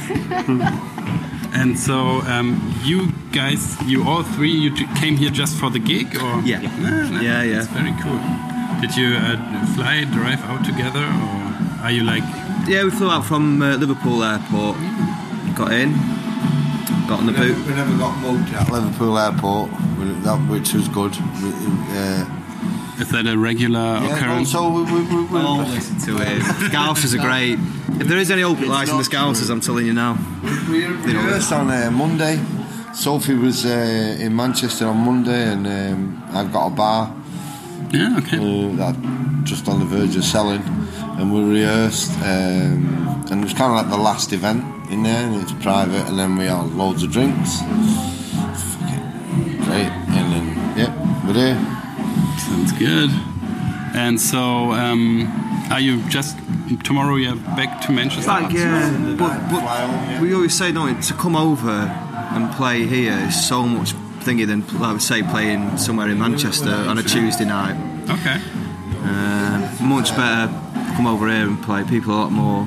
[1.54, 4.70] And so, um, you guys, you all three, you
[5.00, 6.60] came here just for the gig, or Yeah.
[6.62, 7.54] Ah, Yeah, yeah.
[7.56, 8.20] That's very cool.
[8.80, 9.36] Did you uh,
[9.74, 12.22] fly, drive out together, or are you like?
[12.68, 14.76] Yeah, we flew out from uh, Liverpool Airport.
[15.56, 15.92] Got in,
[17.08, 19.70] got on the we never, we never got mugged at Liverpool Airport,
[20.22, 21.16] that, which was good.
[21.42, 21.48] We,
[21.96, 24.52] uh, Is that a regular yeah, occurrence?
[24.52, 26.42] so we, we, we, we, Oh, listen to it.
[26.70, 27.58] Scousers are great.
[28.00, 30.18] If there is any open lights in the Scousers, I'm telling you now.
[30.68, 32.38] We rehearsed on uh, Monday.
[32.92, 37.14] Sophie was uh, in Manchester on Monday, and um, I've got a bar.
[37.90, 38.36] Yeah, okay.
[38.36, 40.62] Uh, that just on the verge of selling,
[41.18, 45.26] and we rehearsed, um, and it was kind of like the last event in there,
[45.26, 47.60] and it's private, and then we had loads of drinks.
[47.60, 51.58] Fucking great, and then yeah, we're there.
[52.38, 53.10] Sounds good.
[53.94, 55.26] And so, um,
[55.70, 56.38] are you just
[56.84, 57.16] tomorrow?
[57.16, 58.30] You're back to Manchester.
[58.30, 63.18] Like, yeah, but, but we always say, don't we, to come over and play here
[63.26, 67.44] is so much thingy than, I would say, playing somewhere in Manchester on a Tuesday
[67.44, 67.76] night.
[68.08, 68.40] Okay.
[69.00, 70.52] Uh, much better
[70.98, 71.84] come over here and play.
[71.84, 72.62] People are a lot more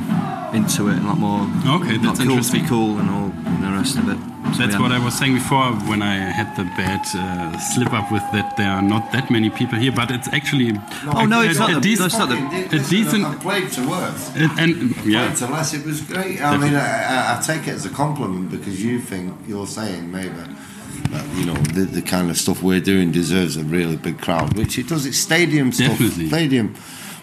[0.55, 1.41] into it and a lot more.
[1.75, 2.61] Okay, not that's cool to interesting.
[2.63, 4.17] be cool and all and the rest of it.
[4.55, 4.79] So, That's yeah.
[4.81, 8.55] what I was saying before when I had the bad uh, slip up with that
[8.57, 10.71] there are not that many people here, but it's actually
[11.13, 14.35] Oh, no, it's not the- decent, it's not the- a decent I played to worth.
[14.35, 15.73] and, and yeah, Played to less.
[15.73, 16.41] It was great.
[16.41, 20.09] I mean, I, I, I take it as a compliment because you think you're saying
[20.11, 20.29] maybe
[21.11, 24.57] that you know the, the kind of stuff we're doing deserves a really big crowd,
[24.57, 25.05] which it does.
[25.05, 26.27] It's stadium stuff, Definitely.
[26.27, 26.75] stadium.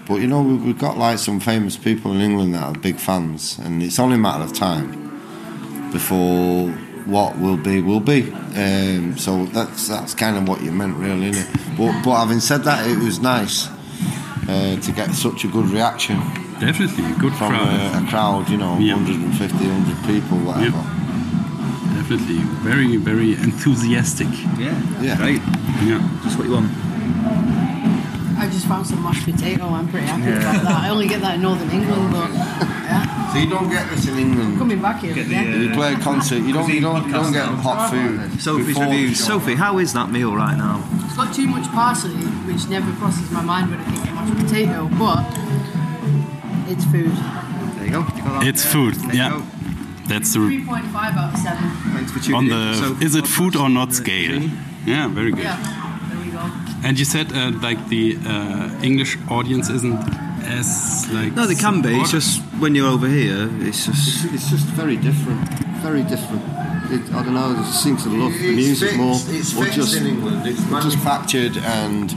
[0.08, 2.96] But you know, we- we've got like some famous people in England that are big
[2.96, 4.86] fans, and it's only a matter of time
[5.92, 6.70] before
[7.06, 8.32] what will be will be.
[8.56, 11.60] Um, so that's that's kind of what you meant, really, isn't it?
[11.76, 13.68] But but having said that, it was nice
[14.48, 16.18] uh, to get such a good reaction
[16.58, 17.68] definitely a good from crowd.
[17.68, 18.94] a, a crowd, you know, Yeah.
[18.94, 20.82] 150, 100 people, whatever.
[21.94, 24.26] Definitely very very enthusiastic.
[24.58, 25.16] Yeah, Yeah.
[25.16, 25.40] great.
[25.86, 26.00] Yeah.
[26.24, 26.70] That's what you want.
[28.38, 29.64] I just found some mashed potato.
[29.68, 30.38] I'm pretty happy Yeah.
[30.40, 30.80] about that.
[30.84, 34.16] I only get that in Northern England, but yeah, So you don't get this in
[34.18, 34.58] England.
[34.58, 35.52] coming back here again.
[35.52, 38.40] Uh, you play a concert, you don't, you don't, you don't get hot food.
[38.40, 39.18] Sophie's before the reviews.
[39.18, 39.24] show.
[39.38, 40.82] Sophie, how is that meal right now?
[41.04, 42.14] It's got too much parsley,
[42.48, 45.24] which never crosses my mind when I think of mashed potato, but
[46.70, 47.12] it's food.
[47.76, 48.00] There you go.
[48.16, 48.46] You got that?
[48.46, 48.94] It's food.
[48.94, 49.42] There Yeah,
[50.06, 51.70] that's the 3.5 out of 7.
[51.94, 52.98] Thanks for tuning on in.
[52.98, 54.42] the is it food or not scale.
[54.86, 55.44] Yeah, very good.
[55.44, 55.77] Yeah, there we go.
[56.84, 59.98] And you said uh, like the uh, English audience isn't
[60.44, 61.98] as like No, they can be.
[62.00, 64.24] It's just when you're over here, it's just.
[64.24, 65.40] It's, it's just very different.
[65.82, 66.42] Very different.
[66.90, 67.54] It, I don't know.
[67.60, 69.14] It seems to love the music fixed, more.
[69.14, 70.46] It's or fixed just in England.
[70.46, 72.14] It's manufactured, and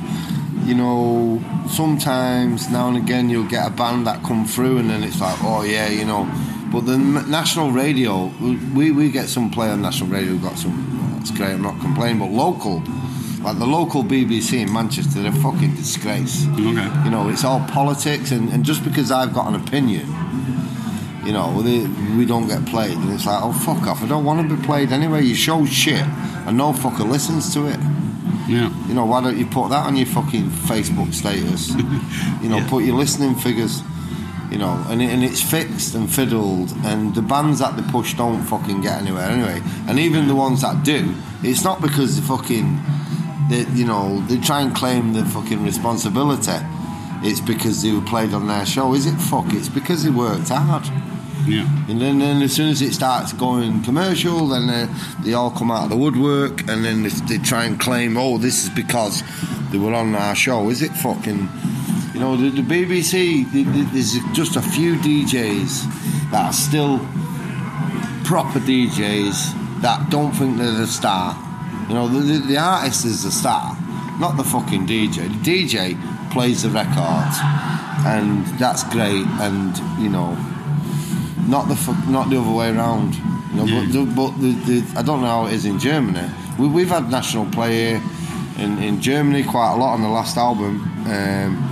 [0.66, 5.04] you know, sometimes now and again you'll get a band that come through, and then
[5.04, 6.30] it's like, oh yeah, you know.
[6.72, 8.32] But the national radio,
[8.74, 10.32] we, we get some play on national radio.
[10.32, 10.74] We've got some.
[11.12, 11.52] well, It's great.
[11.52, 12.82] I'm not complaining, but local.
[13.44, 16.46] Like the local BBC in Manchester, they're a fucking disgrace.
[16.48, 17.04] Okay.
[17.04, 20.06] You know, it's all politics, and, and just because I've got an opinion,
[21.26, 22.98] you know, they, we don't get played.
[22.98, 24.04] And it's like, oh, fuck off.
[24.04, 25.24] I don't want to be played anyway.
[25.24, 27.80] You show shit and no fucker listens to it.
[28.48, 28.72] Yeah.
[28.88, 31.70] You know, why don't you put that on your fucking Facebook status?
[32.42, 33.82] you know, put your listening figures.
[34.50, 38.16] You know, and, it, and it's fixed and fiddled, and the bands that they push
[38.16, 39.62] don't fucking get anywhere anyway.
[39.88, 42.82] And even the ones that do, it's not because they fucking,
[43.52, 46.52] they, you know, they try and claim the fucking responsibility.
[47.24, 48.94] It's because they were played on their show.
[48.96, 49.46] Is it fuck?
[49.54, 50.86] It's because they worked hard.
[51.48, 51.68] Yeah.
[51.90, 54.88] And then, then as soon as it starts going commercial, then they,
[55.24, 58.38] they all come out of the woodwork, and then they, they try and claim, oh,
[58.38, 59.24] this is because
[59.72, 60.70] they were on our show.
[60.70, 61.50] Is it fucking?
[62.14, 63.52] You know, the, the BBC.
[63.52, 67.00] the- the- There's just a few DJs that are still
[68.24, 71.36] proper DJs that don't think they're the star.
[71.92, 73.76] You know, the, the, the artist is the star,
[74.18, 75.28] not the fucking DJ.
[75.44, 77.38] The DJ plays the records,
[78.08, 79.26] and that's great.
[79.42, 80.34] And you know,
[81.50, 83.16] not the fuck, not the other way around.
[83.16, 86.30] You know, but the, but the, the, I don't know how it is in Germany.
[86.58, 88.02] We, we've had national play here
[88.58, 90.80] in, in Germany quite a lot on the last album.
[91.08, 91.71] Um,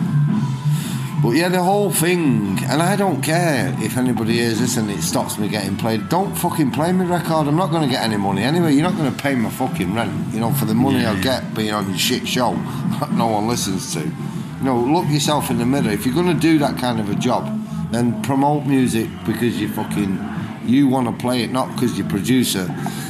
[1.21, 5.01] but yeah, the whole thing, and I don't care if anybody hears this and it
[5.01, 6.07] stops me getting played.
[6.09, 7.47] Don't fucking play my record.
[7.47, 8.73] I'm not going to get any money anyway.
[8.73, 11.21] You're not going to pay my fucking rent, you know, for the money Yeah, I'll
[11.21, 12.53] get being on your shit show
[12.99, 13.99] that no one listens to.
[14.01, 15.89] You know, look yourself in the mirror.
[15.89, 17.47] If you're going to do that kind of a job,
[17.91, 20.19] then promote music because you fucking
[20.65, 22.67] you want to play it, not because your producer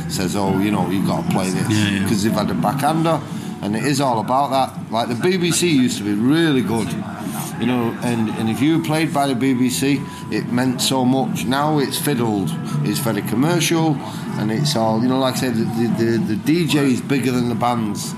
[0.08, 2.04] says, "Oh, you know, you've got to play this," Yeah, yeah.
[2.04, 3.20] because they've had a backhander,
[3.62, 4.92] and it is all about that.
[4.92, 6.88] Like the BBC used to be really good,
[7.60, 10.00] you know, and and if you played by the BBC,
[10.32, 11.46] it meant so much.
[11.46, 12.50] Now it's fiddled,
[12.84, 13.96] it's very commercial,
[14.40, 15.20] and it's all you know.
[15.20, 15.88] Like I said, the the,
[16.28, 18.14] the, the DJ is bigger than the bands.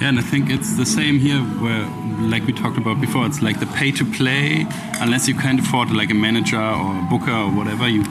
[0.00, 1.86] Yeah, and I think it's the same here where,
[2.28, 4.66] like we talked about before, it's like the pay to play,
[5.00, 8.02] unless you can't afford like a manager or a booker or whatever, you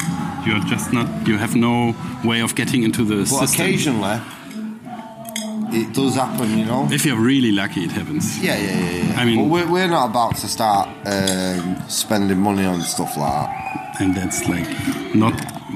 [0.45, 3.65] you're just not, you have no way of getting into the But system.
[3.65, 4.19] occasionally,
[5.73, 6.87] it does happen, you know.
[6.91, 8.39] If you're really lucky, it happens.
[8.39, 9.03] Yeah, yeah, yeah.
[9.09, 9.19] yeah.
[9.21, 13.31] I mean- But we're, we're not about to start um, spending money on stuff like
[13.47, 13.59] that.
[13.99, 14.67] And that's like
[15.13, 15.33] not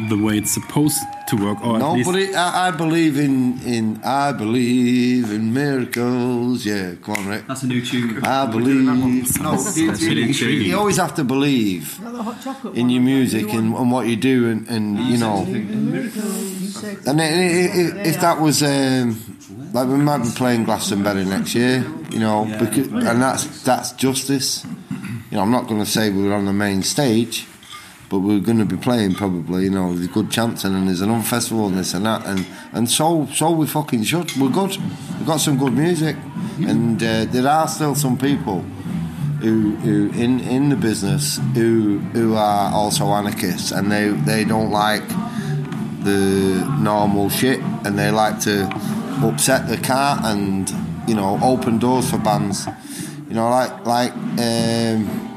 [0.09, 0.97] the way it's supposed
[1.27, 6.65] to work, or No, but it, I, I believe in, in I believe in miracles.
[6.65, 7.45] Yeah, come on, Rick.
[7.47, 8.23] That's a new tune.
[8.25, 9.39] I believe.
[9.39, 10.67] No, That's you, really you- intriguing.
[10.67, 11.99] you always have to believe
[12.73, 15.45] in your music and, and what you do, and, and you know.
[17.05, 19.15] And i- i- i- if that was um,
[19.73, 24.65] like we might be playing Glastonbury next year, you know, because, and that's that's justice.
[25.29, 27.45] You know, I'm not going to say we were on the main stage,
[28.09, 29.65] but we're going to be playing probably.
[29.65, 32.25] You know, there's a good chance, and then there's another festival and this and that,
[32.25, 34.35] and and so so we fucking should.
[34.37, 34.77] We're good.
[35.17, 36.15] We've got some good music,
[36.59, 38.61] and uh, there are still some people
[39.41, 44.71] who, who in in the business who who are also anarchists, and they they don't
[44.71, 45.07] like
[46.03, 48.69] the normal shit, and they like to
[49.23, 50.69] upset the cart and
[51.07, 52.67] you know open doors for bands.
[53.27, 55.27] You know, like like um,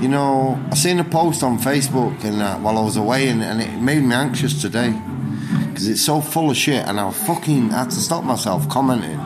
[0.00, 3.60] you know, I seen a post on Facebook and while I was away, and, and
[3.60, 4.90] it made me anxious today
[5.68, 9.18] because it's so full of shit, and I fucking had to stop myself commenting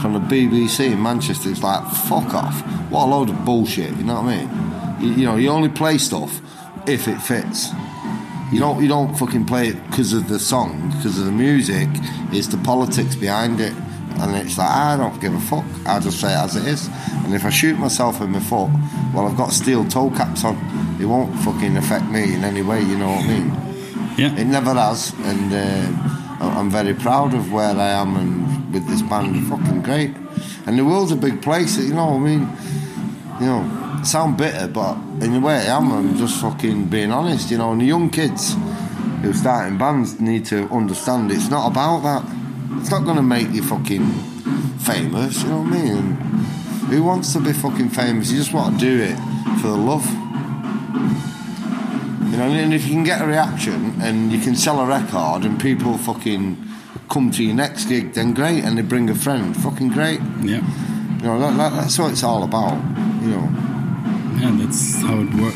[0.00, 1.50] from the BBC in Manchester.
[1.50, 2.60] It's like fuck off,
[2.90, 3.94] what a load of bullshit.
[3.96, 5.00] You know what I mean?
[5.00, 6.40] You, you know, you only play stuff
[6.88, 7.70] if it fits.
[8.52, 11.88] You don't you don't fucking play it because of the song, because of the music.
[12.32, 13.72] It's the politics behind it,
[14.20, 15.64] and it's like ah, I don't give a fuck.
[15.84, 16.88] I just say it as it is.
[17.24, 18.70] And if I shoot myself in my foot,
[19.12, 20.56] well, I've got steel toe caps on.
[21.00, 22.80] It won't fucking affect me in any way.
[22.82, 23.48] You know what I mean?
[24.16, 24.34] Yeah.
[24.36, 28.86] It never has, and uh, I- I'm very proud of where I am and with
[28.86, 29.48] this band.
[29.48, 30.14] Fucking great.
[30.66, 31.76] And the world's a big place.
[31.78, 32.48] You know what I mean?
[33.40, 37.50] You know, sound bitter, but in the way I am, I'm just fucking being honest,
[37.50, 37.72] you know.
[37.72, 38.56] And the young kids
[39.22, 42.24] who are starting bands need to understand it's not about that.
[42.80, 44.06] It's not going to make you fucking
[44.78, 45.96] famous, you know what I mean?
[45.96, 46.16] And
[46.88, 48.30] who wants to be fucking famous?
[48.30, 49.16] You just want to do it
[49.60, 50.06] for the love.
[52.30, 55.44] You know, and if you can get a reaction and you can sell a record
[55.44, 56.64] and people fucking
[57.08, 60.20] come to your next gig, then great, and they bring a friend, fucking great.
[60.42, 60.62] Yeah.
[61.16, 62.74] You know, that, that, that's what it's all about.
[63.26, 63.48] You know.
[64.40, 65.54] Yeah, that's how it work.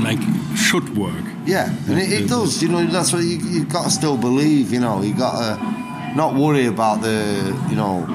[0.00, 0.20] Like
[0.56, 1.24] should work.
[1.46, 2.62] Yeah, and it, it does.
[2.62, 4.72] You know, that's what you you got to still believe.
[4.72, 7.18] You know, you got to not worry about the.
[7.70, 8.06] You know,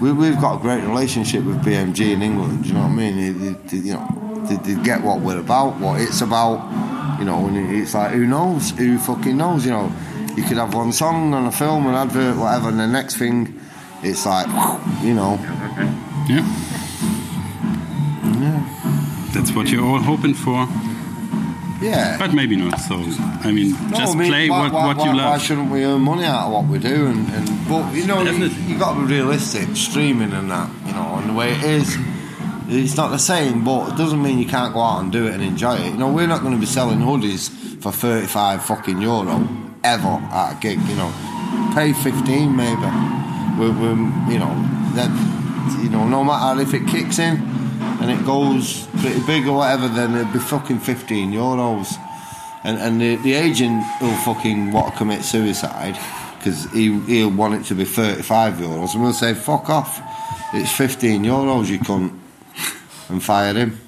[0.00, 2.66] we we've got a great relationship with BMG in England.
[2.66, 3.14] You know what I mean?
[3.16, 4.06] They, they- you know,
[4.48, 6.58] they, they get what we're about, what it's about.
[7.18, 8.70] You know, and it- it's like who knows?
[8.70, 9.64] Who fucking knows?
[9.66, 9.92] You know,
[10.36, 13.58] you could have one song on a film, an advert, whatever, and the next thing,
[14.02, 14.46] it's like,
[15.02, 15.38] you know.
[16.28, 16.46] Yeah.
[19.32, 20.66] That's what you're all hoping for.
[21.80, 22.18] Yeah.
[22.18, 22.78] But maybe not.
[22.78, 25.30] So I mean, No, just I mean, play why, what, why, what why, you Why
[25.30, 25.42] love.
[25.42, 27.06] shouldn't we earn money out of what we do?
[27.06, 29.74] And, and but you know, you, you got to be realistic.
[29.76, 31.96] Streaming and that, you know, and the way it is,
[32.68, 33.64] it's not the same.
[33.64, 35.92] But it doesn't mean you can't go out and do it and enjoy it.
[35.92, 37.48] You know, we're not going to be selling hoodies
[37.82, 39.48] for thirty-five fucking euro
[39.82, 40.78] ever at a gig.
[40.82, 41.10] You know,
[41.74, 42.82] pay fifteen maybe.
[43.58, 43.96] We're, we're
[44.30, 44.52] you know
[44.96, 45.10] that
[45.82, 47.38] you know no matter if it kicks in
[48.00, 51.88] and it goes pretty big or whatever, then it'd be fucking fifteen euros
[52.64, 55.96] and and the, the agent will fucking want to commit suicide
[56.38, 60.00] because he he'll want it to be 35 euros and we'll say fuck off
[60.52, 62.12] It's 15 euros you cunt.
[63.08, 63.80] And fire him.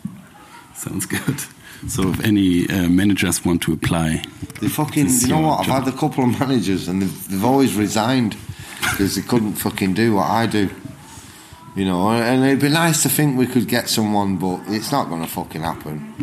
[0.75, 1.41] Sounds good.
[1.89, 4.23] So if any uh, managers want to apply,
[4.61, 5.61] They fucking, you know what?
[5.61, 8.37] I've had a couple of managers and they've, they've always resigned
[8.81, 10.69] because they couldn't fucking do what I do.
[11.75, 15.09] You know, and it'd be nice to think we could get someone, but it's not
[15.09, 16.15] going to fucking happen.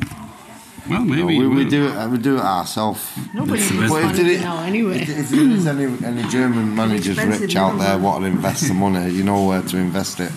[0.87, 2.07] Well, You know, maybe we, we do it.
[2.09, 3.07] We do it ourselves.
[3.33, 4.99] Nobody That's the needs best But if now anyway.
[5.01, 8.03] if, if there is any, any German managers Expensive rich out there living.
[8.03, 10.31] what to invest the money, you know where to invest it.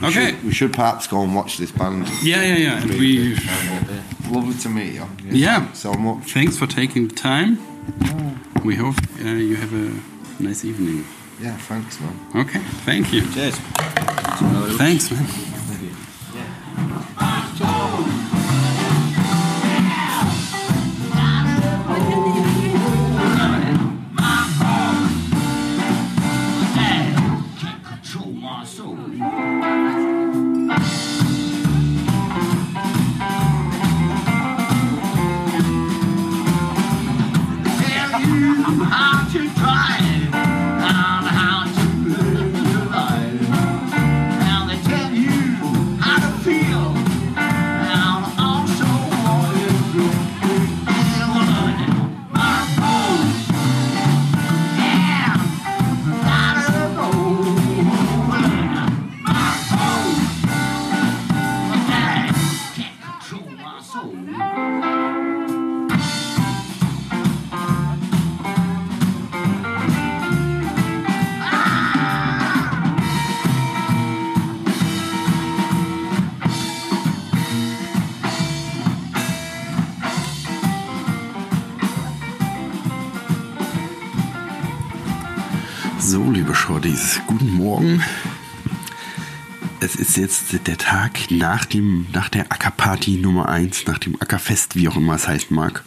[0.00, 0.30] We Okay.
[0.30, 2.08] should, we should perhaps go and watch this band.
[2.22, 2.82] Yeah, yeah, yeah.
[2.82, 3.34] And we,
[4.30, 5.06] Lovely to meet you.
[5.30, 5.60] yeah.
[5.60, 6.32] thanks so much.
[6.32, 7.58] Thanks for taking the time.
[8.64, 11.04] We hope uh, you have a nice evening.
[11.40, 12.18] Yeah, thanks, man.
[12.34, 13.20] Okay, thank you.
[13.32, 13.54] Cheers.
[14.76, 15.26] Thanks, man.
[90.52, 95.14] Der Tag nach, dem, nach der Ackerparty Nummer 1, nach dem Ackerfest, wie auch immer
[95.14, 95.82] es heißt mag.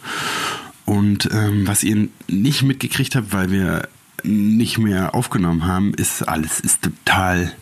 [0.84, 3.88] Und ähm, was ihr nicht mitgekriegt habt, weil wir
[4.24, 7.52] nicht mehr aufgenommen haben, ist alles ist total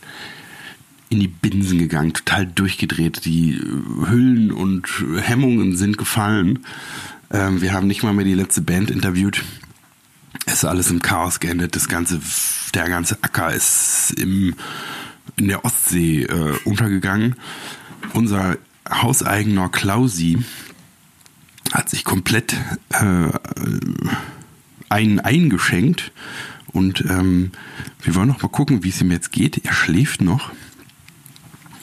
[1.08, 3.24] in die Binsen gegangen, total durchgedreht.
[3.24, 3.58] Die
[4.08, 4.86] Hüllen und
[5.20, 6.60] Hemmungen sind gefallen.
[7.30, 9.42] Ähm, wir haben nicht mal mehr die letzte Band interviewt.
[10.46, 11.74] Es ist alles im Chaos geendet.
[11.76, 12.20] Das ganze,
[12.74, 14.54] der ganze Acker ist im,
[15.36, 17.36] in der Ostsee äh, untergegangen.
[18.14, 18.56] Unser
[18.88, 20.38] hauseigener Klausi
[21.72, 22.56] hat sich komplett
[22.90, 23.28] äh,
[24.88, 26.12] einen eingeschenkt
[26.72, 27.52] und ähm,
[28.02, 29.64] wir wollen noch mal gucken, wie es ihm jetzt geht.
[29.64, 30.52] Er schläft noch.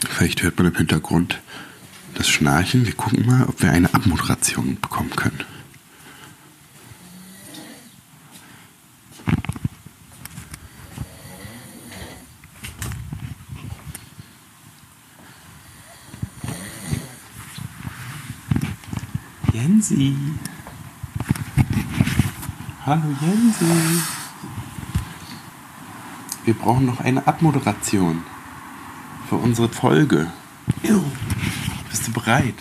[0.08, 1.42] Vielleicht hört man im Hintergrund
[2.16, 2.86] das Schnarchen.
[2.86, 5.44] Wir gucken mal, ob wir eine Abmoderation bekommen können.
[19.68, 20.16] Jensi.
[22.86, 23.66] Hallo Jensi.
[26.46, 28.24] Wir brauchen noch eine Abmoderation
[29.28, 30.32] für unsere Folge.
[31.90, 32.56] Bist du bereit?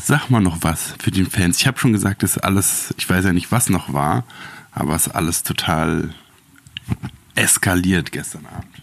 [0.00, 1.58] Sag mal noch was für den Fans.
[1.58, 4.22] Ich habe schon gesagt, dass alles, ich weiß ja nicht, was noch war,
[4.70, 6.14] aber es ist alles total
[7.34, 8.82] eskaliert gestern Abend.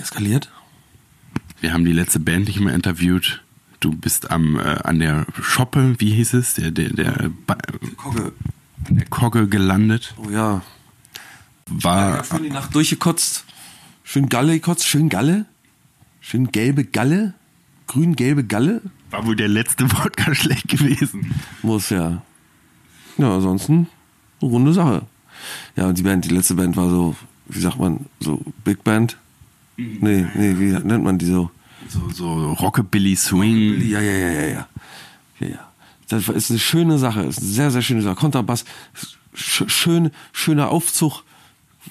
[0.00, 0.50] Eskaliert?
[1.74, 3.42] Haben die letzte Band nicht mehr interviewt.
[3.80, 6.54] Du bist am, äh, an der Schoppe, wie hieß es?
[6.54, 7.58] Der, der, der, ba
[7.96, 8.30] Kogge.
[8.88, 10.14] An der Kogge gelandet.
[10.16, 10.62] Oh ja.
[11.66, 12.18] War.
[12.18, 13.44] Ja, schön die Nacht durchgekotzt.
[14.04, 14.86] Schön Galle gekotzt.
[14.86, 15.46] Schön Galle.
[16.20, 17.34] Schön gelbe Galle.
[17.88, 18.80] Grün-gelbe Galle.
[19.10, 21.34] War wohl der letzte Wodka schlecht gewesen.
[21.62, 22.22] Muss ja.
[23.18, 23.88] Ja, ansonsten
[24.40, 25.02] eine runde Sache.
[25.74, 29.16] Ja, und die Band, die letzte Band war so, wie sagt man, so Big Band.
[29.76, 31.50] Nee, nee, wie nennt man die so?
[31.88, 33.80] So, so Rockabilly Swing.
[33.88, 34.68] Ja, ja, ja, ja, ja.
[35.40, 35.68] ja, ja.
[36.08, 38.16] Das ist eine schöne Sache, ist eine sehr, sehr schöne Sache.
[38.16, 38.64] Kontrabass,
[39.34, 41.22] sch schön, schöner Aufzug,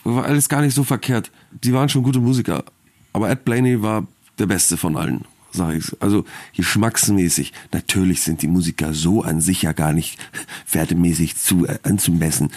[0.03, 1.31] war alles gar nicht so verkehrt.
[1.51, 2.63] Die waren schon gute Musiker,
[3.11, 4.07] aber Ed Blaney war
[4.37, 5.95] der Beste von allen, sag ich.
[6.01, 6.25] Also
[6.55, 7.53] geschmacksmäßig.
[7.71, 10.19] Natürlich sind die Musiker so an sich ja gar nicht
[10.71, 12.51] wertemäßig zu äh, anzumessen.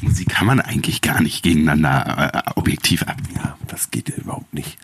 [0.00, 3.18] Musik kann man eigentlich gar nicht gegeneinander äh, objektiv ab.
[3.34, 4.78] Ja, das geht ja überhaupt nicht.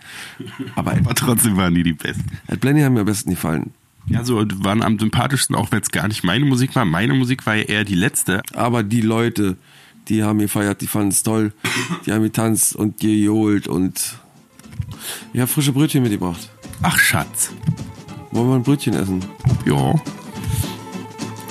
[0.76, 2.24] Aber, Aber trotzdem waren die die Besten.
[2.46, 3.72] Ed Blaney haben mir am besten gefallen.
[4.06, 6.84] Ja, so waren am sympathischsten, auch wenn es gar nicht meine Musik war.
[6.84, 8.42] Meine Musik war ja eher die letzte.
[8.52, 9.56] Aber die Leute,
[10.08, 11.54] die haben gefeiert, die fanden es toll.
[12.04, 14.18] Die haben getanzt und gejohlt und
[15.32, 16.50] ich habe frische Brötchen mitgebracht.
[16.86, 17.50] Ach, Schatz.
[18.30, 19.24] Wollen wir ein Brötchen essen?
[19.64, 19.94] Ja.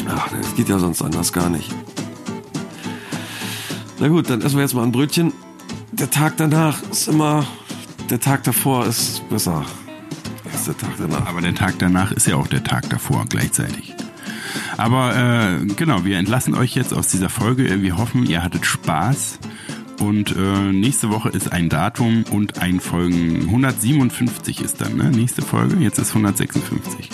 [0.08, 1.74] Ach, das geht ja sonst anders gar nicht.
[4.00, 5.34] Na gut, dann essen wir jetzt mal ein Brötchen.
[5.92, 7.48] Der Tag danach ist immer,
[8.12, 9.66] der Tag davor ist besser
[10.52, 11.26] als der Tag danach.
[11.26, 13.96] Aber der Tag danach ist ja auch der Tag davor gleichzeitig.
[14.78, 17.82] Aber äh, genau, wir entlassen euch jetzt aus dieser Folge.
[17.82, 19.40] Wir hoffen, ihr hattet Spaß.
[20.00, 23.42] Und äh, nächste Woche ist ein Datum und ein Folgen.
[23.46, 25.10] 157 ist dann, ne?
[25.10, 25.78] Nächste Folge.
[25.78, 27.10] Jetzt ist 156.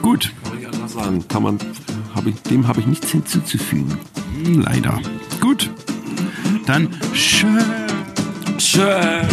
[0.00, 0.32] Gut.
[0.44, 1.28] Kann ich anders sagen.
[1.28, 1.58] Kann man,
[2.14, 3.98] hab ich, dem habe ich nichts hinzuzufügen.
[4.44, 5.00] Hm, Leider.
[5.40, 5.70] Gut.
[6.66, 7.58] Dann schön.
[8.58, 9.28] Schön.